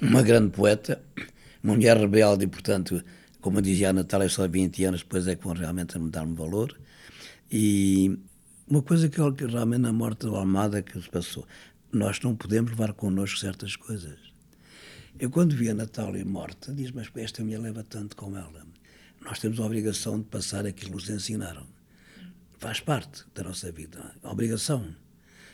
uma 0.00 0.22
grande 0.22 0.50
poeta, 0.50 1.02
uma 1.60 1.74
mulher 1.74 1.96
rebelde 1.96 2.44
e, 2.44 2.46
portanto, 2.46 3.02
como 3.40 3.60
dizia 3.60 3.90
a 3.90 3.92
Natália, 3.92 4.28
só 4.28 4.46
20 4.46 4.84
anos 4.84 5.02
depois 5.02 5.26
é 5.26 5.34
que 5.34 5.42
vão 5.42 5.52
realmente 5.52 5.98
dar-me 5.98 6.36
valor. 6.36 6.78
E 7.50 8.16
uma 8.68 8.82
coisa 8.82 9.08
que, 9.08 9.16
que 9.32 9.46
realmente 9.46 9.80
na 9.80 9.92
morte 9.92 10.26
do 10.26 10.36
Almada 10.36 10.80
que 10.80 11.00
se 11.00 11.10
passou, 11.10 11.44
nós 11.92 12.20
não 12.20 12.36
podemos 12.36 12.70
levar 12.70 12.92
connosco 12.92 13.40
certas 13.40 13.74
coisas. 13.74 14.18
Eu 15.18 15.28
quando 15.28 15.56
vi 15.56 15.70
a 15.70 15.74
Natália 15.74 16.24
morta, 16.24 16.72
diz, 16.72 16.92
mas 16.92 17.10
esta 17.16 17.42
mulher 17.42 17.58
leva 17.58 17.82
tanto 17.82 18.14
com 18.14 18.36
ela. 18.36 18.64
Nós 19.24 19.40
temos 19.40 19.58
a 19.58 19.66
obrigação 19.66 20.18
de 20.18 20.26
passar 20.26 20.66
aquilo 20.66 20.90
que 20.90 20.96
nos 20.96 21.10
ensinaram 21.10 21.73
faz 22.64 22.80
parte 22.80 23.24
da 23.34 23.42
nossa 23.42 23.70
vida. 23.70 24.16
A 24.22 24.32
obrigação 24.32 24.96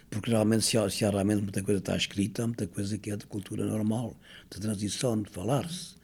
porque 0.08 0.30
realmente 0.30 0.64
se 0.64 0.78
há, 0.78 0.88
se 0.88 1.04
há 1.04 1.11
realmente 1.11 1.42
muita 1.42 1.61
coisa 1.61 1.80
que 1.80 1.88
está 1.88 1.96
escrita, 1.96 2.44
há 2.44 2.46
muita 2.46 2.68
coisa 2.68 2.96
que 2.96 3.11
é 3.11 3.16
de 3.16 3.26
cultura 3.26 3.64
normal, 3.64 4.16
de 4.48 4.61
transição, 4.61 5.20
de 5.20 5.28
falar-se. 5.28 5.96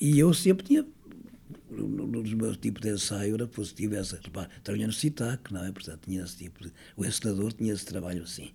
E 0.00 0.20
eu 0.20 0.32
sempre 0.32 0.64
tinha, 0.64 0.86
nos 1.68 2.34
meus 2.34 2.56
tipos 2.56 2.82
de 2.82 2.90
ensaio, 2.90 3.34
era 3.34 3.48
positivo 3.48 3.96
essa, 3.96 4.20
trabalhando 4.62 4.88
no 4.88 4.92
CITAC, 4.92 5.52
não 5.52 5.64
é? 5.64 5.72
Portanto, 5.72 6.02
tinha 6.04 6.22
esse 6.22 6.36
tipo 6.36 6.62
de, 6.62 6.72
o 6.96 7.04
encenador 7.04 7.52
tinha 7.52 7.72
esse 7.72 7.84
trabalho 7.84 8.22
assim. 8.22 8.52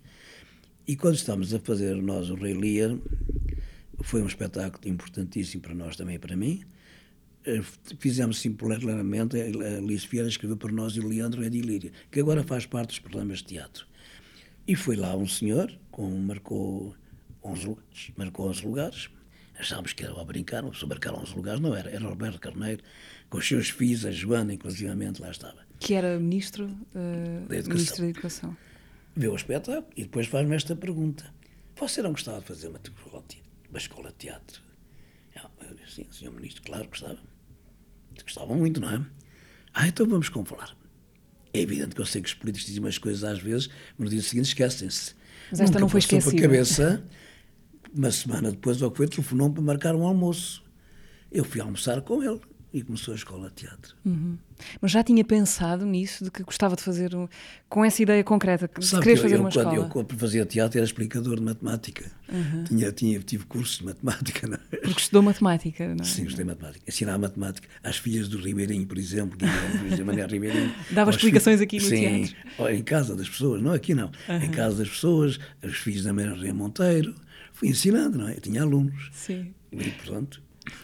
E 0.86 0.96
quando 0.96 1.16
estávamos 1.16 1.52
a 1.52 1.60
fazer 1.60 1.94
nós 1.96 2.30
o 2.30 2.34
Rei 2.34 2.54
Lear, 2.54 2.96
foi 4.02 4.22
um 4.22 4.26
espetáculo 4.26 4.88
importantíssimo 4.88 5.62
para 5.62 5.74
nós 5.74 5.96
também 5.96 6.18
para 6.18 6.34
mim, 6.34 6.62
fizemos 7.98 8.38
simplesmente, 8.38 9.36
a 9.40 9.80
Liz 9.80 10.04
Vieira 10.04 10.28
escreveu 10.28 10.56
para 10.56 10.72
nós 10.72 10.96
o 10.96 11.06
Leandro 11.06 11.44
Edilíria, 11.44 11.92
que 12.10 12.20
agora 12.20 12.42
faz 12.42 12.66
parte 12.66 12.88
dos 12.88 12.98
programas 12.98 13.38
de 13.38 13.44
teatro. 13.44 13.86
E 14.66 14.74
foi 14.74 14.96
lá 14.96 15.16
um 15.16 15.26
senhor, 15.26 15.72
com, 15.90 16.08
marcou 16.18 16.94
11 17.42 17.66
lugares, 17.66 18.12
marcou 18.16 18.48
11 18.48 18.66
lugares, 18.66 19.10
achámos 19.58 19.92
que 19.92 20.04
era 20.04 20.20
a 20.20 20.24
brincar, 20.24 20.62
uma 20.62 20.72
pessoa 20.72 20.88
marcar 20.88 21.14
11 21.14 21.34
lugares, 21.34 21.60
não 21.60 21.74
era, 21.74 21.90
era 21.90 22.04
Roberto 22.04 22.38
Carneiro, 22.38 22.82
com 23.30 23.38
os 23.38 23.46
seus 23.46 23.70
filhos, 23.70 24.04
a 24.04 24.10
Joana, 24.10 24.52
inclusivamente, 24.52 25.20
lá 25.20 25.30
estava. 25.30 25.66
Que 25.80 25.94
era 25.94 26.18
ministro, 26.18 26.66
uh, 26.66 27.48
da, 27.48 27.56
Educação. 27.56 27.74
ministro 27.74 28.02
da 28.02 28.08
Educação. 28.10 28.56
Vê 29.16 29.28
o 29.28 29.34
espetáculo 29.34 29.86
e 29.96 30.02
depois 30.02 30.26
faz-me 30.26 30.54
esta 30.54 30.76
pergunta. 30.76 31.32
Você 31.76 32.02
não 32.02 32.10
gostava 32.10 32.40
de 32.40 32.46
fazer 32.46 32.68
uma, 32.68 32.80
uma 33.70 33.78
escola 33.78 34.10
de 34.10 34.16
teatro? 34.16 34.68
Eu 35.60 35.74
disse, 35.74 35.96
sim, 35.96 36.06
senhor 36.10 36.32
ministro, 36.34 36.62
claro 36.62 36.84
que 36.84 36.90
gostava. 36.90 37.18
Gostava 38.24 38.54
muito, 38.54 38.80
não 38.80 38.90
é? 38.90 39.00
Ah, 39.74 39.88
então 39.88 40.06
vamos 40.06 40.28
como 40.28 40.44
falar. 40.44 40.76
É 41.52 41.60
evidente 41.60 41.94
que 41.94 42.00
eu 42.00 42.06
sei 42.06 42.20
que 42.20 42.28
os 42.28 42.34
políticos 42.34 42.66
dizem 42.66 42.82
umas 42.82 42.98
coisas 42.98 43.24
às 43.24 43.38
vezes, 43.38 43.68
mas 43.96 44.04
no 44.06 44.10
dia 44.10 44.22
seguinte 44.22 44.46
esquecem-se. 44.46 45.14
Mas 45.50 45.60
esta 45.60 45.64
Nunca 45.64 45.80
não 45.80 45.88
foi 45.88 46.00
esquecida. 46.00 46.36
a 46.36 46.40
cabeça, 46.42 47.04
uma 47.94 48.10
semana 48.10 48.50
depois, 48.50 48.82
ao 48.82 48.90
que 48.90 48.98
foi, 48.98 49.08
telefonou 49.08 49.50
para 49.50 49.62
marcar 49.62 49.94
um 49.94 50.06
almoço. 50.06 50.62
Eu 51.30 51.44
fui 51.44 51.60
almoçar 51.60 52.00
com 52.02 52.22
ele 52.22 52.40
e 52.72 52.82
começou 52.82 53.12
a 53.12 53.16
escola 53.16 53.48
de 53.48 53.54
teatro. 53.54 53.96
Uhum. 54.04 54.36
Mas 54.80 54.90
já 54.90 55.02
tinha 55.02 55.24
pensado 55.24 55.86
nisso, 55.86 56.24
de 56.24 56.30
que 56.30 56.42
gostava 56.42 56.76
de 56.76 56.82
fazer, 56.82 57.14
um, 57.14 57.26
com 57.68 57.84
essa 57.84 58.02
ideia 58.02 58.22
concreta, 58.22 58.68
de 58.78 58.84
Sabe 58.84 59.04
querer 59.04 59.16
eu, 59.16 59.22
fazer 59.22 59.34
eu, 59.36 59.40
uma 59.40 59.50
quando 59.50 59.56
escola? 59.58 59.76
Eu, 59.76 59.88
quando 59.88 60.18
fazia 60.18 60.44
teatro, 60.44 60.78
era 60.78 60.84
explicador 60.84 61.36
de 61.36 61.42
matemática. 61.42 62.10
Uhum. 62.30 62.64
Tinha, 62.64 62.92
tinha, 62.92 63.20
tive 63.20 63.46
cursos 63.46 63.78
de 63.78 63.86
matemática. 63.86 64.46
Não 64.46 64.54
é? 64.54 64.76
Porque 64.76 65.00
estudou 65.00 65.22
matemática, 65.22 65.94
não 65.94 66.02
é? 66.02 66.04
Sim, 66.04 66.24
estudei 66.24 66.44
matemática. 66.44 66.84
Ensinar 66.86 67.18
matemática 67.18 67.68
às 67.82 67.96
filhas 67.96 68.28
do 68.28 68.38
Ribeirinho, 68.38 68.86
por 68.86 68.98
exemplo, 68.98 69.38
que 69.38 69.44
era 69.92 70.04
Mané 70.04 70.26
Ribeirinho. 70.26 70.74
Dava 70.90 71.10
explicações 71.10 71.60
aqui 71.60 71.76
no 71.76 71.88
sim, 71.88 72.26
teatro? 72.26 72.70
em 72.70 72.82
casa 72.82 73.16
das 73.16 73.28
pessoas, 73.28 73.62
não 73.62 73.72
aqui 73.72 73.94
não. 73.94 74.10
Uhum. 74.28 74.42
Em 74.42 74.50
casa 74.50 74.78
das 74.78 74.88
pessoas, 74.88 75.38
os 75.62 75.76
filhos 75.78 76.04
da 76.04 76.12
Maria 76.12 76.52
Monteiro. 76.52 77.14
Fui 77.52 77.68
ensinando, 77.68 78.18
não 78.18 78.28
é? 78.28 78.36
Eu 78.36 78.40
tinha 78.40 78.62
alunos. 78.62 79.10
Sim. 79.12 79.52
E, 79.72 79.90
portanto, 79.90 80.40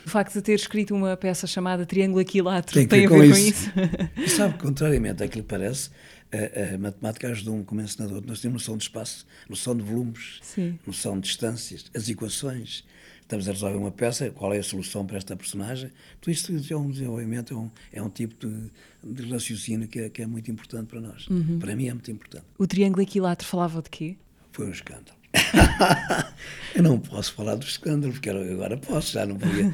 o 0.07 0.11
facto 0.11 0.35
de 0.35 0.43
ter 0.43 0.55
escrito 0.55 0.95
uma 0.95 1.17
peça 1.17 1.47
chamada 1.47 1.87
Triângulo 1.87 2.21
Equilátero 2.21 2.75
tem, 2.75 2.87
tem 2.87 3.07
a 3.07 3.09
ver 3.09 3.17
com, 3.17 3.25
isso. 3.25 3.41
isso. 3.41 3.73
e 4.17 4.29
sabe, 4.29 4.59
contrariamente 4.59 5.23
àquilo 5.23 5.43
que 5.43 5.49
parece, 5.49 5.91
a, 6.33 6.75
a 6.75 6.79
matemática 6.79 7.29
ajudou-me 7.29 7.65
como 7.65 7.81
ensinador. 7.81 8.23
Nós 8.27 8.41
temos 8.41 8.63
noção 8.63 8.77
de 8.77 8.85
espaço, 8.85 9.27
noção 9.49 9.77
de 9.77 9.83
volumes, 9.83 10.41
Sim. 10.43 10.79
noção 10.87 11.19
de 11.19 11.29
distâncias, 11.29 11.85
as 11.95 12.09
equações. 12.09 12.85
Estamos 13.21 13.49
a 13.49 13.53
resolver 13.53 13.79
uma 13.79 13.91
peça, 13.91 14.31
qual 14.31 14.53
é 14.53 14.59
a 14.59 14.63
solução 14.63 15.07
para 15.07 15.17
esta 15.17 15.35
personagem? 15.35 15.91
Tudo 16.21 16.33
isto 16.33 16.53
é 16.53 16.77
um 16.77 16.91
desenvolvimento, 16.91 17.55
é 17.55 17.57
um, 17.57 17.71
é 17.93 18.03
um 18.03 18.11
tipo 18.11 18.47
de, 18.47 18.71
de 19.03 19.33
raciocínio 19.33 19.89
que 19.89 19.99
é, 19.99 20.11
que 20.11 20.21
é, 20.21 20.27
muito 20.27 20.51
importante 20.51 20.89
para 20.89 21.01
nós. 21.01 21.27
Uhum. 21.29 21.59
Para 21.59 21.75
mim 21.75 21.89
é 21.89 21.95
muito 21.95 22.11
importante. 22.11 22.45
O 22.59 22.67
Triângulo 22.67 23.01
Equilátero 23.01 23.49
falava 23.49 23.81
de 23.81 23.89
quê? 23.89 24.17
Foi 24.53 24.67
um 24.67 24.71
escândalo. 24.71 25.14
eu 26.75 26.83
não 26.83 26.99
posso 26.99 27.33
falar 27.35 27.57
do 27.57 27.67
escândalo, 27.67 28.13
porque 28.13 28.31
agora 28.31 28.77
posso, 28.77 29.13
já 29.13 29.27
não 29.27 29.37
podia. 29.37 29.73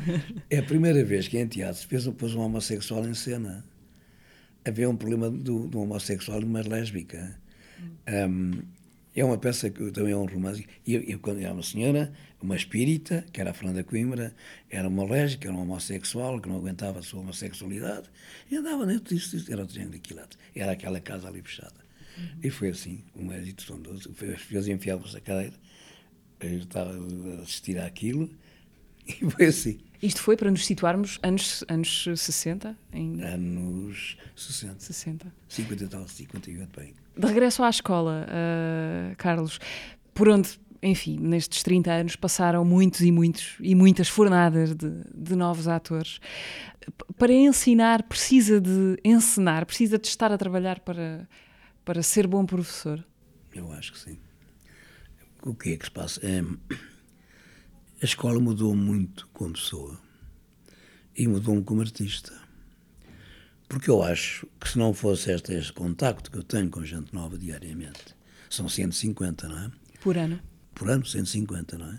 É 0.49 0.59
a 0.59 0.63
primeira 0.63 1.05
vez 1.05 1.29
que 1.29 1.39
em 1.39 1.47
teatro 1.47 1.81
se 1.81 1.87
fez, 1.87 2.07
pôs 2.09 2.35
um 2.35 2.41
homossexual 2.41 3.07
em 3.07 3.15
cena. 3.15 3.65
Havia 4.65 4.89
um 4.89 4.97
problema 4.97 5.31
do, 5.31 5.67
do 5.67 5.81
homossexual 5.81 6.39
e 6.39 6.41
de 6.41 6.47
uma 6.47 6.63
lésbica. 6.63 7.39
Um, 8.09 8.63
é 9.15 9.25
uma 9.25 9.39
peça 9.39 9.69
que 9.71 9.91
também 9.91 10.13
é 10.13 10.17
um 10.17 10.25
romance. 10.25 10.67
E 10.87 10.95
eu, 10.95 11.03
eu, 11.03 11.19
quando 11.19 11.41
era 11.41 11.53
uma 11.53 11.63
senhora, 11.63 12.13
uma 12.41 12.55
espírita, 12.55 13.25
que 13.33 13.41
era 13.41 13.51
a 13.51 13.55
Fernanda 13.55 13.83
Coimbra, 13.83 14.35
era 14.71 14.89
uma 14.89 15.05
lésbica, 15.05 15.49
era 15.49 15.57
uma 15.57 15.63
homossexual, 15.63 16.41
que 16.41 16.49
não 16.49 16.57
aguentava 16.57 17.01
a 17.01 17.03
sua 17.03 17.21
homossexualidade, 17.21 18.09
e 18.51 18.57
andava 18.57 18.87
dentro 18.87 19.15
disso, 19.15 19.45
era 19.51 19.63
o 19.63 19.67
triângulo 19.67 19.97
equilátero. 19.97 20.41
Era 20.55 20.73
aquela 20.73 21.01
casa 21.01 21.29
ali 21.29 21.43
fechada. 21.43 21.80
E 22.43 22.51
foi 22.51 22.71
assim, 22.71 23.05
um 23.15 23.33
êxito 23.33 23.63
sondoso. 23.63 24.11
As 24.11 24.43
pessoas 24.43 24.69
enfiavam-se 24.69 25.17
a 25.17 25.21
cadeira, 25.21 25.55
eu 26.41 26.59
estava 26.59 26.93
a 26.93 27.43
assistir 27.43 27.79
àquilo, 27.79 28.31
e 29.07 29.31
foi 29.31 29.47
assim. 29.47 29.79
Isto 30.03 30.23
foi 30.23 30.37
para 30.37 30.51
nos 30.51 30.65
situarmos 30.65 31.19
anos, 31.23 31.63
anos 31.69 32.09
60? 32.17 32.77
Em... 32.93 33.23
Anos 33.23 34.17
60. 34.35 34.81
60. 34.81 35.33
50 35.49 35.85
e 35.85 35.89
tal, 35.89 36.09
58, 36.09 36.81
bem. 36.81 36.95
De 37.17 37.27
regresso 37.27 37.63
à 37.63 37.69
escola, 37.69 38.27
uh, 38.27 39.15
Carlos, 39.17 39.59
por 40.15 40.29
onde, 40.31 40.59
enfim, 40.83 41.19
nestes 41.21 41.63
30 41.63 41.93
anos 41.93 42.17
passaram 42.17 42.65
muitos 42.65 43.03
e 43.03 43.13
muitos 43.13 43.57
e 43.61 43.75
muitas 43.75 44.09
fornadas 44.09 44.75
de, 44.75 44.91
de 45.15 45.37
novos 45.37 45.69
atores. 45.69 46.19
Para 47.19 47.33
ensinar, 47.33 48.03
precisa 48.05 48.59
de 48.59 48.99
ensinar, 49.05 49.67
precisa 49.67 49.99
de 49.99 50.09
estar 50.09 50.33
a 50.33 50.39
trabalhar 50.39 50.81
para 50.81 51.29
para 51.91 52.05
ser 52.05 52.29
bom 52.29 52.47
professor? 52.47 53.05
Eu 53.53 53.73
acho 53.73 53.93
que 53.93 53.99
sim. 53.99 54.17
O 55.43 55.53
que 55.53 55.71
é 55.73 55.77
que 55.77 55.87
se 55.87 55.91
passa? 55.91 56.21
É, 56.25 56.41
a 56.41 58.05
escola 58.05 58.39
mudou 58.39 58.77
muito 58.77 59.29
como 59.33 59.55
pessoa 59.55 60.01
e 61.17 61.27
mudou-me 61.27 61.65
como 61.65 61.81
artista. 61.81 62.33
Porque 63.69 63.91
eu 63.91 64.05
acho 64.05 64.47
que 64.61 64.69
se 64.69 64.79
não 64.79 64.95
fosse 64.95 65.33
este, 65.33 65.53
este 65.53 65.73
contacto 65.73 66.31
que 66.31 66.39
eu 66.39 66.45
tenho 66.45 66.71
com 66.71 66.85
gente 66.85 67.13
nova 67.13 67.37
diariamente, 67.37 68.15
são 68.49 68.69
150, 68.69 69.49
não 69.49 69.59
é? 69.59 69.73
Por 70.01 70.17
ano? 70.17 70.39
Por 70.73 70.89
ano, 70.89 71.05
150, 71.05 71.77
não 71.77 71.91
é? 71.91 71.99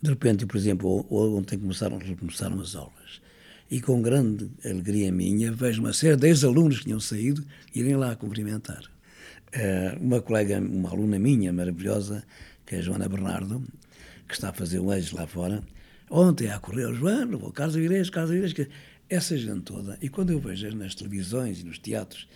De 0.00 0.08
repente, 0.08 0.46
por 0.46 0.56
exemplo, 0.56 1.06
ontem 1.10 1.58
começaram, 1.58 1.98
recomeçaram 1.98 2.58
as 2.62 2.74
aulas 2.74 3.20
e 3.70 3.78
com 3.78 4.00
grande 4.00 4.50
alegria 4.64 5.12
minha 5.12 5.52
vejo 5.52 5.82
uma 5.82 5.92
série 5.92 6.16
de 6.16 6.28
ex-alunos 6.28 6.78
que 6.78 6.84
tinham 6.84 6.98
saído 6.98 7.44
irem 7.74 7.94
lá 7.94 8.16
cumprimentar. 8.16 8.90
Eh, 9.52 9.96
uma 10.00 10.20
colega, 10.20 10.58
uma 10.58 10.90
aluna 10.90 11.18
minha 11.18 11.52
maravilhosa, 11.52 12.24
que 12.66 12.76
é 12.76 12.78
a 12.78 12.82
Joana 12.82 13.08
Bernardo, 13.08 13.64
que 14.26 14.34
está 14.34 14.50
a 14.50 14.52
fazer 14.52 14.78
o 14.78 14.92
EJS 14.92 15.12
lá 15.12 15.26
fora, 15.26 15.62
ontem 16.10 16.50
a 16.50 16.58
correr, 16.58 16.92
Joana, 16.94 17.36
vou 17.36 17.50
Carlos 17.50 17.76
Avilés, 17.76 18.10
Carlos 18.10 18.52
que 18.52 18.68
essa 19.08 19.38
gente 19.38 19.62
toda, 19.62 19.98
e 20.02 20.08
quando 20.10 20.30
eu 20.30 20.38
vejo 20.38 20.70
nas 20.76 20.94
televisões 20.94 21.60
e 21.60 21.64
nos 21.64 21.78
teatros 21.78 22.28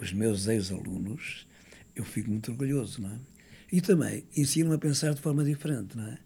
os 0.00 0.12
meus 0.12 0.46
ex-alunos, 0.46 1.46
eu 1.94 2.04
fico 2.04 2.30
muito 2.30 2.50
orgulhoso, 2.50 3.02
não 3.02 3.10
é? 3.10 3.18
E 3.70 3.82
também 3.82 4.24
ensino-me 4.34 4.76
a 4.76 4.78
pensar 4.78 5.12
de 5.12 5.20
forma 5.20 5.44
diferente, 5.44 5.96
não 5.96 6.06
é? 6.06 6.18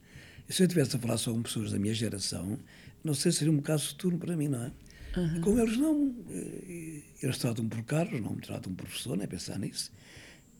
E 0.48 0.52
se 0.52 0.62
eu 0.62 0.66
estivesse 0.66 0.94
a 0.94 0.98
falar 0.98 1.18
só 1.18 1.32
com 1.32 1.42
pessoas 1.42 1.72
da 1.72 1.78
minha 1.78 1.94
geração, 1.94 2.58
não 3.02 3.14
sei 3.14 3.32
se 3.32 3.38
seria 3.38 3.52
um 3.52 3.56
bocado 3.56 3.82
futuro 3.82 4.16
para 4.16 4.36
mim, 4.36 4.46
não 4.46 4.64
é? 4.64 4.70
Uhum. 5.16 5.40
Com 5.40 5.58
eles 5.58 5.76
não. 5.76 6.14
Eh, 6.30 7.02
eles 7.22 7.38
tratam 7.38 7.68
por 7.68 7.82
carros, 7.82 8.20
não 8.20 8.32
me 8.32 8.40
tratam 8.40 8.72
por 8.74 8.86
professor, 8.86 9.16
nem 9.16 9.26
pensar 9.26 9.58
nisso. 9.58 9.90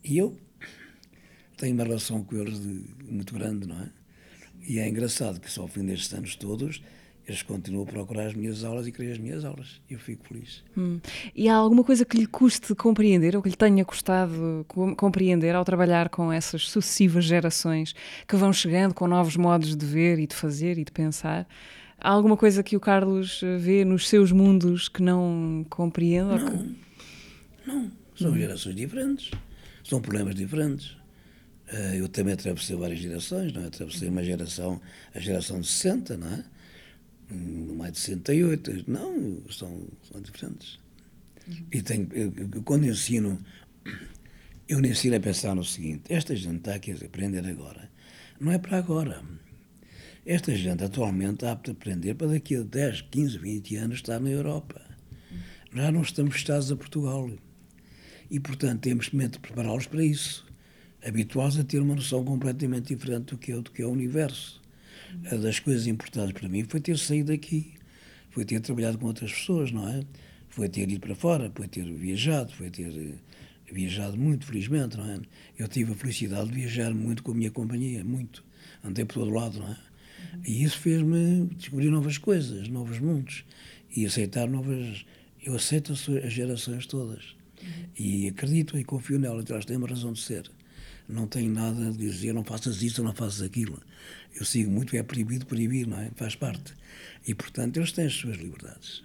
E 0.02 0.18
eu 0.18 0.36
tenho 1.56 1.74
uma 1.74 1.84
relação 1.84 2.24
com 2.24 2.36
eles 2.36 2.60
de, 2.60 2.84
muito 3.04 3.34
grande, 3.34 3.66
não 3.66 3.80
é? 3.80 3.90
E 4.66 4.78
é 4.78 4.88
engraçado 4.88 5.40
que 5.40 5.50
só 5.50 5.62
ao 5.62 5.68
fim 5.68 5.84
destes 5.84 6.12
anos 6.12 6.36
todos 6.36 6.82
eles 7.30 7.42
continuam 7.42 7.84
a 7.84 7.86
procurar 7.86 8.26
as 8.26 8.34
minhas 8.34 8.64
aulas 8.64 8.86
e 8.86 8.92
querer 8.92 9.12
as 9.12 9.18
minhas 9.18 9.44
aulas. 9.44 9.80
E 9.88 9.94
eu 9.94 10.00
fico 10.00 10.26
feliz. 10.26 10.64
Hum. 10.76 10.98
E 11.34 11.48
há 11.48 11.54
alguma 11.54 11.84
coisa 11.84 12.04
que 12.04 12.16
lhe 12.16 12.26
custe 12.26 12.74
compreender 12.74 13.36
ou 13.36 13.42
que 13.42 13.48
lhe 13.48 13.56
tenha 13.56 13.84
custado 13.84 14.66
compreender 14.96 15.54
ao 15.54 15.64
trabalhar 15.64 16.08
com 16.08 16.32
essas 16.32 16.68
sucessivas 16.68 17.24
gerações 17.24 17.94
que 18.26 18.36
vão 18.36 18.52
chegando 18.52 18.94
com 18.94 19.06
novos 19.06 19.36
modos 19.36 19.76
de 19.76 19.86
ver 19.86 20.18
e 20.18 20.26
de 20.26 20.34
fazer 20.34 20.76
e 20.76 20.84
de 20.84 20.90
pensar? 20.90 21.46
Há 22.00 22.10
alguma 22.10 22.36
coisa 22.36 22.62
que 22.62 22.76
o 22.76 22.80
Carlos 22.80 23.40
vê 23.58 23.84
nos 23.84 24.08
seus 24.08 24.32
mundos 24.32 24.88
que 24.88 25.02
não 25.02 25.64
compreende? 25.68 26.42
Não, 26.42 26.50
que... 26.50 26.76
não. 27.66 27.92
São 28.14 28.32
hum. 28.32 28.36
gerações 28.36 28.74
diferentes 28.74 29.30
são 29.90 30.00
problemas 30.00 30.36
diferentes. 30.36 30.96
Eh, 31.66 31.96
eu 31.98 32.08
também 32.08 32.34
atravessei 32.34 32.76
várias 32.76 33.00
gerações, 33.00 33.52
não 33.52 33.62
é? 33.62 33.66
Atravessei 33.66 34.08
uma 34.08 34.22
geração, 34.22 34.80
a 35.12 35.18
geração 35.18 35.60
de 35.60 35.66
60, 35.66 36.16
não 36.16 36.32
é? 36.32 36.44
No 37.28 37.74
mais 37.74 37.92
de 37.92 37.98
68, 37.98 38.84
não, 38.88 39.42
são, 39.50 39.88
são 40.10 40.20
diferentes. 40.20 40.78
E 41.72 41.82
tenho, 41.82 42.08
eu, 42.12 42.62
quando 42.62 42.86
ensino, 42.86 43.38
eu 44.68 44.80
ensino 44.80 45.16
a 45.16 45.20
pensar 45.20 45.54
no 45.54 45.64
seguinte: 45.64 46.04
esta 46.08 46.36
gente 46.36 46.58
está 46.58 46.74
aqui 46.74 46.92
a 46.92 46.94
aprender 46.94 47.44
agora, 47.44 47.90
não 48.38 48.52
é 48.52 48.58
para 48.58 48.78
agora. 48.78 49.22
Esta 50.26 50.54
gente 50.54 50.84
atualmente 50.84 51.46
apta 51.46 51.70
a 51.70 51.72
aprender 51.72 52.14
para 52.14 52.26
daqui 52.26 52.54
a 52.54 52.62
10, 52.62 53.02
15, 53.10 53.38
20 53.38 53.76
anos 53.76 53.96
estar 53.96 54.20
na 54.20 54.28
Europa. 54.28 54.80
Já 55.74 55.90
não 55.90 56.02
estamos 56.02 56.34
fechados 56.34 56.70
a 56.70 56.76
Portugal. 56.76 57.30
E, 58.30 58.38
portanto, 58.38 58.82
temos 58.82 59.10
de 59.10 59.38
prepará-los 59.38 59.86
para 59.86 60.04
isso. 60.04 60.46
habituados 61.02 61.58
a 61.58 61.64
ter 61.64 61.80
uma 61.80 61.94
noção 61.94 62.22
completamente 62.22 62.94
diferente 62.94 63.30
do 63.30 63.38
que 63.38 63.50
é, 63.50 63.56
do 63.56 63.70
que 63.70 63.80
é 63.80 63.86
o 63.86 63.90
universo. 63.90 64.60
Uma 65.14 65.38
das 65.38 65.58
coisas 65.58 65.86
importantes 65.86 66.38
para 66.38 66.48
mim 66.50 66.64
foi 66.68 66.80
ter 66.80 66.98
saído 66.98 67.32
daqui, 67.32 67.72
foi 68.28 68.44
ter 68.44 68.60
trabalhado 68.60 68.98
com 68.98 69.06
outras 69.06 69.32
pessoas, 69.32 69.72
não 69.72 69.88
é? 69.88 70.02
Foi 70.50 70.68
ter 70.68 70.90
ido 70.90 71.00
para 71.00 71.14
fora, 71.14 71.50
foi 71.54 71.66
ter 71.66 71.90
viajado, 71.90 72.52
foi 72.52 72.68
ter 72.68 72.92
eh, 72.94 73.14
viajado 73.72 74.18
muito, 74.18 74.44
felizmente, 74.44 74.98
não 74.98 75.10
é? 75.10 75.18
Eu 75.58 75.66
tive 75.66 75.92
a 75.92 75.94
felicidade 75.94 76.50
de 76.50 76.56
viajar 76.56 76.92
muito 76.92 77.22
com 77.22 77.32
a 77.32 77.34
minha 77.34 77.50
companhia, 77.50 78.04
muito. 78.04 78.44
Andei 78.84 79.06
por 79.06 79.14
todo 79.14 79.30
lado, 79.30 79.58
não 79.58 79.68
é? 79.68 79.89
E 80.44 80.62
isso 80.62 80.78
fez-me 80.78 81.46
descobrir 81.56 81.90
novas 81.90 82.18
coisas, 82.18 82.68
novos 82.68 82.98
mundos 82.98 83.44
e 83.94 84.06
aceitar 84.06 84.48
novas. 84.48 85.04
Eu 85.42 85.54
aceito 85.54 85.92
as 85.92 86.32
gerações 86.32 86.86
todas 86.86 87.34
e 87.98 88.28
acredito 88.28 88.78
e 88.78 88.84
confio 88.84 89.18
nelas, 89.18 89.50
elas 89.50 89.64
têm 89.64 89.76
uma 89.76 89.88
razão 89.88 90.12
de 90.12 90.20
ser. 90.20 90.50
Não 91.08 91.26
tenho 91.26 91.52
nada 91.52 91.90
de 91.90 91.98
dizer, 91.98 92.32
não 92.32 92.44
faças 92.44 92.82
isso 92.82 93.02
não 93.02 93.12
faças 93.12 93.42
aquilo. 93.42 93.80
Eu 94.34 94.44
sigo 94.44 94.70
muito, 94.70 94.94
é 94.96 95.02
proibido 95.02 95.44
proibir, 95.44 95.86
não 95.86 95.98
é? 95.98 96.10
Faz 96.14 96.36
parte. 96.36 96.72
E, 97.26 97.34
portanto, 97.34 97.76
eles 97.78 97.90
têm 97.92 98.06
as 98.06 98.14
suas 98.14 98.36
liberdades. 98.36 99.02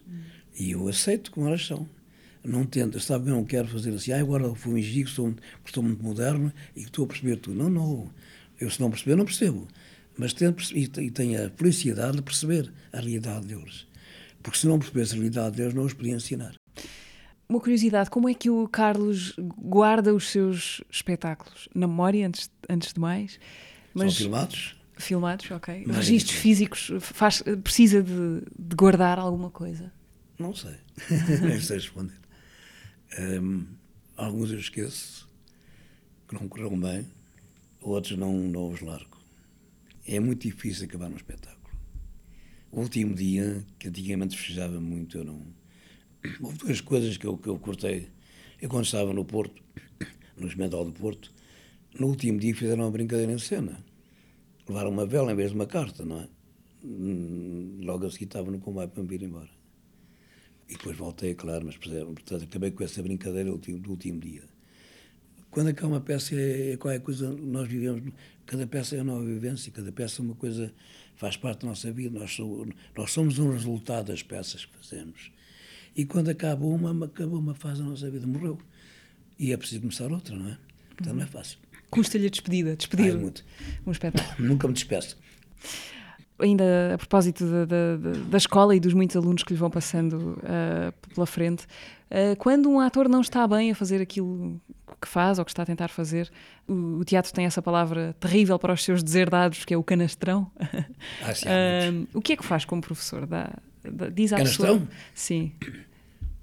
E 0.57 0.71
eu 0.71 0.87
aceito 0.87 1.31
como 1.31 1.47
elas 1.47 1.65
são. 1.65 1.89
Não 2.43 2.63
tento, 2.63 2.99
sabe, 2.99 3.29
eu 3.29 3.35
não 3.35 3.43
quero 3.43 3.67
fazer 3.67 3.91
assim, 3.91 4.11
ah, 4.11 4.19
agora 4.19 4.43
vou 4.43 4.55
fingir 4.55 5.05
que 5.05 5.11
sou, 5.11 5.33
que 5.63 5.71
sou 5.73 5.81
muito 5.81 6.03
moderno 6.03 6.53
e 6.75 6.81
que 6.81 6.87
estou 6.87 7.05
a 7.05 7.07
perceber 7.07 7.37
tudo. 7.37 7.57
Não, 7.57 7.69
não. 7.69 8.09
Eu, 8.59 8.69
se 8.69 8.79
não 8.79 8.91
perceber, 8.91 9.15
não 9.15 9.25
percebo 9.25 9.67
mas 10.17 10.33
tento 10.33 10.63
e 10.75 11.11
tenho 11.11 11.45
a 11.45 11.49
felicidade 11.49 12.17
de 12.17 12.21
perceber 12.21 12.71
a 12.91 12.97
realidade 12.97 13.47
deles. 13.47 13.87
Porque 14.41 14.57
se 14.57 14.67
não 14.67 14.79
percebesse 14.79 15.13
a 15.13 15.15
realidade 15.15 15.57
deles, 15.57 15.73
não 15.73 15.83
os 15.83 15.93
podia 15.93 16.15
ensinar. 16.15 16.55
Uma 17.47 17.59
curiosidade, 17.59 18.09
como 18.09 18.27
é 18.29 18.33
que 18.33 18.49
o 18.49 18.67
Carlos 18.67 19.35
guarda 19.37 20.13
os 20.13 20.29
seus 20.29 20.81
espetáculos? 20.89 21.67
Na 21.75 21.87
memória, 21.87 22.27
antes, 22.27 22.49
antes 22.69 22.93
de 22.93 22.99
mais? 22.99 23.39
Mas, 23.93 24.13
São 24.13 24.23
filmados? 24.23 24.75
Filmados, 24.97 25.51
ok. 25.51 25.83
Mas 25.85 25.97
Registros 25.97 26.37
físicos, 26.37 26.91
faz, 26.99 27.43
precisa 27.63 28.01
de, 28.01 28.41
de, 28.57 28.75
guardar 28.75 29.19
alguma 29.19 29.51
coisa? 29.51 29.91
Não 30.39 30.55
sei. 30.55 30.75
Nem 31.41 31.59
sei 31.59 31.77
responder. 31.77 32.17
Um, 33.19 33.65
alguns 34.17 34.51
eu 34.51 34.59
esqueço, 34.59 35.29
que 36.27 36.33
não 36.33 36.47
correram 36.47 36.79
bem, 36.79 37.05
outros 37.81 38.17
não, 38.17 38.33
não 38.33 38.69
os 38.69 38.81
largo 38.81 39.14
é 40.05 40.19
muito 40.19 40.43
difícil 40.43 40.85
acabar 40.85 41.09
um 41.09 41.15
espetáculo. 41.15 41.55
O 42.71 42.81
último 42.81 43.15
dia, 43.15 43.65
que 43.79 43.87
antigamente 43.87 44.37
festejava 44.37 44.79
muito, 44.79 45.17
eu 45.17 45.23
não. 45.23 45.41
Houve 46.41 46.57
duas 46.57 46.81
coisas 46.81 47.17
que 47.17 47.25
eu, 47.25 47.37
que 47.37 47.47
eu 47.47 47.57
cortei. 47.57 48.09
Eu, 48.61 48.69
quando 48.69 48.85
estava 48.85 49.13
no 49.13 49.25
Porto, 49.25 49.63
no 50.37 50.47
Experimental 50.47 50.85
do 50.85 50.91
Porto, 50.91 51.33
no 51.99 52.07
último 52.07 52.39
dia 52.39 52.53
fizeram 52.53 52.83
uma 52.83 52.91
brincadeira 52.91 53.31
em 53.31 53.37
cena. 53.37 53.83
Levaram 54.67 54.91
uma 54.91 55.05
vela 55.05 55.31
em 55.31 55.35
vez 55.35 55.51
de 55.51 55.55
uma 55.55 55.65
carta, 55.65 56.03
não 56.03 56.21
é? 56.21 56.27
Hum, 56.83 57.79
logo 57.81 58.05
a 58.05 58.11
seguir 58.11 58.25
estava 58.25 58.51
no 58.51 58.59
combate 58.59 58.91
para 58.91 59.03
me 59.03 59.15
ir 59.15 59.23
embora. 59.23 59.49
E 60.67 60.73
depois 60.73 60.97
voltei, 60.97 61.35
claro, 61.35 61.65
mas 61.65 61.77
portanto, 61.77 62.43
acabei 62.43 62.71
com 62.71 62.83
essa 62.83 63.01
brincadeira 63.01 63.49
do 63.49 63.55
último, 63.55 63.79
do 63.79 63.91
último 63.91 64.19
dia. 64.19 64.43
Quando 65.55 65.69
acaba 65.69 65.87
uma 65.87 66.01
peça 66.01 66.35
é, 66.35 66.73
é 66.73 66.77
qualquer 66.77 66.99
coisa, 66.99 67.31
nós 67.31 67.65
vivemos, 67.65 68.11
cada 68.45 68.67
peça 68.67 68.97
é 68.97 69.01
uma 69.01 69.13
nova 69.13 69.25
vivência, 69.25 69.71
cada 69.71 69.89
peça 69.89 70.21
é 70.21 70.25
uma 70.25 70.35
coisa, 70.35 70.69
faz 71.15 71.37
parte 71.37 71.61
da 71.61 71.69
nossa 71.69 71.89
vida, 71.93 72.19
nós, 72.19 72.37
nós 72.93 73.11
somos 73.11 73.39
um 73.39 73.51
resultado 73.51 74.07
das 74.07 74.21
peças 74.21 74.65
que 74.65 74.75
fazemos. 74.75 75.31
E 75.95 76.03
quando 76.03 76.27
acaba 76.27 76.65
uma, 76.65 77.05
acabou 77.05 77.39
uma 77.39 77.55
fase 77.55 77.81
da 77.81 77.87
nossa 77.87 78.11
vida, 78.11 78.27
morreu. 78.27 78.57
E 79.39 79.53
é 79.53 79.55
preciso 79.55 79.79
começar 79.79 80.11
outra, 80.11 80.35
não 80.35 80.49
é? 80.49 80.57
Então 80.99 81.13
não 81.13 81.23
é 81.23 81.25
fácil. 81.25 81.57
Custa-lhe 81.89 82.27
a 82.27 82.29
despedida, 82.29 82.75
despedir 82.75 83.13
Ai, 83.13 83.17
muito. 83.17 83.45
um 83.85 83.91
espetáculo. 83.93 84.35
Nunca 84.45 84.67
me 84.67 84.73
despeço. 84.73 85.17
Ainda 86.37 86.95
a 86.95 86.97
propósito 86.97 87.45
da, 87.45 87.63
da, 87.63 87.95
da, 88.29 88.37
escola 88.37 88.75
e 88.75 88.79
dos 88.81 88.93
muitos 88.93 89.15
alunos 89.15 89.41
que 89.41 89.53
lhe 89.53 89.57
vão 89.57 89.69
passando 89.69 90.37
uh, 90.39 91.13
pela 91.13 91.25
frente, 91.25 91.63
uh, 91.63 92.35
quando 92.39 92.69
um 92.69 92.81
ator 92.81 93.07
não 93.07 93.21
está 93.21 93.47
bem 93.47 93.71
a 93.71 93.75
fazer 93.75 94.01
aquilo 94.01 94.59
que 95.01 95.07
faz 95.07 95.39
ou 95.39 95.45
que 95.45 95.51
está 95.51 95.63
a 95.63 95.65
tentar 95.65 95.87
fazer. 95.87 96.31
O, 96.67 96.99
o, 96.99 97.05
teatro 97.05 97.33
tem 97.33 97.45
essa 97.45 97.61
palavra 97.61 98.15
terrível 98.19 98.57
para 98.59 98.73
os 98.73 98.83
seus 98.83 99.03
deserdados, 99.03 99.65
que 99.65 99.73
é 99.73 99.77
o 99.77 99.83
canastrão. 99.83 100.51
Ah, 101.23 101.33
sim, 101.33 101.47
uh, 101.47 102.07
o 102.13 102.21
que 102.21 102.33
é 102.33 102.37
que 102.37 102.45
faz 102.45 102.65
como 102.65 102.81
professor? 102.81 103.25
Dá, 103.25 103.51
dá, 103.83 104.09
diz 104.09 104.31
à 104.33 104.37
canastrão? 104.37 104.79
pessoa. 104.79 104.97
Sim. 105.13 105.51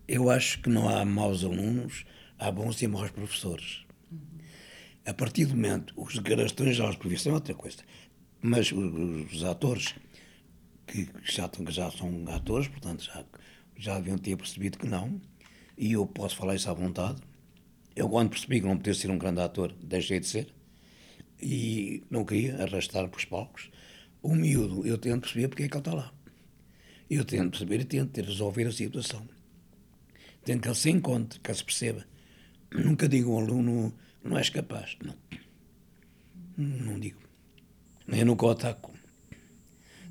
Eu 0.07 0.30
acho 0.30 0.61
que 0.61 0.68
não 0.68 0.88
há 0.88 1.05
maus 1.05 1.45
alunos, 1.45 2.05
há 2.38 2.51
bons 2.51 2.80
e 2.82 2.88
maus 2.88 3.11
professores. 3.11 3.84
A 5.05 5.14
partir 5.14 5.47
do 5.47 5.55
momento, 5.55 5.95
os 5.97 6.18
canastrões 6.18 6.76
já 6.76 6.88
os 6.88 6.97
professores 6.97 7.32
é 7.32 7.34
outra 7.34 7.55
coisa. 7.55 7.78
Mas 8.40 8.72
os, 8.72 9.32
os 9.32 9.45
atores 9.45 9.95
que 10.86 11.09
já, 11.24 11.49
que 11.49 11.70
já 11.70 11.90
são 11.90 12.24
atores, 12.28 12.68
portanto 12.68 13.05
já, 13.05 13.24
já 13.76 13.95
deviam 13.97 14.18
ter 14.18 14.36
percebido 14.36 14.78
que 14.78 14.86
não, 14.86 15.20
e 15.76 15.93
eu 15.93 16.07
posso 16.07 16.36
falar 16.36 16.55
isso 16.55 16.70
à 16.70 16.74
vontade, 16.74 17.20
eu, 17.95 18.09
quando 18.09 18.30
percebi 18.30 18.61
que 18.61 18.66
não 18.66 18.76
podia 18.76 18.95
ser 18.95 19.11
um 19.11 19.18
grande 19.18 19.40
ator, 19.40 19.74
deixei 19.82 20.18
de 20.18 20.26
ser 20.26 20.53
e 21.40 22.05
não 22.09 22.24
queria 22.24 22.62
arrastar 22.62 23.09
para 23.09 23.18
os 23.18 23.24
palcos. 23.24 23.70
O 24.22 24.34
miúdo, 24.34 24.86
eu 24.86 24.97
tento 24.97 25.22
perceber 25.22 25.49
porque 25.49 25.64
é 25.64 25.68
que 25.68 25.74
ele 25.74 25.80
está 25.80 25.93
lá. 25.93 26.12
Eu 27.11 27.24
tento 27.24 27.51
perceber 27.51 27.80
e 27.80 27.84
tento 27.84 28.20
resolver 28.20 28.66
a 28.66 28.72
situação. 28.72 29.28
Tento 30.45 30.62
que 30.62 30.68
ele 30.68 30.74
se 30.74 30.90
encontre, 30.90 31.40
que 31.40 31.51
ele 31.51 31.59
se 31.59 31.64
perceba. 31.64 32.07
Nunca 32.72 33.09
digo 33.09 33.32
ao 33.32 33.40
aluno, 33.40 33.95
não 34.24 34.38
és 34.38 34.49
capaz. 34.49 34.97
Não. 35.05 35.16
Não 36.57 36.99
digo. 36.99 37.20
Nem 38.07 38.24
nunca 38.24 38.47
o 38.47 38.51
ataco. 38.51 38.93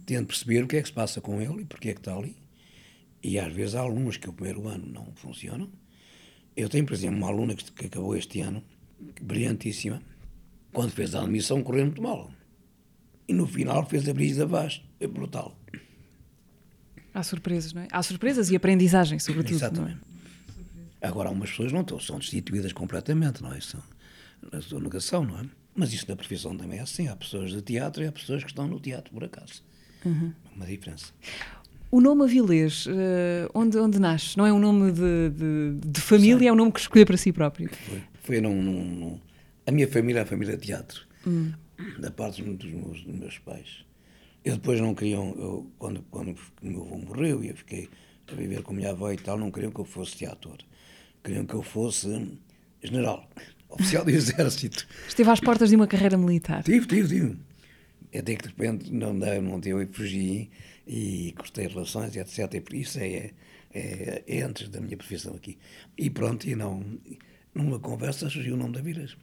Tento 0.06 0.28
perceber 0.28 0.64
o 0.64 0.68
que 0.68 0.76
é 0.76 0.82
que 0.82 0.90
se 0.90 0.94
passa 0.94 1.22
com 1.22 1.42
ele 1.42 1.62
e 1.62 1.66
porque 1.66 1.90
é 1.90 1.94
que 1.94 2.02
está 2.02 2.16
ali. 2.16 2.36
E 3.24 3.40
às 3.40 3.52
vezes 3.54 3.76
há 3.76 3.82
alunos 3.82 4.18
que 4.18 4.30
o 4.30 4.34
primeiro 4.34 4.68
ano 4.68 4.86
não 4.86 5.14
funcionam 5.16 5.72
eu 6.56 6.70
tenho, 6.70 6.86
por 6.86 6.94
exemplo, 6.94 7.18
uma 7.18 7.28
aluna 7.28 7.56
que, 7.56 7.72
que 7.72 7.86
acabou 7.86 8.16
este 8.16 8.42
ano, 8.42 8.64
brilhantíssima, 9.22 10.02
quando 10.72 10.92
fez 10.92 11.16
a 11.16 11.22
admissão 11.22 11.64
correu 11.64 11.86
muito 11.86 12.02
mal. 12.02 12.32
E 13.28 13.34
no 13.34 13.48
final 13.48 13.86
fez 13.86 14.08
a 14.08 14.14
brisa 14.14 14.44
abaixo. 14.44 14.84
É 15.00 15.08
brutal. 15.08 15.58
Há 17.14 17.24
surpresas, 17.24 17.74
não 17.74 17.82
é? 17.82 17.88
Há 17.92 18.02
surpresas 18.04 18.50
e 18.50 18.56
aprendizagem, 18.56 19.20
sobretudo. 19.20 19.56
Exatamente. 19.56 20.00
É? 21.02 21.08
Agora, 21.08 21.30
algumas 21.30 21.50
pessoas 21.50 21.72
não 21.72 21.82
estão, 21.82 22.00
são 22.00 22.20
destituídas 22.20 22.72
completamente, 22.74 23.42
não 23.42 23.54
é? 23.54 23.60
São, 23.60 23.82
na 24.52 24.62
sua 24.62 24.80
negação, 24.80 25.26
não 25.26 25.40
é? 25.40 25.46
Mas 25.76 25.94
isso 25.94 26.06
na 26.08 26.16
profissão 26.16 26.56
também 26.56 26.80
é 26.80 26.82
assim. 26.82 27.08
Há 27.08 27.16
pessoas 27.16 27.52
de 27.52 27.62
teatro 27.62 28.04
e 28.04 28.08
há 28.08 28.12
pessoas 28.12 28.44
que 28.44 28.50
estão 28.50 28.68
no 28.68 28.80
teatro, 28.80 29.12
por 29.12 29.24
acaso. 29.24 29.64
Uhum. 30.06 30.34
Uma 30.56 30.66
diferença. 30.66 31.14
O 31.92 32.00
nome 32.00 32.24
Avilés, 32.24 32.86
uh, 32.86 33.52
onde, 33.54 33.78
onde 33.78 34.00
nasce? 34.00 34.38
Não 34.38 34.46
é 34.46 34.54
um 34.54 34.60
nome 34.60 34.94
de, 34.94 35.30
de, 35.30 35.90
de 35.90 36.00
família, 36.00 36.48
é 36.48 36.52
um 36.52 36.56
nome 36.56 36.72
que 36.72 36.80
escolheu 36.80 37.06
para 37.06 37.18
si 37.18 37.34
próprio. 37.34 37.70
Foi, 37.70 38.02
foi 38.24 38.42
num, 38.42 38.62
num, 38.64 39.20
a 39.68 39.72
minha 39.72 39.88
família 39.90 40.20
é 40.20 40.24
a 40.24 40.26
família 40.26 40.56
de 40.56 40.68
teatro, 40.68 41.06
hum. 41.28 41.52
da 42.00 42.10
parte 42.10 42.42
dos 42.42 42.72
meus, 42.72 43.04
dos 43.04 43.16
meus 43.16 43.38
pais. 43.40 43.86
Eu 44.46 44.54
depois 44.54 44.80
não 44.80 44.96
queriam, 44.96 45.36
eu, 45.38 45.70
quando, 45.78 46.02
quando 46.10 46.34
o 46.62 46.66
meu 46.66 46.82
avô 46.82 46.98
morreu 46.98 47.44
e 47.44 47.50
eu 47.50 47.56
fiquei 47.58 47.90
a 48.32 48.36
viver 48.36 48.64
com 48.64 48.72
a 48.72 48.76
minha 48.76 48.92
avó 48.92 49.12
e 49.12 49.18
tal, 49.18 49.38
não 49.38 49.52
queriam 49.52 49.72
que 49.72 49.80
eu 49.80 49.86
fosse 49.86 50.16
teatro. 50.16 50.52
Queriam 51.22 51.46
que 51.46 51.54
eu 51.54 51.62
fosse 51.62 52.08
general, 52.82 53.30
oficial 53.70 54.06
do 54.06 54.12
exército. 54.12 54.88
Esteve 55.10 55.30
às 55.30 55.42
portas 55.42 55.70
de 55.70 55.76
uma 55.76 55.88
carreira 55.88 56.18
militar. 56.18 56.64
Tive, 56.64 56.88
tive, 56.88 57.08
tive. 57.10 57.38
Até 58.18 58.36
que 58.36 58.44
de 58.44 58.50
repente 58.50 58.94
não 58.94 59.18
deu, 59.20 59.42
não 59.42 59.60
deu 59.60 59.82
e 59.82 59.86
fugi 59.86 60.50
e 60.88 61.34
cortei 61.38 61.68
relações, 61.68 62.16
etc. 62.16 62.54
E 62.54 62.62
por 62.62 62.74
isso 62.74 63.00
é, 63.00 63.32
é, 63.74 64.24
é, 64.28 64.42
antes 64.42 64.70
da 64.70 64.82
minha 64.82 64.98
profissão 64.98 65.34
aqui. 65.36 65.58
E 65.98 66.10
pronto, 66.10 66.48
e 66.48 66.56
não, 66.56 66.84
numa 67.54 67.80
conversa 67.80 68.30
surgiu 68.30 68.56
o 68.56 68.58
nome 68.58 68.74
da 68.74 68.82
Viras. 68.82 69.16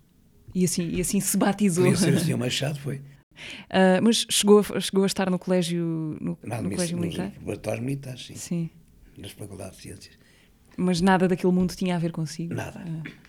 E 0.54 0.64
assim, 0.64 0.88
e 0.88 1.00
assim 1.00 1.20
se 1.20 1.36
batizou. 1.36 1.84
Podia 1.84 1.98
ser 1.98 2.14
o 2.14 2.20
senhor 2.20 2.38
Machado, 2.38 2.78
foi. 2.78 2.96
Uh, 2.96 4.02
mas 4.02 4.26
chegou, 4.30 4.62
chegou 4.80 5.04
a 5.04 5.06
estar 5.06 5.30
no 5.30 5.38
colégio, 5.38 6.16
no, 6.20 6.38
no 6.42 6.70
colégio 6.70 6.98
militar? 6.98 7.26
Nos 7.26 7.36
laboratórios 7.36 7.84
militares, 7.84 8.26
sim. 8.26 8.34
Sim. 8.34 8.70
Nas 9.16 9.30
faculdades 9.32 9.76
de 9.76 9.82
ciências. 9.82 10.18
Mas 10.76 11.00
nada 11.00 11.28
daquele 11.28 11.52
mundo 11.52 11.74
tinha 11.74 11.96
a 11.96 11.98
ver 11.98 12.12
consigo? 12.12 12.54
Nada. 12.54 12.80
Uh. 12.80 13.28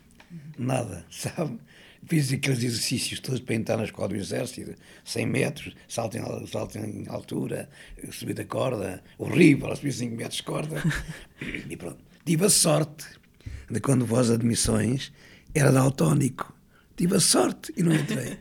Nada, 0.57 1.05
sabe? 1.09 1.59
Fiz 2.05 2.31
aqueles 2.31 2.63
exercícios 2.63 3.19
todos 3.19 3.39
para 3.39 3.55
entrar 3.55 3.77
na 3.77 3.83
escola 3.83 4.09
do 4.09 4.15
exército, 4.15 4.73
100 5.03 5.25
metros, 5.25 5.75
salto 5.87 6.17
em, 6.17 6.47
salto 6.47 6.77
em 6.77 7.05
altura, 7.07 7.69
subir 8.11 8.33
da 8.33 8.45
corda, 8.45 9.03
horrível, 9.17 9.75
subir 9.75 9.91
5 9.91 10.15
metros 10.15 10.37
de 10.37 10.43
corda. 10.43 10.83
e 11.69 11.75
pronto. 11.75 11.99
Tive 12.25 12.45
a 12.45 12.49
sorte 12.49 13.05
de 13.69 13.79
quando 13.79 14.05
vós 14.05 14.29
admissões 14.29 15.11
era 15.53 15.71
daltónico. 15.71 16.53
Tive 16.95 17.15
a 17.15 17.19
sorte 17.19 17.73
e 17.77 17.83
não 17.83 17.93
entrei. 17.93 18.33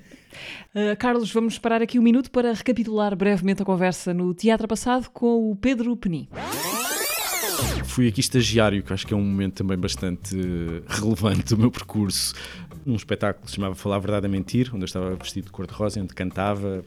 Uh, 0.74 0.96
Carlos, 0.98 1.32
vamos 1.32 1.58
parar 1.58 1.82
aqui 1.82 1.98
um 1.98 2.02
minuto 2.02 2.30
para 2.30 2.52
recapitular 2.52 3.14
brevemente 3.16 3.62
a 3.62 3.64
conversa 3.64 4.14
no 4.14 4.34
teatro 4.34 4.66
passado 4.66 5.10
com 5.10 5.50
o 5.50 5.56
Pedro 5.56 5.96
Penin 5.96 6.28
fui 7.98 8.06
aqui 8.06 8.20
estagiário, 8.20 8.80
que 8.80 8.92
acho 8.92 9.04
que 9.04 9.12
é 9.12 9.16
um 9.16 9.24
momento 9.24 9.54
também 9.54 9.76
bastante 9.76 10.36
relevante 10.86 11.52
do 11.52 11.58
meu 11.58 11.68
percurso. 11.68 12.32
Num 12.88 12.96
espetáculo 12.96 13.44
que 13.44 13.50
se 13.50 13.56
chamava 13.56 13.74
Falar 13.74 13.96
a 13.96 13.98
Verdade 13.98 14.26
a 14.26 14.28
Mentir, 14.28 14.70
onde 14.72 14.82
eu 14.82 14.86
estava 14.86 15.14
vestido 15.14 15.44
de 15.44 15.52
cor-de-rosa, 15.52 16.00
onde 16.00 16.14
cantava. 16.14 16.82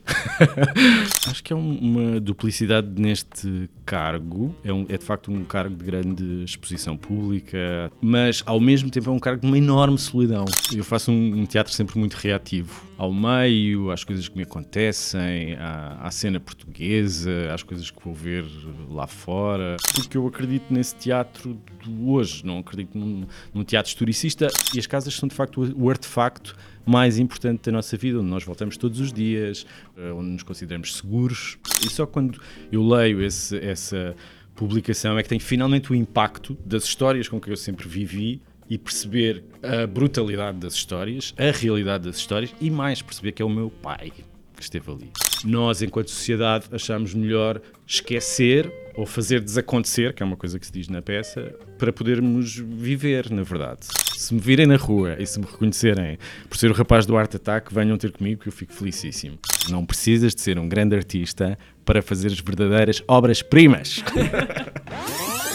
Acho 1.29 1.43
que 1.43 1.53
é 1.53 1.55
um, 1.55 1.77
uma 1.77 2.19
duplicidade 2.19 2.99
neste 2.99 3.69
cargo. 3.85 4.55
É, 4.63 4.73
um, 4.73 4.85
é, 4.89 4.97
de 4.97 5.05
facto 5.05 5.31
um 5.31 5.45
cargo 5.45 5.75
de 5.75 5.85
grande 5.85 6.43
exposição 6.43 6.97
pública, 6.97 7.91
mas 8.01 8.41
ao 8.45 8.59
mesmo 8.59 8.89
tempo 8.89 9.09
é 9.09 9.13
um 9.13 9.19
cargo 9.19 9.41
de 9.41 9.47
uma 9.47 9.57
enorme 9.57 9.99
solidão. 9.99 10.45
Eu 10.73 10.83
faço 10.83 11.11
um, 11.11 11.41
um 11.41 11.45
teatro 11.45 11.71
sempre 11.71 11.99
muito 11.99 12.15
reativo 12.15 12.91
ao 12.97 13.11
meio, 13.11 13.89
às 13.89 14.03
coisas 14.03 14.27
que 14.27 14.37
me 14.37 14.43
acontecem, 14.43 15.55
à, 15.55 15.99
à 16.01 16.11
cena 16.11 16.39
portuguesa, 16.39 17.51
às 17.51 17.63
coisas 17.63 17.89
que 17.89 17.97
vou 18.03 18.13
ver 18.13 18.45
lá 18.89 19.07
fora. 19.07 19.75
Porque 19.95 20.17
eu 20.17 20.27
acredito 20.27 20.65
nesse 20.69 20.95
teatro 20.95 21.59
de 21.83 21.91
hoje, 22.03 22.45
não 22.45 22.59
acredito 22.59 22.95
num, 22.97 23.25
num 23.53 23.63
teatro 23.63 23.89
historicista 23.89 24.47
e 24.73 24.79
as 24.79 24.85
casas 24.85 25.15
são 25.15 25.27
de 25.27 25.33
facto 25.33 25.61
o 25.75 25.90
artefacto 25.91 26.55
mais 26.85 27.19
importante 27.19 27.65
da 27.65 27.71
nossa 27.71 27.95
vida, 27.95 28.19
onde 28.19 28.29
nós 28.29 28.43
voltamos 28.43 28.75
todos 28.77 28.99
os 28.99 29.13
dias, 29.13 29.65
eh, 29.97 30.11
onde 30.11 30.29
nos 30.29 30.43
consideramos 30.43 30.95
seguros. 30.95 31.57
E 31.85 31.89
só 31.89 32.05
quando 32.05 32.41
eu 32.71 32.85
leio 32.85 33.23
esse, 33.23 33.57
essa 33.59 34.15
publicação 34.55 35.17
é 35.17 35.23
que 35.23 35.29
tem 35.29 35.39
finalmente 35.39 35.91
o 35.91 35.95
impacto 35.95 36.57
das 36.65 36.83
histórias 36.83 37.27
com 37.27 37.39
que 37.39 37.49
eu 37.49 37.57
sempre 37.57 37.87
vivi 37.87 38.41
e 38.69 38.77
perceber 38.77 39.43
a 39.61 39.85
brutalidade 39.85 40.57
das 40.57 40.73
histórias, 40.73 41.33
a 41.37 41.51
realidade 41.51 42.05
das 42.05 42.17
histórias 42.17 42.53
e 42.59 42.69
mais 42.69 43.01
perceber 43.01 43.33
que 43.33 43.41
é 43.41 43.45
o 43.45 43.49
meu 43.49 43.69
pai 43.69 44.11
que 44.55 44.63
esteve 44.63 44.91
ali. 44.91 45.11
Nós, 45.43 45.81
enquanto 45.81 46.09
sociedade, 46.09 46.65
achamos 46.71 47.13
melhor 47.13 47.61
esquecer 47.85 48.71
ou 48.95 49.05
fazer 49.05 49.41
desacontecer, 49.41 50.13
que 50.13 50.23
é 50.23 50.25
uma 50.25 50.37
coisa 50.37 50.59
que 50.59 50.65
se 50.65 50.71
diz 50.71 50.87
na 50.87 51.01
peça, 51.01 51.53
para 51.77 51.91
podermos 51.91 52.55
viver, 52.55 53.29
na 53.29 53.43
verdade. 53.43 53.87
Se 54.15 54.33
me 54.33 54.39
virem 54.39 54.67
na 54.67 54.75
rua 54.75 55.15
e 55.19 55.25
se 55.25 55.39
me 55.39 55.45
reconhecerem 55.45 56.17
por 56.49 56.57
ser 56.57 56.69
o 56.69 56.73
rapaz 56.73 57.05
do 57.05 57.17
Art 57.17 57.33
Attack, 57.33 57.73
venham 57.73 57.97
ter 57.97 58.11
comigo 58.11 58.41
que 58.41 58.49
eu 58.49 58.53
fico 58.53 58.73
felicíssimo. 58.73 59.37
Não 59.69 59.85
precisas 59.85 60.35
de 60.35 60.41
ser 60.41 60.59
um 60.59 60.67
grande 60.67 60.95
artista 60.95 61.57
para 61.83 62.01
fazer 62.01 62.27
as 62.27 62.39
verdadeiras 62.39 63.03
obras-primas. 63.07 64.03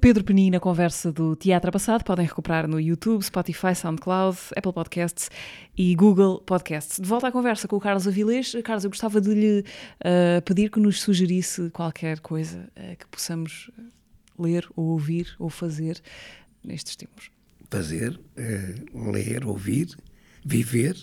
Pedro 0.00 0.22
Penin 0.22 0.50
na 0.50 0.60
conversa 0.60 1.10
do 1.10 1.34
Teatro 1.34 1.72
Passado 1.72 2.04
podem 2.04 2.24
recuperar 2.24 2.68
no 2.68 2.78
YouTube, 2.78 3.20
Spotify, 3.22 3.74
SoundCloud, 3.74 4.38
Apple 4.56 4.72
Podcasts 4.72 5.28
e 5.76 5.94
Google 5.96 6.40
Podcasts. 6.40 7.00
De 7.00 7.06
volta 7.06 7.26
à 7.26 7.32
conversa 7.32 7.66
com 7.66 7.76
o 7.76 7.80
Carlos 7.80 8.06
Avilés. 8.06 8.54
Carlos, 8.62 8.84
eu 8.84 8.90
gostava 8.90 9.20
de 9.20 9.34
lhe 9.34 9.60
uh, 9.60 10.40
pedir 10.44 10.70
que 10.70 10.78
nos 10.78 11.00
sugerisse 11.00 11.68
qualquer 11.70 12.20
coisa 12.20 12.70
uh, 12.76 12.96
que 12.96 13.08
possamos 13.08 13.72
ler 14.38 14.68
ou 14.76 14.86
ouvir 14.86 15.34
ou 15.36 15.50
fazer 15.50 16.00
nestes 16.62 16.94
tempos. 16.94 17.30
Fazer, 17.68 18.12
uh, 18.16 19.10
ler, 19.10 19.44
ouvir, 19.44 19.96
viver. 20.44 20.96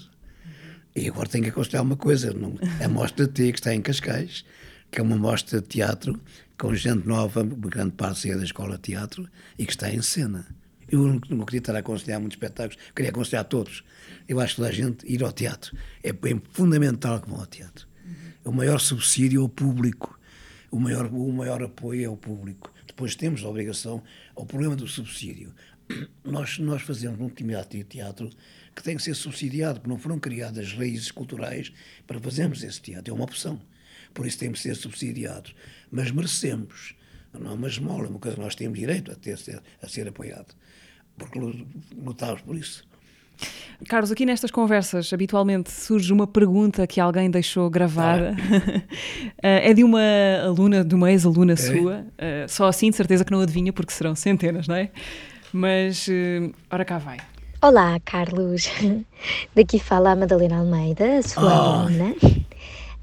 E 0.96 1.10
agora 1.10 1.28
tenho 1.28 1.44
que 1.44 1.50
aconselhar 1.50 1.84
uma 1.84 1.98
coisa: 1.98 2.34
a 2.82 2.88
Mostra 2.88 3.28
T, 3.28 3.52
que 3.52 3.60
está 3.60 3.76
em 3.76 3.82
Cascais, 3.82 4.46
que 4.90 5.02
é 5.02 5.04
uma 5.04 5.18
mostra 5.18 5.60
de 5.60 5.68
teatro 5.68 6.18
com 6.58 6.74
gente 6.74 7.08
nova, 7.08 7.44
grande 7.44 7.92
parte 7.92 8.30
é 8.30 8.38
da 8.38 8.44
escola 8.44 8.76
de 8.76 8.84
teatro 8.84 9.28
e 9.58 9.66
que 9.66 9.72
está 9.72 9.90
em 9.90 10.02
cena. 10.02 10.46
Eu 10.90 11.20
não 11.30 11.46
queria 11.46 11.60
estar 11.60 11.76
a 11.76 11.80
aconselhar 11.80 12.20
muitos 12.20 12.36
espetáculos, 12.36 12.78
queria 12.96 13.10
aconselhar 13.10 13.44
todos. 13.46 13.84
Eu 14.28 14.40
acho 14.40 14.56
que 14.56 14.62
toda 14.62 14.70
a 14.70 14.72
gente 14.72 15.06
ir 15.12 15.24
ao 15.24 15.32
teatro. 15.32 15.76
É, 16.04 16.10
é 16.10 16.42
fundamental 16.52 17.20
que 17.20 17.30
vão 17.30 17.40
ao 17.40 17.46
teatro. 17.46 17.88
Uhum. 18.06 18.52
O 18.52 18.52
maior 18.52 18.80
subsídio 18.80 19.42
é 19.42 19.44
o 19.44 19.50
público, 19.50 20.18
o 20.72 20.80
maior, 20.80 21.08
o 21.08 21.32
maior 21.32 21.62
apoio 21.64 22.06
é 22.06 22.10
o 22.10 22.16
público. 22.16 22.72
Depois 22.88 23.16
temos 23.16 23.44
a 23.44 23.50
obrigação, 23.50 24.02
o 24.36 24.46
problema 24.46 24.76
do 24.76 24.88
subsídio. 24.88 25.54
Nós, 26.24 26.58
nós 26.58 26.82
fazemos 26.82 27.20
um 27.20 27.30
de 27.30 27.84
teatro 27.84 28.30
que 28.76 28.82
tem 28.82 28.98
que 28.98 29.04
ser 29.04 29.14
subsidiado, 29.14 29.80
porque 29.80 29.90
não 29.90 30.00
foram 30.00 30.20
criadas 30.20 30.74
raízes 30.74 31.12
culturais 31.12 31.72
para 32.08 32.20
fazermos 32.20 32.64
esse 32.64 32.82
teatro. 32.82 33.14
É 33.14 33.16
uma 33.16 33.24
opção 33.24 33.62
por 34.16 34.26
isso 34.26 34.40
temos 34.40 34.60
de 34.60 34.64
ser 34.64 34.76
subsidiados. 34.76 35.54
Mas 35.92 36.10
merecemos. 36.10 36.96
Não 37.38 37.52
é 37.52 37.54
uma 37.54 37.68
esmola, 37.68 38.06
é 38.06 38.10
uma 38.10 38.18
coisa 38.18 38.38
que 38.38 38.42
nós 38.42 38.56
temos 38.56 38.80
direito 38.80 39.12
a, 39.12 39.16
ter, 39.16 39.38
a 39.82 39.88
ser 39.88 40.08
apoiado. 40.08 40.56
Porque 41.18 41.38
lutamos 41.38 42.42
por 42.42 42.56
isso. 42.56 42.88
Carlos, 43.90 44.10
aqui 44.10 44.26
nestas 44.26 44.50
conversas, 44.50 45.12
habitualmente 45.12 45.70
surge 45.70 46.14
uma 46.14 46.26
pergunta 46.26 46.88
que 46.88 47.02
alguém 47.02 47.30
deixou 47.30 47.70
gravada. 47.70 48.36
Ah. 49.44 49.60
é 49.70 49.74
de 49.74 49.84
uma 49.84 50.02
aluna, 50.44 50.84
de 50.84 50.96
uma 50.96 51.12
ex-aluna 51.12 51.54
é. 51.54 51.56
sua. 51.56 52.00
Uh, 52.00 52.48
só 52.48 52.68
assim, 52.68 52.90
de 52.90 52.96
certeza 52.96 53.24
que 53.24 53.32
não 53.32 53.42
adivinha, 53.42 53.72
porque 53.72 53.92
serão 53.92 54.16
centenas, 54.16 54.68
não 54.68 54.76
é? 54.76 54.90
Mas, 55.54 56.08
uh, 56.08 56.54
ora 56.72 56.84
cá 56.84 56.98
vai. 56.98 57.18
Olá, 57.62 58.00
Carlos. 58.04 58.70
Daqui 59.54 59.78
fala 59.78 60.12
a 60.12 60.16
Madalena 60.16 60.58
Almeida, 60.60 61.20
a 61.20 61.22
sua 61.22 61.44
oh. 61.44 61.82
aluna. 61.82 62.16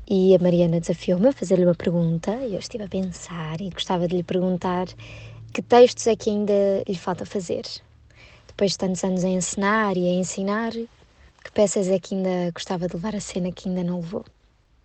E 0.09 0.35
a 0.35 0.39
Mariana 0.39 0.81
desafiou-me 0.81 1.29
a 1.29 1.33
fazer-lhe 1.33 1.65
uma 1.65 1.75
pergunta 1.75 2.35
e 2.45 2.55
eu 2.55 2.59
estive 2.59 2.85
a 2.85 2.89
pensar 2.89 3.61
e 3.61 3.71
gostava 3.71 4.09
de 4.09 4.17
lhe 4.17 4.23
perguntar 4.23 4.87
que 5.53 5.63
textos 5.63 6.07
é 6.07 6.17
que 6.17 6.31
ainda 6.31 6.83
lhe 6.87 6.97
falta 6.97 7.25
fazer. 7.25 7.63
Depois 8.49 8.73
de 8.73 8.79
tantos 8.79 9.05
anos 9.05 9.25
a 9.25 9.29
ensinar 9.29 9.97
e 9.97 10.09
a 10.09 10.13
ensinar, 10.13 10.73
que 10.73 11.53
peças 11.55 11.89
é 11.89 11.99
que 11.99 12.15
ainda 12.15 12.51
gostava 12.53 12.89
de 12.89 12.95
levar 12.95 13.15
a 13.15 13.21
cena 13.21 13.53
que 13.53 13.69
ainda 13.69 13.85
não 13.85 14.01
levou? 14.01 14.25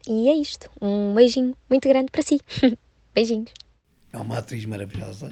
E 0.07 0.29
é 0.29 0.35
isto. 0.35 0.69
Um 0.81 1.13
beijinho 1.13 1.55
muito 1.69 1.87
grande 1.89 2.11
para 2.11 2.21
si. 2.21 2.39
Beijinhos. 3.13 3.51
É 4.13 4.17
uma 4.17 4.37
atriz 4.37 4.65
maravilhosa. 4.65 5.31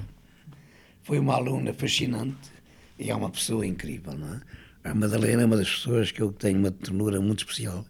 Foi 1.02 1.18
uma 1.18 1.34
aluna 1.34 1.72
fascinante 1.72 2.50
e 2.98 3.10
é 3.10 3.14
uma 3.14 3.30
pessoa 3.30 3.66
incrível, 3.66 4.12
não 4.14 4.34
é? 4.34 4.40
A 4.84 4.94
Madalena 4.94 5.42
é 5.42 5.46
uma 5.46 5.56
das 5.56 5.70
pessoas 5.70 6.10
que 6.10 6.20
eu 6.20 6.32
tenho 6.32 6.58
uma 6.58 6.70
ternura 6.70 7.20
muito 7.20 7.40
especial 7.40 7.84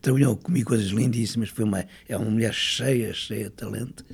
trabalhou 0.00 0.36
comigo 0.36 0.68
coisas 0.68 0.88
lindíssimas, 0.88 1.48
foi 1.48 1.64
uma, 1.64 1.84
é 2.08 2.16
uma 2.16 2.30
mulher 2.30 2.52
cheia, 2.52 3.12
cheia 3.12 3.44
de 3.44 3.50
talento. 3.50 4.04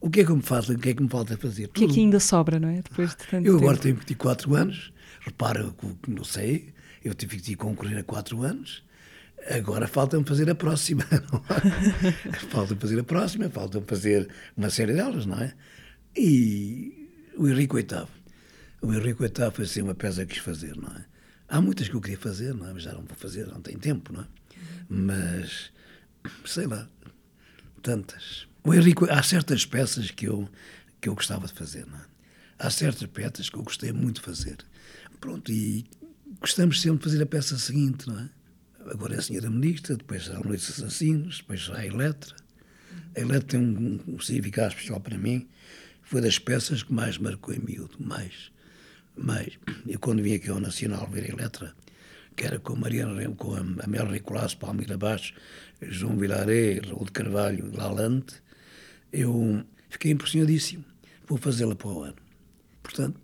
O 0.00 0.10
que 0.10 0.20
é 0.20 0.24
que 0.24 0.32
me 0.32 0.42
falta? 0.42 0.72
O 0.72 0.78
que 0.78 0.90
é 0.90 0.94
que 0.94 1.02
me 1.02 1.08
falta 1.08 1.36
fazer? 1.36 1.64
O 1.66 1.68
que 1.70 1.84
é 1.84 1.88
que 1.88 2.00
ainda 2.00 2.20
sobra, 2.20 2.60
não 2.60 2.68
é? 2.68 2.82
Depois 2.82 3.10
de 3.10 3.16
tanto 3.16 3.46
eu 3.46 3.56
agora 3.56 3.76
tempo. 3.76 3.82
tenho 3.82 3.96
24 3.96 4.54
anos, 4.54 4.92
repara 5.20 5.74
que 6.02 6.10
não 6.10 6.24
sei, 6.24 6.72
eu 7.04 7.14
tive 7.14 7.38
que 7.38 7.56
concorrer 7.56 7.98
a 7.98 8.04
4 8.04 8.42
anos, 8.42 8.84
agora 9.50 9.86
falta-me 9.86 10.24
fazer 10.24 10.48
a 10.50 10.54
próxima. 10.54 11.04
falta-me 12.50 12.80
fazer 12.80 13.00
a 13.00 13.04
próxima, 13.04 13.48
falta-me 13.48 13.86
fazer 13.86 14.28
uma 14.56 14.70
série 14.70 14.92
delas, 14.92 15.26
não 15.26 15.38
é? 15.40 15.54
E 16.16 17.10
o 17.36 17.48
Henrique 17.48 17.74
VIII. 17.74 18.06
O 18.82 18.92
Henrique 18.92 19.20
VIII 19.20 19.50
foi 19.52 19.64
assim 19.64 19.82
uma 19.82 19.94
peça 19.94 20.24
que 20.24 20.34
quis 20.34 20.42
fazer, 20.42 20.76
não 20.76 20.88
é? 20.88 21.04
Há 21.48 21.60
muitas 21.60 21.88
que 21.88 21.94
eu 21.94 22.00
queria 22.00 22.18
fazer, 22.18 22.54
não 22.54 22.68
é? 22.68 22.72
mas 22.72 22.82
já 22.82 22.92
não 22.92 23.02
vou 23.02 23.16
fazer, 23.16 23.46
não 23.46 23.60
tenho 23.60 23.78
tempo, 23.78 24.12
não 24.12 24.22
é? 24.22 24.26
Mas, 24.88 25.70
sei 26.44 26.66
lá, 26.66 26.88
tantas. 27.82 28.48
O 28.64 28.74
Henrique, 28.74 29.08
há 29.08 29.22
certas 29.22 29.64
peças 29.64 30.10
que 30.10 30.26
eu, 30.26 30.48
que 31.00 31.08
eu 31.08 31.14
gostava 31.14 31.46
de 31.46 31.52
fazer, 31.52 31.86
não 31.86 31.98
é? 31.98 32.04
Há 32.58 32.70
certas 32.70 33.06
peças 33.08 33.48
que 33.48 33.56
eu 33.56 33.62
gostei 33.62 33.92
muito 33.92 34.16
de 34.16 34.22
fazer. 34.22 34.56
Pronto, 35.20 35.52
e 35.52 35.84
gostamos 36.40 36.80
sempre 36.80 36.98
de 36.98 37.04
fazer 37.04 37.22
a 37.22 37.26
peça 37.26 37.58
seguinte, 37.58 38.08
não 38.08 38.18
é? 38.18 38.28
Agora 38.90 39.14
é 39.14 39.18
a 39.18 39.22
Senhora 39.22 39.50
Ministra, 39.50 39.96
depois 39.96 40.28
há 40.30 40.38
Noites 40.40 40.70
Assassinos, 40.70 41.38
depois 41.38 41.68
há 41.70 41.78
a 41.78 41.86
Eletra. 41.86 42.34
A 43.16 43.20
Eletra 43.20 43.48
tem 43.48 43.60
um, 43.60 44.00
um 44.06 44.18
significado 44.18 44.68
especial 44.68 45.00
para 45.00 45.18
mim. 45.18 45.48
Foi 46.02 46.20
das 46.20 46.38
peças 46.38 46.82
que 46.82 46.92
mais 46.92 47.18
marcou 47.18 47.52
em 47.52 47.58
miúdo, 47.58 47.96
mais. 48.00 48.50
Mas 49.16 49.58
eu 49.86 49.98
quando 49.98 50.22
vim 50.22 50.34
aqui 50.34 50.50
ao 50.50 50.60
Nacional 50.60 51.08
ver 51.10 51.24
a 51.24 51.34
Eletra, 51.34 51.74
que 52.36 52.44
era 52.44 52.58
com 52.58 52.76
Mariana 52.76 53.28
com 53.36 53.54
a 53.54 53.86
Mel 53.86 54.06
Ricolasso, 54.06 54.58
Palmeira 54.58 54.98
Baixo, 54.98 55.34
João 55.80 56.16
Vilaré, 56.16 56.80
Raul 56.86 57.04
de 57.06 57.12
Carvalho, 57.12 57.72
Lalande, 57.74 58.34
eu 59.12 59.64
fiquei 59.88 60.12
impressionadíssimo. 60.12 60.84
Vou 61.26 61.38
fazê-la 61.38 61.74
para 61.74 61.88
o 61.88 62.02
ano. 62.02 62.16
Portanto, 62.82 63.20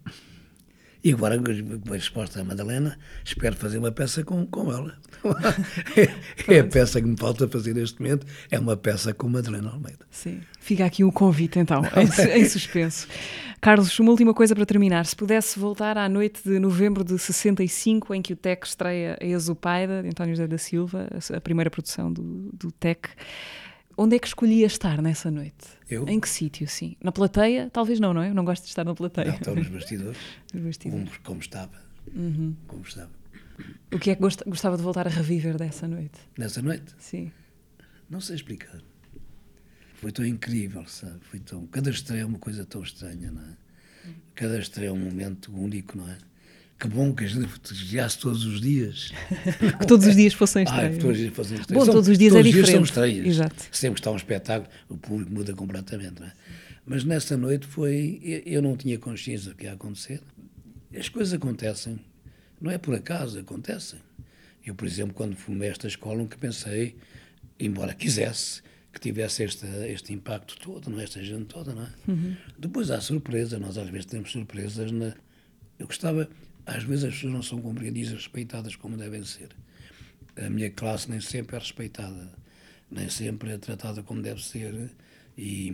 e 1.05 1.12
agora, 1.12 1.34
a 1.36 1.92
resposta 1.92 2.40
à 2.40 2.44
Madalena, 2.44 2.96
espero 3.24 3.57
fazer 3.57 3.78
uma 3.78 3.90
peça 3.90 4.22
com, 4.22 4.46
com 4.46 4.72
ela. 4.72 4.96
é, 6.48 6.61
a 6.61 6.64
peça 6.64 7.00
que 7.00 7.09
me 7.09 7.16
falta 7.16 7.48
fazer 7.48 7.74
neste 7.74 8.00
momento, 8.00 8.24
é 8.50 8.59
uma 8.59 8.76
peça 8.76 9.12
com 9.12 9.28
Madalena 9.28 9.70
Almeida. 9.70 10.07
Sim. 10.11 10.40
Fica 10.61 10.84
aqui 10.84 11.03
o 11.03 11.11
convite, 11.11 11.59
então, 11.59 11.82
em, 11.96 12.40
em 12.40 12.44
suspenso. 12.44 13.09
Carlos, 13.61 13.98
uma 13.98 14.11
última 14.11 14.32
coisa 14.32 14.55
para 14.55 14.64
terminar. 14.64 15.05
Se 15.07 15.16
pudesse 15.16 15.59
voltar 15.59 15.98
à 15.98 16.09
noite 16.09 16.40
de 16.44 16.59
novembro 16.61 17.03
de 17.03 17.18
65, 17.18 18.14
em 18.14 18.22
que 18.22 18.32
o 18.32 18.36
TEC 18.36 18.66
estreia 18.66 19.18
a 19.20 19.24
Exupaida, 19.24 20.03
de 20.03 20.09
António 20.09 20.34
José 20.34 20.46
da 20.46 20.59
Silva, 20.59 21.09
a 21.34 21.40
primeira 21.40 21.70
produção 21.70 22.12
do, 22.12 22.50
do 22.53 22.70
TEC, 22.70 23.09
Onde 23.96 24.16
é 24.16 24.18
que 24.18 24.26
escolhia 24.26 24.66
estar 24.66 25.03
nessa 25.03 25.30
noite? 25.30 25.68
Eu? 25.93 26.09
Em 26.09 26.18
que 26.18 26.28
sítio, 26.28 26.66
sim? 26.66 26.97
Na 27.03 27.12
plateia? 27.12 27.68
Talvez 27.70 28.01
não, 28.01 28.14
não 28.14 28.22
é? 28.22 28.30
Eu 28.30 28.34
não 28.34 28.47
gosto 28.47 28.62
de 28.62 28.70
estar 28.70 28.82
na 28.82 28.95
plateia. 28.95 29.28
Não, 29.28 29.34
estou 29.34 29.55
nos 29.55 29.68
bastidores. 29.68 30.18
nos 30.55 30.62
bastidores. 30.62 31.09
Como, 31.11 31.22
como 31.22 31.40
estava. 31.40 31.82
Uhum. 32.14 32.57
Como 32.66 32.82
estava. 32.82 33.11
O 33.93 33.99
que 33.99 34.11
é 34.11 34.14
que 34.14 34.22
gostava 34.47 34.78
de 34.78 34.82
voltar 34.82 35.07
a 35.07 35.11
reviver 35.11 35.59
dessa 35.59 35.86
noite? 35.86 36.18
Nessa 36.38 36.62
noite? 36.62 36.95
Sim. 36.99 37.30
Não 38.09 38.22
sei 38.22 38.36
explicar. 38.36 38.80
Foi 39.97 40.11
tão 40.11 40.24
incrível, 40.24 40.86
sabe? 40.86 41.20
Foi 41.20 41.38
tão... 41.38 41.66
Cada 41.66 41.90
estreia 41.90 42.22
é 42.22 42.24
uma 42.24 42.38
coisa 42.38 42.64
tão 42.64 42.82
estranha, 42.82 43.30
não 43.30 43.43
é? 43.43 43.57
Cada 44.34 44.59
estreia 44.59 44.88
é 44.88 44.93
um 44.93 44.99
momento 44.99 45.55
único, 45.55 45.99
não 45.99 46.09
é? 46.09 46.16
Que 46.83 46.89
bom 46.89 47.14
que 47.14 47.22
a 47.24 47.26
gente 47.28 47.47
festejasse 47.47 48.18
todos 48.18 48.45
os 48.45 48.61
dias. 48.61 49.12
que 49.80 49.87
todos 49.87 50.05
os 50.07 50.16
dias 50.16 50.35
fossem 50.35 50.62
Ah, 50.68 50.70
estreias. 50.89 50.99
todos 50.99 51.11
os 51.12 51.18
dias 51.22 51.35
fossem 51.35 51.59
estreias. 51.61 51.78
Bom, 51.78 51.85
São- 51.85 51.95
todos 51.95 52.09
os 52.09 52.18
dias 52.18 52.33
é 52.33 52.37
todos 52.37 52.47
os 52.49 52.53
dias 52.55 52.66
são 52.70 52.83
diferente. 52.83 53.12
estreias. 53.12 53.26
Exato. 53.37 53.64
Sempre 53.70 53.95
que 53.95 54.01
está 54.01 54.11
um 54.11 54.16
espetáculo, 54.16 54.68
o 54.89 54.97
público 54.97 55.33
muda 55.33 55.55
completamente. 55.55 56.20
Não 56.20 56.26
é? 56.26 56.33
Mas 56.85 57.05
nessa 57.05 57.37
noite 57.37 57.66
foi. 57.68 58.43
eu- 58.45 58.61
não 58.61 58.76
tinha 58.76 58.99
consciência 58.99 59.51
do 59.51 59.57
que 59.57 59.64
ia 59.64 59.72
acontecer. 59.74 60.20
As 60.99 61.09
coisas 61.09 61.33
acontecem. 61.33 62.01
Não 62.61 62.70
é 62.70 62.78
por 62.78 62.95
acaso, 62.95 63.39
acontecem. 63.39 64.01
Eu, 64.66 64.74
por 64.74 64.87
exemplo, 64.87 65.14
quando 65.14 65.37
a 65.62 65.66
esta 65.66 65.87
escola, 65.89 66.18
nunca 66.18 66.37
pensei, 66.37 66.97
embora 67.59 67.95
quisesse, 67.95 68.62
que 68.93 69.01
tivesse 69.01 69.43
este, 69.45 69.66
este 69.89 70.12
impacto 70.12 70.57
todo, 70.61 70.91
não 70.91 71.01
é? 71.01 71.05
esta 71.05 71.22
gente 71.22 71.45
toda, 71.47 71.72
não 71.74 71.83
é? 71.85 71.89
Depois 72.59 72.91
há 72.91 73.01
surpresa, 73.01 73.59
nós 73.59 73.78
às 73.78 73.89
vezes 73.89 74.07
temos 74.07 74.30
surpresas. 74.33 74.91
Na... 74.93 75.14
Eu 75.78 75.87
gostava, 75.87 76.28
às 76.66 76.82
vezes 76.84 77.04
as 77.04 77.14
pessoas 77.14 77.32
não 77.32 77.42
são 77.42 77.60
compreendidas 77.60 78.12
e 78.12 78.14
respeitadas 78.14 78.76
como 78.76 78.96
devem 78.96 79.24
ser. 79.24 79.48
A 80.36 80.48
minha 80.48 80.70
classe 80.70 81.10
nem 81.10 81.20
sempre 81.20 81.56
é 81.56 81.58
respeitada, 81.58 82.32
nem 82.90 83.08
sempre 83.08 83.50
é 83.50 83.58
tratada 83.58 84.02
como 84.02 84.22
deve 84.22 84.42
ser 84.42 84.90
e 85.36 85.72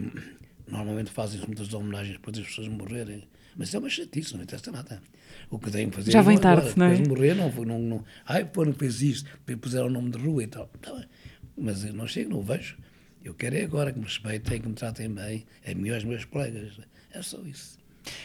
normalmente 0.66 1.10
fazem-se 1.10 1.46
muitas 1.46 1.72
homenagens 1.72 2.18
para 2.18 2.30
as 2.32 2.46
pessoas 2.46 2.68
morrerem. 2.68 3.28
Mas 3.56 3.68
isso 3.68 3.76
é 3.76 3.80
uma 3.80 3.88
chatice, 3.90 4.34
não 4.34 4.42
interessa 4.42 4.70
nada. 4.70 5.02
O 5.50 5.58
que 5.58 5.70
têm 5.70 5.90
que 5.90 5.96
fazer 5.96 6.10
Já 6.10 6.22
vem 6.22 6.36
agora, 6.36 6.60
tarde, 6.62 6.78
não 6.78 6.86
é? 6.86 6.90
depois 6.90 7.08
de 7.08 7.14
morrer, 7.14 7.34
não, 7.34 7.52
foi- 7.52 7.66
não, 7.66 7.78
não, 7.80 8.04
ai, 8.26 8.48
foram, 8.52 8.72
fez 8.72 9.02
isto, 9.02 9.30
puseram 9.60 9.86
o 9.86 9.90
nome 9.90 10.10
de 10.10 10.18
rua 10.18 10.42
e 10.44 10.46
tal. 10.46 10.68
Tá. 10.80 11.06
Mas 11.56 11.84
eu 11.84 11.92
não 11.92 12.06
chego, 12.06 12.30
não 12.30 12.42
vejo. 12.42 12.76
Eu 13.24 13.34
quero 13.34 13.56
é 13.56 13.64
agora 13.64 13.92
que 13.92 13.98
me 13.98 14.04
respeitem, 14.04 14.60
que 14.60 14.68
me 14.68 14.74
tratem 14.74 15.12
bem, 15.12 15.44
a 15.66 15.74
mim 15.74 15.88
e 15.88 15.94
aos 15.94 16.04
meus 16.04 16.24
colegas. 16.24 16.78
É 17.10 17.20
só 17.20 17.40
isso. 17.42 17.78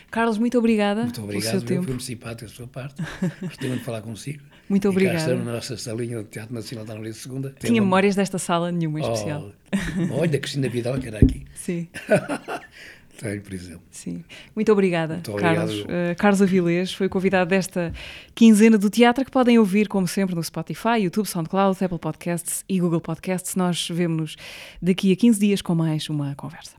Carlos, 0.10 0.38
muito 0.38 0.58
obrigada 0.58 1.04
Muito 1.04 1.22
obrigado, 1.22 1.52
seu 1.52 1.60
eu 1.60 1.66
tempo. 1.66 1.82
fui 1.84 1.92
muito 1.92 2.04
simpático 2.04 2.50
da 2.50 2.56
sua 2.56 2.68
parte. 2.68 3.02
Gostei 3.42 3.68
muito 3.70 3.80
de 3.80 3.86
falar 3.86 4.02
consigo. 4.02 4.42
Muito 4.70 4.86
E 4.86 4.88
cá 4.88 4.90
obrigada. 4.92 5.18
estamos 5.20 5.46
na 5.46 5.52
nossa 5.52 5.76
salinha 5.78 6.18
do 6.20 6.24
Teatro 6.24 6.56
Nacional 6.56 6.86
da 6.86 6.96
Maria 6.96 7.12
Segunda. 7.14 7.54
Tinha 7.60 7.74
uma- 7.82 7.86
memórias 7.86 8.16
desta 8.16 8.40
sala 8.40 8.72
nenhuma 8.72 9.00
em 9.00 9.04
especial. 9.04 9.52
Oh, 10.10 10.20
olha, 10.22 10.40
Cristina 10.40 10.70
Vidal, 10.70 10.98
que 11.00 11.08
era 11.08 11.18
aqui. 11.20 11.44
Sim, 11.54 11.90
Tenho, 13.20 13.42
por 13.42 13.54
exemplo. 13.54 13.82
sim. 13.92 14.24
Muito 14.56 14.72
obrigada, 14.72 15.16
Muito 15.16 15.34
Carlos. 15.34 15.82
Uh, 15.82 15.86
Carlos 16.18 16.42
Avilés 16.42 16.94
foi 16.94 17.08
convidado 17.10 17.50
desta 17.50 17.94
quinzena 18.34 18.78
do 18.78 18.90
teatro 18.90 19.24
que 19.24 19.30
podem 19.32 19.60
ouvir, 19.60 19.88
como 19.88 20.08
sempre, 20.08 20.34
no 20.34 20.44
Spotify, 20.44 20.98
YouTube, 21.02 21.28
SoundCloud, 21.28 21.84
Apple 21.84 22.00
Podcasts 22.00 22.64
e 22.68 22.80
Google 22.80 23.02
Podcasts. 23.02 23.56
Nós 23.56 23.88
vemos-nos 23.90 24.36
daqui 24.82 25.12
a 25.12 25.16
15 25.16 25.40
dias 25.40 25.62
com 25.62 25.76
mais 25.76 26.10
uma 26.10 26.34
conversa. 26.36 26.76